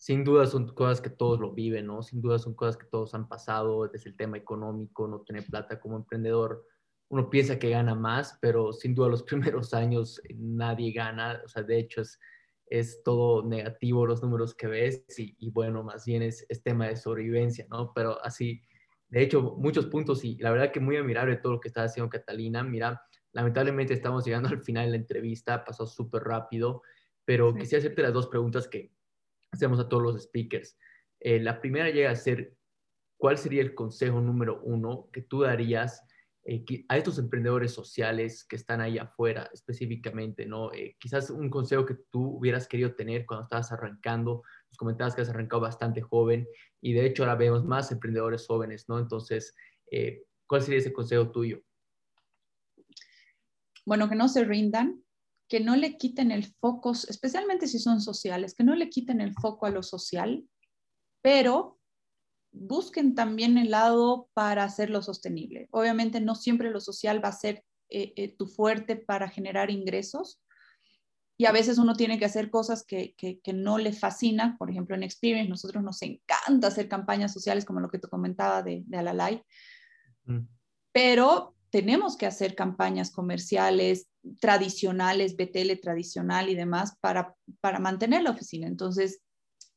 sin 0.00 0.24
duda 0.24 0.46
son 0.46 0.66
cosas 0.68 1.02
que 1.02 1.10
todos 1.10 1.38
lo 1.38 1.52
viven, 1.52 1.86
¿no? 1.86 2.02
Sin 2.02 2.22
duda 2.22 2.38
son 2.38 2.54
cosas 2.54 2.78
que 2.78 2.86
todos 2.86 3.12
han 3.12 3.28
pasado, 3.28 3.86
desde 3.86 4.08
el 4.08 4.16
tema 4.16 4.38
económico, 4.38 5.06
no 5.06 5.20
tener 5.20 5.44
plata 5.44 5.78
como 5.78 5.98
emprendedor. 5.98 6.66
Uno 7.10 7.28
piensa 7.28 7.58
que 7.58 7.68
gana 7.68 7.94
más, 7.94 8.38
pero 8.40 8.72
sin 8.72 8.94
duda 8.94 9.08
los 9.08 9.22
primeros 9.24 9.74
años 9.74 10.18
nadie 10.34 10.92
gana, 10.92 11.42
o 11.44 11.48
sea, 11.48 11.64
de 11.64 11.78
hecho 11.78 12.00
es, 12.00 12.18
es 12.64 13.02
todo 13.02 13.46
negativo 13.46 14.06
los 14.06 14.22
números 14.22 14.54
que 14.54 14.68
ves 14.68 15.04
y, 15.18 15.50
bueno, 15.50 15.82
más 15.82 16.06
bien 16.06 16.22
es, 16.22 16.46
es, 16.48 16.62
tema 16.62 16.88
de 16.88 16.96
sobrevivencia, 16.96 17.66
¿no? 17.68 17.92
Pero 17.94 18.24
así, 18.24 18.62
de 19.08 19.20
hecho, 19.20 19.54
muchos 19.58 19.84
puntos 19.84 20.24
y 20.24 20.38
la 20.38 20.50
verdad 20.50 20.72
que 20.72 20.80
muy 20.80 20.96
admirable 20.96 21.36
todo 21.36 21.52
lo 21.52 21.60
que 21.60 21.68
está 21.68 21.82
haciendo 21.82 22.08
Catalina. 22.08 22.64
Mira, 22.64 23.02
lamentablemente 23.32 23.92
estamos 23.92 24.24
llegando 24.24 24.48
al 24.48 24.62
final 24.62 24.86
de 24.86 24.92
la 24.92 24.96
entrevista, 24.96 25.62
pasó 25.62 25.86
súper 25.86 26.22
rápido, 26.22 26.80
pero 27.26 27.54
quisiera 27.54 27.80
hacerte 27.80 28.00
las 28.00 28.14
dos 28.14 28.28
preguntas 28.28 28.66
que, 28.66 28.94
hacemos 29.52 29.80
a 29.80 29.88
todos 29.88 30.02
los 30.02 30.22
speakers. 30.22 30.76
Eh, 31.20 31.40
la 31.40 31.60
primera 31.60 31.90
llega 31.90 32.10
a 32.10 32.16
ser, 32.16 32.54
¿cuál 33.16 33.38
sería 33.38 33.62
el 33.62 33.74
consejo 33.74 34.20
número 34.20 34.60
uno 34.62 35.08
que 35.12 35.22
tú 35.22 35.42
darías 35.42 36.02
eh, 36.44 36.64
a 36.88 36.96
estos 36.96 37.18
emprendedores 37.18 37.72
sociales 37.72 38.44
que 38.44 38.56
están 38.56 38.80
ahí 38.80 38.98
afuera 38.98 39.50
específicamente? 39.52 40.46
¿no? 40.46 40.72
Eh, 40.72 40.96
quizás 40.98 41.30
un 41.30 41.50
consejo 41.50 41.84
que 41.84 41.96
tú 42.10 42.38
hubieras 42.38 42.66
querido 42.66 42.94
tener 42.94 43.26
cuando 43.26 43.44
estabas 43.44 43.70
arrancando. 43.72 44.42
Nos 44.70 44.78
comentabas 44.78 45.14
que 45.14 45.22
has 45.22 45.28
arrancado 45.28 45.62
bastante 45.62 46.00
joven 46.00 46.48
y 46.80 46.94
de 46.94 47.06
hecho 47.06 47.24
ahora 47.24 47.34
vemos 47.34 47.64
más 47.64 47.92
emprendedores 47.92 48.46
jóvenes, 48.46 48.88
¿no? 48.88 48.98
Entonces, 48.98 49.54
¿cuál 50.46 50.62
sería 50.62 50.78
ese 50.78 50.92
consejo 50.92 51.30
tuyo? 51.30 51.60
Bueno, 53.84 54.08
que 54.08 54.14
no 54.14 54.28
se 54.28 54.44
rindan, 54.44 55.02
que 55.50 55.58
no 55.58 55.74
le 55.74 55.98
quiten 55.98 56.30
el 56.30 56.44
foco, 56.44 56.92
especialmente 56.92 57.66
si 57.66 57.80
son 57.80 58.00
sociales, 58.00 58.54
que 58.54 58.62
no 58.62 58.76
le 58.76 58.88
quiten 58.88 59.20
el 59.20 59.34
foco 59.34 59.66
a 59.66 59.70
lo 59.70 59.82
social, 59.82 60.48
pero 61.22 61.80
busquen 62.52 63.16
también 63.16 63.58
el 63.58 63.72
lado 63.72 64.30
para 64.32 64.62
hacerlo 64.62 65.02
sostenible. 65.02 65.68
Obviamente 65.72 66.20
no 66.20 66.36
siempre 66.36 66.70
lo 66.70 66.80
social 66.80 67.22
va 67.22 67.30
a 67.30 67.32
ser 67.32 67.64
eh, 67.88 68.12
eh, 68.14 68.36
tu 68.36 68.46
fuerte 68.46 68.94
para 68.94 69.28
generar 69.28 69.72
ingresos 69.72 70.40
y 71.36 71.46
a 71.46 71.52
veces 71.52 71.78
uno 71.78 71.94
tiene 71.94 72.20
que 72.20 72.26
hacer 72.26 72.48
cosas 72.48 72.84
que, 72.86 73.16
no 73.52 73.78
le 73.78 73.92
fascinan. 73.92 74.56
Por 74.56 74.70
ejemplo, 74.70 74.94
en 74.94 75.02
Experience 75.02 75.50
nosotros 75.50 75.82
nos 75.82 76.00
encanta 76.02 76.68
hacer 76.68 76.88
campañas 76.88 77.32
sociales 77.32 77.64
como 77.64 77.80
lo 77.80 77.90
que 77.90 77.98
te 77.98 78.08
comentaba 78.08 78.62
de, 78.62 78.84
de 78.86 78.98
Alalai, 78.98 79.42
pero 80.92 81.56
tenemos 81.70 82.16
que 82.16 82.26
hacer 82.26 82.54
campañas 82.54 83.10
comerciales 83.10 84.08
tradicionales, 84.40 85.36
BTL 85.36 85.80
tradicional 85.80 86.48
y 86.48 86.54
demás 86.54 86.96
para, 87.00 87.34
para 87.60 87.78
mantener 87.78 88.22
la 88.22 88.32
oficina. 88.32 88.66
Entonces, 88.66 89.22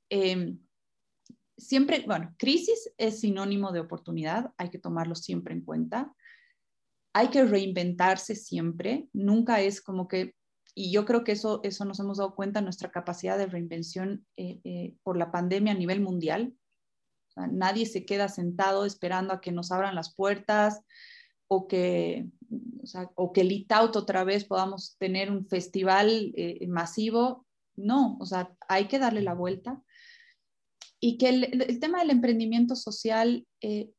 em, 0.09 0.59
siempre, 1.57 2.03
bueno, 2.05 2.33
crisis 2.37 2.91
es 2.97 3.19
sinónimo 3.19 3.71
de 3.71 3.79
oportunidad, 3.79 4.51
hay 4.57 4.69
que 4.69 4.79
tomarlo 4.79 5.15
siempre 5.15 5.53
en 5.53 5.61
cuenta. 5.61 6.13
Hay 7.13 7.29
que 7.29 7.45
reinventarse 7.45 8.35
siempre, 8.35 9.07
nunca 9.13 9.61
es 9.61 9.81
como 9.81 10.07
que, 10.07 10.35
y 10.73 10.91
yo 10.91 11.05
creo 11.05 11.23
que 11.23 11.33
eso, 11.33 11.61
eso 11.63 11.85
nos 11.85 11.99
hemos 11.99 12.17
dado 12.17 12.33
cuenta, 12.33 12.61
nuestra 12.61 12.89
capacidad 12.89 13.37
de 13.37 13.45
reinvención 13.45 14.25
eh, 14.35 14.59
eh, 14.63 14.95
por 15.03 15.15
la 15.15 15.31
pandemia 15.31 15.73
a 15.73 15.77
nivel 15.77 16.01
mundial. 16.01 16.55
nadie 17.35 17.85
se 17.85 18.05
queda 18.05 18.29
sentado 18.29 18.85
esperando 18.85 19.33
a 19.33 19.41
que 19.41 19.51
nos 19.51 19.71
abran 19.71 19.95
las 19.95 20.15
puertas, 20.15 20.81
o 21.47 21.67
que, 21.67 22.27
o, 22.81 22.85
sea, 22.85 23.09
o 23.15 23.31
que 23.33 23.43
Litaut 23.43 23.95
otra 23.95 24.23
vez 24.23 24.45
podamos 24.45 24.95
tener 24.97 25.31
un 25.31 25.45
festival 25.47 26.33
eh, 26.35 26.65
masivo. 26.67 27.45
No, 27.75 28.17
o 28.19 28.25
sea, 28.25 28.55
hay 28.67 28.87
que 28.87 28.99
darle 28.99 29.21
la 29.21 29.33
vuelta. 29.33 29.81
Y 30.99 31.17
que 31.17 31.29
el, 31.29 31.79
tema 31.79 31.99
del 31.99 32.11
emprendimiento 32.11 32.75
social 32.75 33.45
eh, 33.61 33.91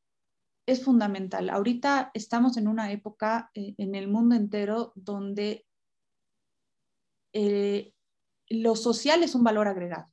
es 0.66 0.82
fundamental. 0.82 1.50
Ahorita 1.50 2.10
estamos 2.14 2.56
en 2.56 2.68
una 2.68 2.92
época 2.92 3.50
eh, 3.54 3.74
en 3.76 3.94
el 3.94 4.08
mundo 4.08 4.34
entero 4.34 4.92
donde 4.94 5.66
lo 8.48 8.76
social 8.76 9.24
es 9.24 9.34
un 9.34 9.42
valor 9.42 9.66
agregado, 9.66 10.06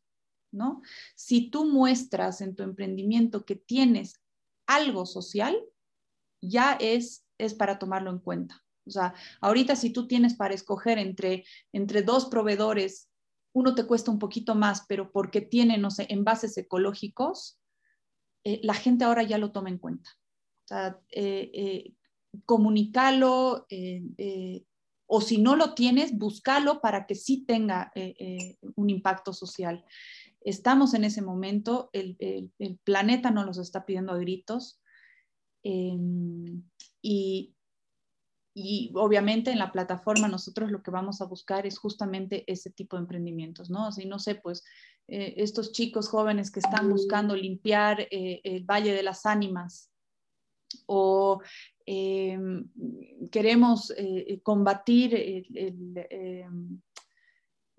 ¿no? 0.52 0.82
Si 1.16 1.52
tú 1.52 1.66
muestras 1.66 2.42
en 2.42 2.56
tu 2.56 2.64
emprendimiento 2.64 3.46
que 3.46 3.56
tienes 3.56 4.20
algo 4.66 5.06
social, 5.06 5.56
ya 6.42 6.74
es, 6.80 7.26
es 7.38 7.54
para 7.54 7.80
tomarlo 7.80 8.12
en 8.12 8.20
cuenta. 8.20 8.64
O 8.86 8.92
sea, 8.92 9.14
ahorita 9.42 9.76
si 9.76 9.92
tú 9.92 10.08
tienes 10.08 10.34
para 10.34 10.54
escoger 10.54 10.98
entre, 10.98 11.46
entre 11.72 12.02
dos 12.02 12.26
proveedores, 12.26 13.10
uno 13.54 13.76
te 13.76 13.86
cuesta 13.86 14.12
un 14.12 14.20
poquito 14.20 14.56
más, 14.56 14.86
pero 14.88 15.12
porque 15.12 15.42
tiene, 15.42 15.78
no 15.78 15.92
sé, 15.92 16.08
envases 16.10 16.58
ecológicos, 16.58 17.60
eh, 18.44 18.60
la 18.64 18.74
gente 18.74 19.04
ahora 19.04 19.24
ya 19.24 19.38
lo 19.38 19.52
toma 19.52 19.70
en 19.70 19.78
cuenta. 19.78 20.10
O 20.66 20.68
sea, 20.68 21.00
eh, 21.12 21.52
eh, 21.54 21.94
comunícalo, 22.46 23.68
o 25.06 25.22
si 25.22 25.38
no 25.38 25.56
lo 25.58 25.74
tienes, 25.74 26.18
búscalo 26.18 26.80
para 26.80 27.06
que 27.06 27.16
sí 27.16 27.44
tenga 27.46 27.92
un 28.76 28.90
impacto 28.90 29.34
social. 29.34 29.84
Estamos 30.40 30.94
en 30.94 31.04
ese 31.04 31.22
momento, 31.22 31.90
el, 31.92 32.16
el 32.58 32.80
planeta 32.86 33.32
nos 33.32 33.58
está 33.58 33.86
pidiendo 33.86 34.14
a 34.14 34.18
gritos 34.18 34.81
Em, 35.64 36.64
y, 37.02 37.54
y, 38.54 38.92
obviamente 38.96 39.52
en 39.52 39.60
la 39.60 39.72
plataforma 39.72 40.28
nosotros 40.28 40.72
lo 40.72 40.82
que 40.82 40.92
vamos 40.92 41.22
a 41.22 41.26
buscar 41.26 41.66
es 41.66 41.78
justamente 41.78 42.44
ese 42.52 42.70
tipo 42.72 42.96
de 42.96 43.02
emprendimientos, 43.02 43.70
¿no? 43.70 43.88
Así, 43.88 44.06
no 44.06 44.20
sé, 44.20 44.36
pues 44.36 44.64
eh, 45.08 45.36
estos 45.38 45.72
chicos 45.72 46.10
jóvenes 46.10 46.52
que 46.52 46.60
están 46.60 46.90
buscando 46.90 47.36
limpiar 47.36 48.02
eh, 48.12 48.42
el 48.44 48.64
Valle 48.64 48.94
de 48.94 49.04
las 49.04 49.26
Ánimas 49.26 49.92
o 50.86 51.42
em, 51.86 52.70
queremos 53.30 53.94
eh, 53.98 54.40
combatir 54.42 55.16
el, 55.16 56.08
em, 56.10 56.82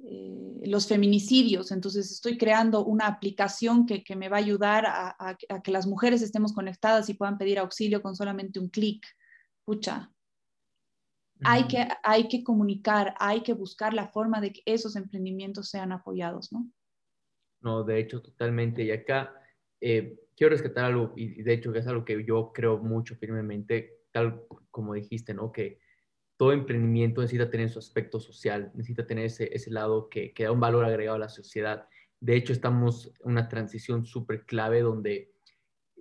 eh, 0.05 0.63
los 0.67 0.89
feminicidios. 0.89 1.71
Entonces 1.71 2.11
estoy 2.11 2.37
creando 2.37 2.85
una 2.85 3.07
aplicación 3.07 3.87
que, 3.87 4.03
me 4.17 4.29
va 4.29 4.39
a 4.39 4.41
ayudar 4.41 4.85
a, 4.87 5.37
que 5.63 5.71
las 5.71 5.87
mujeres 5.87 6.23
estemos 6.23 6.53
conectadas 6.53 7.09
y 7.09 7.15
puedan 7.15 7.39
pedir 7.39 7.59
auxilio 7.59 8.03
con 8.03 8.17
solamente 8.17 8.59
un 8.59 8.69
clic. 8.69 9.07
Pucha. 9.65 10.11
Hay 11.45 11.67
que, 11.67 11.89
hay 12.03 12.29
que 12.29 12.43
comunicar, 12.43 13.15
hay 13.19 13.43
que 13.43 13.53
buscar 13.53 13.95
la 13.95 14.09
forma 14.09 14.41
de 14.41 14.53
que 14.53 14.63
esos 14.65 14.95
emprendimientos 14.97 15.71
sean 15.71 15.93
apoyados, 15.93 16.53
¿no? 16.53 16.69
No, 17.61 17.85
de 17.85 17.99
hecho, 17.99 18.23
totalmente. 18.23 18.83
Y 18.85 18.93
acá 18.93 19.35
eh, 19.81 20.19
quiero 20.37 20.51
rescatar 20.51 20.85
algo, 20.85 21.13
y 21.17 21.43
de 21.43 21.53
hecho 21.53 21.73
que 21.73 21.81
es 21.81 21.87
algo 21.87 22.05
que 22.05 22.25
yo 22.25 22.53
creo 22.53 22.79
mucho 22.79 23.17
firmemente, 23.17 24.03
tal 24.13 24.43
como 24.71 24.95
dijiste, 24.95 25.35
¿no? 25.35 25.51
Que 25.51 25.79
todo 26.43 26.51
emprendimiento 26.51 27.21
necesita 27.21 27.49
tener 27.49 27.71
su 27.71 27.79
aspecto 27.79 28.19
social, 28.19 28.73
necesita 28.75 29.07
tener 29.07 29.27
ese, 29.27 29.49
ese 29.55 29.71
lado 29.71 30.09
que, 30.09 30.33
que, 30.33 30.43
da 30.43 30.51
un 30.51 30.59
valor 30.59 30.85
agregado 30.85 31.15
a 31.15 31.21
la 31.21 31.29
sociedad. 31.29 31.87
De 32.19 32.35
hecho, 32.35 32.53
estamos 32.53 33.13
en 33.21 33.31
una 33.31 33.49
transición 33.49 34.05
súper 34.05 34.45
clave 34.45 34.81
donde 34.81 35.31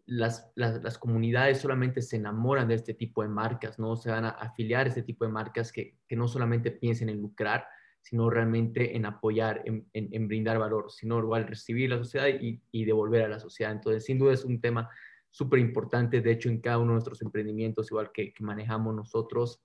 las, 0.07 0.51
las, 0.55 0.81
las, 0.81 0.97
comunidades 0.97 1.59
solamente 1.59 2.01
se 2.01 2.15
enamoran 2.15 2.67
de 2.67 2.73
este 2.73 2.95
tipo 2.95 3.21
de 3.21 3.29
marcas, 3.29 3.77
¿no? 3.77 3.95
Se 3.95 4.09
van 4.09 4.25
a 4.25 4.29
afiliar 4.29 4.87
a 4.87 4.89
este 4.89 5.03
tipo 5.03 5.25
de 5.25 5.31
marcas 5.31 5.71
que, 5.71 5.99
que 6.07 6.15
no 6.15 6.27
solamente 6.27 6.71
piensen 6.71 7.09
en 7.09 7.21
lucrar, 7.21 7.67
sino 8.01 8.27
realmente 8.31 8.97
en 8.97 9.05
apoyar, 9.05 9.61
en, 9.65 9.87
en, 9.93 10.27
brindar 10.27 10.57
valor, 10.57 10.89
sino 10.89 11.19
igual 11.19 11.45
recibir 11.45 11.91
la 11.91 11.99
sociedad 11.99 12.29
y, 12.29 12.59
y 12.71 12.85
devolver 12.85 13.25
a 13.25 13.29
la 13.29 13.39
sociedad. 13.39 13.73
Entonces, 13.73 14.05
sin 14.05 14.17
duda 14.17 14.33
es 14.33 14.43
un 14.43 14.59
tema 14.59 14.89
súper 15.29 15.59
importante. 15.59 16.19
De 16.19 16.31
hecho, 16.31 16.49
en 16.49 16.61
cada 16.61 16.79
uno 16.79 16.87
de 16.87 16.93
nuestros 16.93 17.21
emprendimientos, 17.21 17.91
igual 17.91 18.11
que 18.11 18.33
manejamos 18.39 18.95
nosotros, 18.95 19.61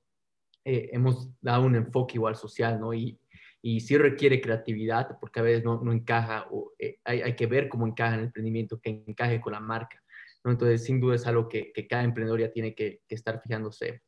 eh, 0.68 0.90
hemos 0.92 1.30
dado 1.40 1.64
un 1.64 1.76
enfoque 1.76 2.16
igual 2.16 2.34
social, 2.34 2.80
¿no? 2.80 2.92
Y, 2.92 3.20
y 3.62 3.78
sí 3.78 3.96
requiere 3.96 4.40
creatividad 4.40 5.16
porque 5.20 5.38
a 5.38 5.44
veces 5.44 5.64
no, 5.64 5.80
no 5.80 5.92
encaja, 5.92 6.48
o, 6.50 6.72
eh, 6.76 6.98
hay, 7.04 7.22
hay, 7.22 7.36
que 7.36 7.46
ver 7.46 7.68
cómo 7.68 7.86
encaja 7.86 8.14
en 8.14 8.20
el 8.20 8.26
emprendimiento, 8.26 8.80
que 8.80 9.04
encaje 9.06 9.40
con 9.40 9.52
la 9.52 9.60
marca, 9.60 10.02
¿no? 10.42 10.50
Entonces, 10.50 10.82
sin 10.82 11.00
duda 11.00 11.14
es 11.14 11.24
algo 11.24 11.48
que, 11.48 11.72
que 11.72 11.86
cada 11.86 12.02
emprendedor 12.02 12.40
ya 12.40 12.50
tiene 12.50 12.74
que, 12.74 13.00
que 13.06 13.14
estar 13.14 13.40
fijándose. 13.40 14.02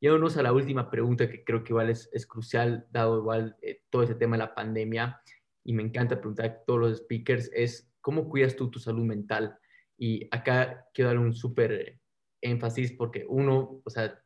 Yéndonos 0.00 0.36
a 0.36 0.42
la 0.42 0.52
última 0.52 0.90
pregunta 0.90 1.30
que 1.30 1.44
creo 1.44 1.62
que 1.62 1.72
igual 1.72 1.90
es, 1.90 2.10
es 2.12 2.26
crucial, 2.26 2.88
dado 2.90 3.18
igual 3.18 3.56
eh, 3.62 3.82
todo 3.88 4.02
ese 4.02 4.16
tema 4.16 4.36
de 4.36 4.42
la 4.42 4.54
pandemia, 4.54 5.20
y 5.62 5.74
me 5.74 5.84
encanta 5.84 6.16
preguntar 6.16 6.46
a 6.46 6.64
todos 6.64 6.80
los 6.80 6.98
speakers, 6.98 7.48
es 7.54 7.88
¿cómo 8.00 8.28
cuidas 8.28 8.56
tú 8.56 8.68
tu 8.68 8.80
salud 8.80 9.04
mental? 9.04 9.56
Y 9.96 10.26
acá 10.32 10.88
quiero 10.92 11.10
dar 11.10 11.18
un 11.20 11.34
súper 11.34 12.00
énfasis 12.40 12.90
porque 12.92 13.24
uno, 13.28 13.80
o 13.84 13.90
sea, 13.90 14.20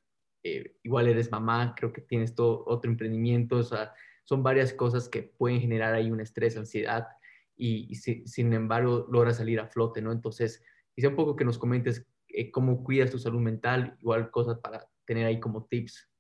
eh, 0.45 0.77
igual 0.83 1.09
eres 1.09 1.31
mamá, 1.33 1.75
creo 1.75 1.93
que 1.93 2.03
tienes 2.03 2.35
todo 2.35 2.65
otro 2.67 2.91
emprendimiento, 2.91 3.57
o 3.57 3.63
sea, 3.63 3.95
son 4.25 4.43
varias 4.43 4.73
cosas 4.75 5.09
que 5.09 5.23
pueden 5.23 5.61
generar 5.61 5.95
ahí 5.95 6.11
un 6.11 6.21
estrés, 6.21 6.57
ansiedad, 6.57 7.09
y, 7.57 7.95
sin 7.95 8.53
embargo 8.53 9.07
logras 9.11 9.39
salir 9.39 9.59
a 9.61 9.69
flote, 9.69 10.03
¿no? 10.03 10.13
Entonces, 10.13 10.63
quizá 10.95 11.09
un 11.09 11.17
poco 11.17 11.35
que 11.35 11.45
nos 11.45 11.57
comentes 11.57 12.07
eh, 12.29 12.51
cómo 12.51 12.85
cuidas 12.85 13.11
tu 13.11 13.19
salud 13.19 13.41
mental, 13.41 13.97
igual 14.01 14.31
cosas 14.31 14.59
para 14.59 14.87
tener 15.07 15.27
ahí 15.27 15.41
como 15.41 15.65
tips. 15.65 16.11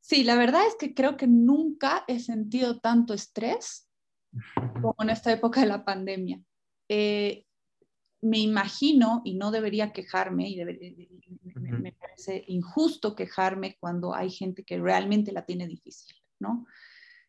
Sí, 0.00 0.22
la 0.22 0.36
verdad 0.36 0.66
es 0.68 0.76
que 0.76 0.94
creo 0.94 1.16
que 1.16 1.26
nunca 1.26 2.04
he 2.06 2.20
sentido 2.20 2.78
tanto 2.78 3.14
estrés 3.14 3.90
como 4.80 4.94
en 5.00 5.10
esta 5.10 5.32
época 5.32 5.60
de 5.60 5.66
la 5.66 5.84
pandemia. 5.84 6.40
Eh, 6.88 7.43
me 8.24 8.38
imagino, 8.38 9.20
y 9.22 9.34
no 9.34 9.50
debería 9.50 9.92
quejarme, 9.92 10.48
y 10.48 10.64
me, 10.64 11.92
parece 11.92 12.42
injusto 12.48 13.14
quejarme 13.14 13.76
cuando 13.78 14.14
hay 14.14 14.30
gente 14.30 14.64
que 14.64 14.78
realmente 14.78 15.30
la 15.30 15.44
tiene 15.44 15.68
difícil, 15.68 16.16
¿no? 16.40 16.66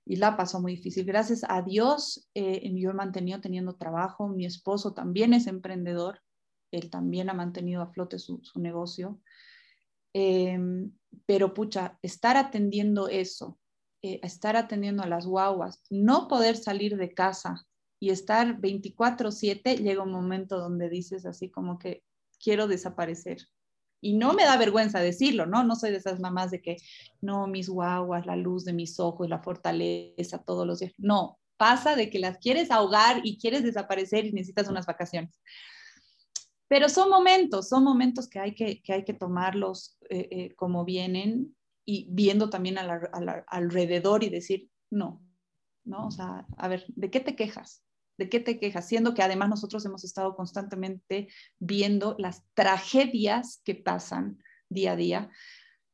Y 0.06 0.16
la 0.16 0.38
pasó 0.38 0.62
muy 0.62 0.78
difícil. 0.78 1.04
Gracias 1.04 1.44
a 1.50 1.62
Dios, 1.62 2.30
eh, 2.34 2.72
yo 2.76 2.92
he 2.92 2.94
mantenido 2.94 3.42
teniendo 3.42 3.76
trabajo, 3.76 4.30
mi 4.30 4.46
esposo 4.46 4.94
también 4.94 5.34
es 5.34 5.48
emprendedor, 5.48 6.22
él 6.72 6.90
también 6.90 7.30
ha 7.30 7.34
mantenido 7.34 7.82
a 7.82 7.92
flote 7.92 8.18
su, 8.18 8.42
negocio. 8.56 9.20
Em, 10.14 10.94
pero 11.26 11.54
pucha, 11.54 12.00
estar 12.02 12.38
atendiendo 12.38 13.10
eso, 13.10 13.60
eh, 14.02 14.22
estar 14.24 14.56
atendiendo 14.56 15.04
a 15.04 15.08
las 15.08 15.26
guaguas, 15.26 15.84
no 15.90 16.30
poder 16.30 16.56
salir 16.56 16.96
de 16.96 17.14
casa 17.14 17.68
y 18.00 18.10
estar 18.10 18.60
24/7, 18.60 19.78
llega 19.78 20.04
un 20.04 20.12
momento 20.12 20.60
donde 20.60 20.90
dices 20.90 21.26
así 21.26 21.50
como 21.50 21.80
que 21.80 22.04
quiero 22.40 22.68
desaparecer. 22.68 23.40
Y 24.02 24.14
no 24.14 24.34
me 24.34 24.44
da 24.44 24.58
vergüenza 24.58 25.00
decirlo, 25.00 25.46
¿no? 25.46 25.64
No 25.64 25.76
soy 25.76 25.92
de 25.92 25.98
esas 25.98 26.20
mamás 26.20 26.52
de 26.52 26.62
que, 26.62 26.78
no, 27.22 27.48
mis 27.48 27.70
guaguas, 27.70 28.26
la 28.26 28.36
luz 28.36 28.66
de 28.66 28.74
mis 28.74 29.00
ojos, 29.00 29.30
la 29.30 29.42
fortaleza, 29.42 30.44
todos 30.44 30.68
los 30.68 30.80
días. 30.80 30.94
No, 30.98 31.40
pasa 31.58 31.96
de 31.96 32.10
que 32.10 32.20
las 32.20 32.38
quieres 32.38 32.70
ahogar 32.72 33.22
y 33.24 33.38
quieres 33.40 33.64
desaparecer 33.64 34.26
y 34.26 34.32
necesitas 34.32 34.68
unas 34.68 34.86
vacaciones. 34.86 35.40
Pero 36.68 36.90
son 36.90 37.10
momentos, 37.10 37.70
son 37.70 37.84
momentos 37.84 38.28
que 38.28 38.40
hay 38.40 38.54
que, 38.54 38.82
que, 38.82 38.94
hay 38.94 39.04
que 39.06 39.14
tomarlos 39.14 39.98
eh, 40.10 40.28
eh, 40.32 40.56
como 40.56 40.84
vienen 40.84 41.56
y 41.86 42.08
viendo 42.12 42.50
también 42.50 42.78
alrededor 42.78 44.24
y 44.24 44.30
decir, 44.30 44.70
no, 44.90 45.22
¿no? 45.84 46.08
O 46.08 46.12
sea, 46.12 46.46
a 46.58 46.68
ver, 46.68 46.86
¿de 46.90 47.12
qué 47.12 47.20
te 47.20 47.36
quejas? 47.36 47.85
¿De 48.18 48.30
qué 48.30 48.40
te 48.40 48.60
quejas? 48.60 48.88
Siendo 48.88 49.14
que 49.14 49.24
además 49.24 49.50
nosotros 49.50 49.86
hemos 49.86 50.04
estado 50.04 50.36
constantemente 50.36 51.28
viendo 51.60 52.16
las 52.18 52.44
tragedias 52.54 53.62
que 53.64 53.76
pasan 53.76 54.40
día 54.70 54.94
a 54.94 54.96
día. 54.96 55.30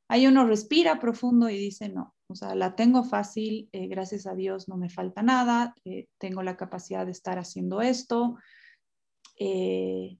Ahí 0.07 0.27
uno 0.27 0.45
respira 0.45 0.99
profundo 0.99 1.49
y 1.49 1.57
dice, 1.57 1.89
no, 1.89 2.13
o 2.31 2.35
sea, 2.35 2.55
la 2.55 2.75
tengo 2.75 3.03
fácil, 3.03 3.69
eh, 3.71 3.87
gracias 3.87 4.25
a 4.25 4.35
Dios 4.35 4.67
no 4.67 4.77
me 4.77 4.89
falta 4.89 5.21
nada, 5.21 5.75
eh, 5.85 6.07
tengo 6.17 6.43
la 6.43 6.57
capacidad 6.57 7.05
de 7.05 7.11
estar 7.11 7.37
haciendo 7.37 7.81
esto, 7.81 8.37
eh, 9.37 10.17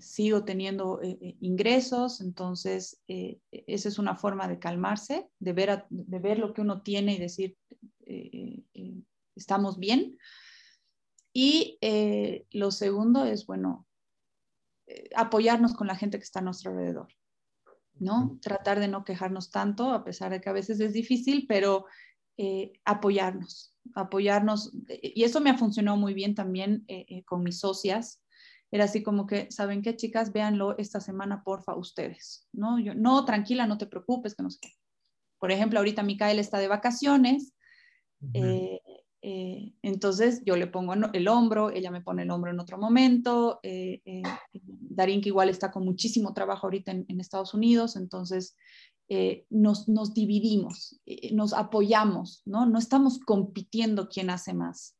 sigo 0.00 0.44
teniendo 0.44 1.00
ingresos, 1.40 2.20
entonces 2.20 3.00
esa 3.06 3.88
es 3.88 3.98
una 3.98 4.16
forma 4.16 4.48
de 4.48 4.58
calmarse, 4.58 5.28
de 5.38 5.52
ver, 5.52 5.84
de 5.88 6.18
ver 6.18 6.38
lo 6.38 6.52
que 6.52 6.62
uno 6.62 6.82
tiene 6.82 7.14
y 7.14 7.18
decir, 7.18 7.56
estamos 9.36 9.78
bien. 9.78 10.18
Y 11.38 11.76
eh, 11.82 12.46
lo 12.50 12.70
segundo 12.70 13.26
es, 13.26 13.44
bueno, 13.44 13.86
eh, 14.86 15.10
apoyarnos 15.14 15.74
con 15.74 15.86
la 15.86 15.94
gente 15.94 16.16
que 16.16 16.24
está 16.24 16.38
a 16.38 16.42
nuestro 16.42 16.70
alrededor, 16.70 17.08
¿no? 17.98 18.38
Tratar 18.40 18.80
de 18.80 18.88
no 18.88 19.04
quejarnos 19.04 19.50
tanto, 19.50 19.90
a 19.90 20.02
pesar 20.02 20.30
de 20.30 20.40
que 20.40 20.48
a 20.48 20.54
veces 20.54 20.80
es 20.80 20.94
difícil, 20.94 21.44
pero 21.46 21.84
eh, 22.38 22.72
apoyarnos, 22.86 23.76
apoyarnos. 23.94 24.72
Y 24.88 25.24
eso 25.24 25.42
me 25.42 25.50
ha 25.50 25.58
funcionado 25.58 25.98
muy 25.98 26.14
bien 26.14 26.34
también 26.34 26.86
con 27.26 27.42
mis 27.42 27.58
socias. 27.58 28.24
Era 28.70 28.84
así 28.84 29.02
como 29.02 29.26
que, 29.26 29.50
¿saben 29.50 29.82
qué, 29.82 29.94
chicas? 29.94 30.32
Véanlo 30.32 30.78
esta 30.78 31.02
semana, 31.02 31.44
porfa, 31.44 31.76
ustedes, 31.76 32.48
¿no? 32.54 32.78
Yo, 32.78 32.94
no, 32.94 33.26
tranquila, 33.26 33.66
no 33.66 33.76
te 33.76 33.86
preocupes, 33.86 34.34
que 34.34 34.42
no 34.42 34.48
sé 34.48 34.58
qué. 34.62 34.70
Por 35.38 35.52
ejemplo, 35.52 35.80
ahorita 35.80 36.02
Micael 36.02 36.38
está 36.38 36.60
de 36.60 36.68
vacaciones. 36.68 37.52
Eh, 39.28 39.72
entonces 39.82 40.40
yo 40.44 40.54
le 40.54 40.68
pongo 40.68 40.94
el 40.94 41.26
hombro, 41.26 41.70
ella 41.70 41.90
me 41.90 42.00
pone 42.00 42.22
el 42.22 42.30
hombro 42.30 42.52
en 42.52 42.60
otro 42.60 42.78
momento. 42.78 43.58
Eh, 43.64 44.00
eh, 44.04 44.22
Darín, 44.52 45.20
que 45.20 45.30
igual 45.30 45.48
está 45.48 45.72
con 45.72 45.84
muchísimo 45.84 46.32
trabajo 46.32 46.68
ahorita 46.68 46.92
en, 46.92 47.20
Estados 47.20 47.52
Unidos, 47.52 47.96
entonces 47.96 48.54
nos, 49.50 49.88
nos, 49.88 50.14
dividimos, 50.14 51.00
nos 51.32 51.54
apoyamos, 51.54 52.42
¿no? 52.44 52.66
No 52.66 52.78
estamos 52.78 53.18
compitiendo 53.18 54.08
quién 54.08 54.30
hace 54.30 54.54
más. 54.54 54.96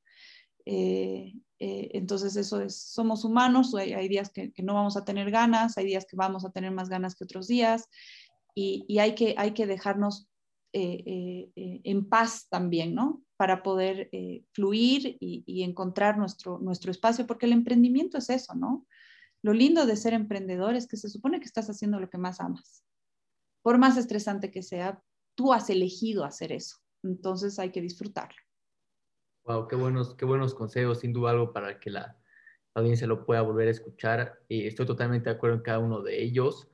entonces 0.66 2.34
eso 2.34 2.60
es, 2.60 2.76
somos 2.76 3.24
humanos, 3.24 3.76
hay, 3.76 4.08
días 4.08 4.30
que, 4.30 4.52
no 4.60 4.74
vamos 4.74 4.96
a 4.96 5.04
tener 5.04 5.30
ganas, 5.30 5.78
hay 5.78 5.86
días 5.86 6.04
que 6.04 6.16
vamos 6.16 6.44
a 6.44 6.50
tener 6.50 6.72
más 6.72 6.88
ganas 6.88 7.14
que 7.14 7.22
otros 7.22 7.46
días 7.46 7.88
y, 8.56 8.84
y 8.88 8.98
hay, 8.98 9.14
que, 9.14 9.36
hay 9.38 9.52
que 9.52 9.66
dejarnos 9.66 10.26
en 10.72 12.08
paz 12.08 12.48
también, 12.50 12.92
¿no? 12.92 13.22
Para 13.36 13.62
poder 13.62 14.08
eh, 14.12 14.44
fluir 14.52 15.18
y, 15.20 15.62
encontrar 15.62 16.16
nuestro, 16.16 16.58
nuestro 16.58 16.90
espacio, 16.90 17.26
porque 17.26 17.46
el 17.46 17.52
emprendimiento 17.52 18.18
es 18.18 18.30
eso, 18.30 18.54
¿no? 18.54 18.86
Lo 19.42 19.52
lindo 19.52 19.86
de 19.86 19.96
ser 19.96 20.14
emprendedor 20.14 20.74
es 20.74 20.86
que 20.86 20.96
se 20.96 21.10
supone 21.10 21.38
que 21.38 21.46
estás 21.46 21.68
haciendo 21.68 22.00
lo 22.00 22.08
que 22.08 22.18
más 22.18 22.40
amas. 22.40 22.82
Por 23.62 23.78
más 23.78 23.96
estresante 23.96 24.50
que 24.50 24.62
sea, 24.62 25.02
tú 25.34 25.52
has 25.52 25.68
elegido 25.68 26.24
hacer 26.24 26.52
eso, 26.52 26.78
entonces 27.02 27.58
hay 27.58 27.70
que 27.70 27.82
disfrutarlo. 27.82 28.36
Wow, 29.44 29.68
qué 29.68 29.76
buenos, 29.76 30.14
qué 30.14 30.24
buenos 30.24 30.54
consejos, 30.54 31.00
sin 31.00 31.12
duda 31.12 31.30
algo 31.30 31.52
para 31.52 31.78
que 31.78 31.90
la 31.90 32.16
audiencia 32.74 33.06
lo 33.06 33.24
pueda 33.24 33.42
volver 33.42 33.68
a 33.68 33.72
escuchar. 33.72 34.40
Y 34.48 34.66
estoy 34.66 34.86
totalmente 34.86 35.30
de 35.30 35.36
acuerdo 35.36 35.56
en 35.56 35.62
cada 35.62 35.78
uno 35.78 36.02
de 36.02 36.22
ellos. 36.22 36.68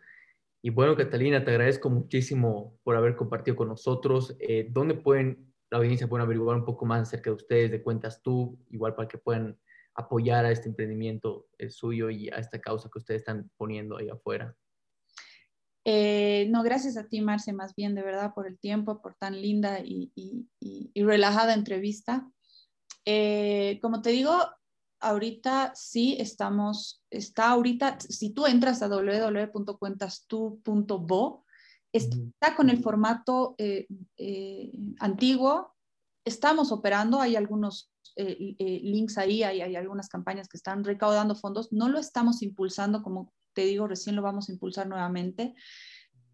Y 0.62 0.70
bueno, 0.70 0.96
Catalina, 0.96 1.44
te 1.44 1.50
agradezco 1.50 1.90
muchísimo 1.90 2.78
por 2.82 2.96
haber 2.96 3.16
compartido 3.16 3.56
con 3.56 3.68
nosotros. 3.68 4.36
Eh, 4.38 4.68
¿Dónde 4.70 4.94
pueden 4.94 5.51
la 5.72 5.78
audiencia 5.78 6.06
puede 6.06 6.22
averiguar 6.22 6.56
un 6.58 6.66
poco 6.66 6.84
más 6.84 7.00
acerca 7.00 7.30
de 7.30 7.36
ustedes, 7.36 7.70
de 7.70 7.82
cuentas 7.82 8.20
tú, 8.22 8.58
igual 8.68 8.94
para 8.94 9.08
que 9.08 9.16
puedan 9.16 9.58
apoyar 9.94 10.44
a 10.44 10.50
este 10.50 10.68
emprendimiento 10.68 11.48
suyo 11.70 12.10
y 12.10 12.28
a 12.28 12.36
esta 12.36 12.60
causa 12.60 12.90
que 12.92 12.98
ustedes 12.98 13.22
están 13.22 13.50
poniendo 13.56 13.96
ahí 13.96 14.10
afuera? 14.10 14.54
Eh, 15.86 16.46
no, 16.50 16.62
gracias 16.62 16.98
a 16.98 17.08
ti, 17.08 17.22
Marce, 17.22 17.54
más 17.54 17.74
bien, 17.74 17.94
de 17.94 18.02
verdad, 18.02 18.34
por 18.34 18.46
el 18.46 18.58
tiempo, 18.58 19.00
por 19.00 19.14
tan 19.14 19.40
linda 19.40 19.80
y, 19.82 20.12
relajada 20.94 21.54
entrevista. 21.54 22.30
Eh, 23.06 23.78
como 23.80 24.02
te 24.02 24.10
digo, 24.10 24.36
ahorita 25.00 25.72
sí 25.74 26.18
estamos, 26.20 27.02
está 27.08 27.48
ahorita, 27.48 27.98
si 27.98 28.34
tú 28.34 28.44
entras 28.44 28.82
a 28.82 28.88
www.cuentastu.bo, 28.88 31.46
está 31.92 32.56
con 32.56 32.70
el 32.70 32.82
formato 32.82 33.54
eh, 33.58 33.86
antiguo, 34.98 35.74
estamos 36.24 36.72
operando, 36.72 37.20
hay 37.20 37.36
algunos 37.36 37.90
links 38.16 39.16
ahí, 39.16 39.42
hay, 39.42 39.62
hay 39.62 39.74
algunas 39.74 40.08
campañas 40.08 40.48
que 40.48 40.58
están 40.58 40.84
recaudando 40.84 41.34
fondos, 41.34 41.72
no 41.72 41.88
lo 41.88 41.98
estamos 41.98 42.42
impulsando 42.42 43.02
como 43.02 43.32
te 43.52 43.62
digo, 43.62 43.86
recién 43.86 44.16
lo 44.16 44.22
vamos 44.22 44.48
a 44.48 44.52
impulsar 44.52 44.86
nuevamente, 44.86 45.54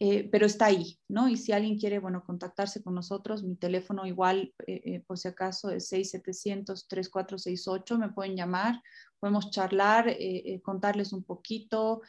eh, 0.00 0.28
pero 0.30 0.46
está 0.46 0.66
ahí, 0.66 0.96
¿no? 1.09 1.28
Y 1.28 1.36
si 1.36 1.50
alguien 1.52 1.76
quiere, 1.76 1.98
bueno, 1.98 2.22
contactarse 2.24 2.80
con 2.82 2.94
nosotros, 2.94 3.42
mi 3.42 3.56
teléfono 3.56 4.06
igual, 4.06 4.54
eh, 4.66 4.80
eh, 4.84 5.02
por 5.04 5.18
si 5.18 5.26
acaso, 5.26 5.70
es 5.70 5.92
6700-3468, 5.92 7.98
me 7.98 8.11
pueden 8.11 8.36
llamar, 8.36 8.80
podemos 9.18 9.50
charlar, 9.50 10.16
contarles 10.62 11.12
un 11.12 11.24
poquito. 11.24 12.02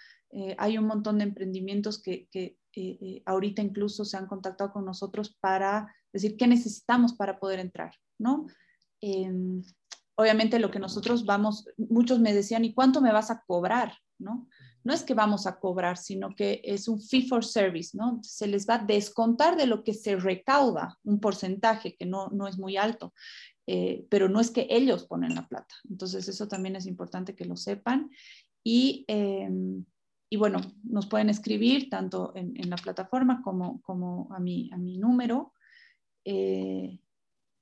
hay 0.59 0.77
un 0.77 0.85
montón 0.85 1.17
de 1.17 1.23
emprendimientos 1.23 1.99
que, 1.99 2.27
que 2.29 2.58
ahorita 3.25 3.61
incluso 3.61 4.05
se 4.05 4.17
han 4.17 4.27
contactado 4.27 4.71
con 4.71 4.85
nosotros 4.85 5.35
para 5.39 5.93
decir 6.13 6.37
qué 6.37 6.47
necesitamos 6.47 7.13
para 7.13 7.39
poder 7.39 7.59
entrar, 7.59 7.93
¿no? 8.17 8.47
Em, 9.01 9.63
obviamente 10.15 10.59
lo 10.59 10.71
que 10.71 10.79
nosotros 10.79 11.25
vamos, 11.25 11.65
muchos 11.77 12.19
me 12.19 12.33
decían, 12.33 12.65
¿y 12.65 12.73
cuánto 12.73 13.01
me 13.01 13.11
vas 13.11 13.31
a 13.31 13.43
cobrar? 13.45 13.93
¿no? 14.19 14.47
No 14.83 14.93
es 14.93 15.03
que 15.03 15.13
vamos 15.13 15.47
a 15.47 15.59
cobrar, 15.59 15.97
sino 15.97 16.35
que 16.35 16.61
es 16.63 16.87
un 16.87 17.01
fee 17.01 17.27
for 17.27 17.43
service, 17.43 17.97
¿no? 17.97 18.19
Se 18.21 18.47
les 18.47 18.67
va 18.67 18.75
a 18.75 18.85
descontar 18.85 19.57
de 19.57 19.65
lo 19.65 19.83
que 19.83 19.93
se 19.93 20.15
recauda, 20.15 20.97
un 21.03 21.19
porcentaje 21.19 21.95
que 21.95 22.05
no, 22.05 22.27
no 22.27 22.47
es 22.47 22.57
muy 22.57 22.77
alto, 22.77 23.13
eh, 23.67 24.05
pero 24.09 24.29
no 24.29 24.39
es 24.39 24.51
que 24.51 24.67
ellos 24.69 25.05
ponen 25.05 25.35
la 25.35 25.47
plata. 25.47 25.75
Entonces, 25.89 26.27
eso 26.27 26.47
también 26.47 26.75
es 26.75 26.85
importante 26.85 27.35
que 27.35 27.45
lo 27.45 27.55
sepan. 27.55 28.09
Y, 28.63 29.05
em, 29.07 29.85
y 30.29 30.37
bueno, 30.37 30.61
nos 30.83 31.07
pueden 31.07 31.29
escribir 31.29 31.89
tanto 31.89 32.33
en, 32.35 32.69
la 32.69 32.75
plataforma 32.77 33.41
como, 33.41 34.27
a, 34.31 34.39
mi, 34.39 34.97
número. 34.97 35.53
Eh, 36.23 36.99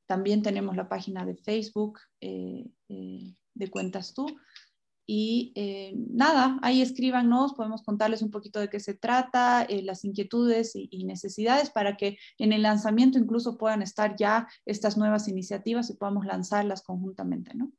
también 0.06 0.42
tenemos 0.42 0.76
la 0.76 0.90
página 0.90 1.26
de 1.26 1.36
Facebook 1.36 2.00
eh, 2.22 2.66
de 2.88 3.70
Cuentas 3.70 4.14
Tú 4.14 4.28
y 5.10 5.54
eh, 5.56 5.94
nada, 5.96 6.60
ahí 6.62 6.82
escríbanos, 6.82 7.54
podemos 7.54 7.82
contarles 7.82 8.22
un 8.22 8.30
poquito 8.30 8.60
de 8.60 8.70
qué 8.70 8.82
se 8.82 8.94
trata, 8.94 9.64
eh, 9.64 9.82
las 9.82 10.04
inquietudes 10.04 10.74
y, 10.76 11.06
necesidades 11.06 11.70
para 11.70 11.96
que 11.96 12.18
en 12.38 12.52
el 12.52 12.64
lanzamiento 12.64 13.18
incluso 13.18 13.58
puedan 13.58 13.82
estar 13.82 14.18
ya 14.18 14.50
estas 14.66 14.98
nuevas 14.98 15.30
iniciativas 15.30 15.90
y 15.90 15.94
podamos 15.94 16.26
lanzarlas 16.26 16.84
conjuntamente, 16.84 17.54
¿no? 17.56 17.72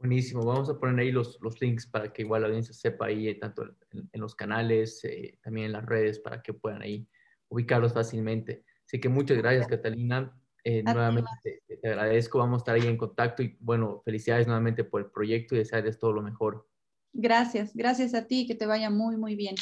Buenísimo, 0.00 0.42
vamos 0.46 0.70
a 0.70 0.78
poner 0.78 0.98
ahí 0.98 1.12
los, 1.12 1.38
los 1.42 1.60
links 1.60 1.86
para 1.86 2.10
que 2.10 2.22
igual 2.22 2.40
la 2.40 2.48
audiencia 2.48 2.72
sepa 2.72 3.06
ahí, 3.06 3.28
eh, 3.28 3.34
tanto 3.34 3.64
en, 3.92 4.08
los 4.20 4.34
canales, 4.34 5.02
también 5.42 5.66
en 5.66 5.72
las 5.72 5.84
redes, 5.84 6.18
para 6.18 6.42
que 6.42 6.54
puedan 6.54 6.80
ahí 6.80 7.06
ubicarlos 7.50 7.92
fácilmente. 7.92 8.64
Así 8.86 8.98
que 8.98 9.10
muchas 9.10 9.36
gracias, 9.36 9.68
Catalina. 9.68 10.34
nuevamente 10.64 11.62
te, 11.66 11.86
agradezco, 11.86 12.38
vamos 12.38 12.56
a 12.56 12.62
estar 12.62 12.74
ahí 12.76 12.86
en 12.86 12.96
contacto 12.96 13.42
y 13.42 13.58
bueno, 13.60 14.00
felicidades 14.02 14.46
nuevamente 14.46 14.84
por 14.84 15.02
el 15.02 15.10
proyecto 15.10 15.54
y 15.54 15.58
desearles 15.58 15.98
todo 15.98 16.14
lo 16.14 16.22
mejor. 16.22 16.66
Gracias, 17.12 17.76
gracias 17.76 18.14
a 18.14 18.26
ti, 18.26 18.46
que 18.46 18.54
te 18.54 18.64
vaya 18.64 18.88
muy, 18.88 19.18
muy 19.18 19.34
bien. 19.36 19.56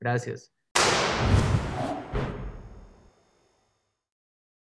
Gracias. 0.00 0.52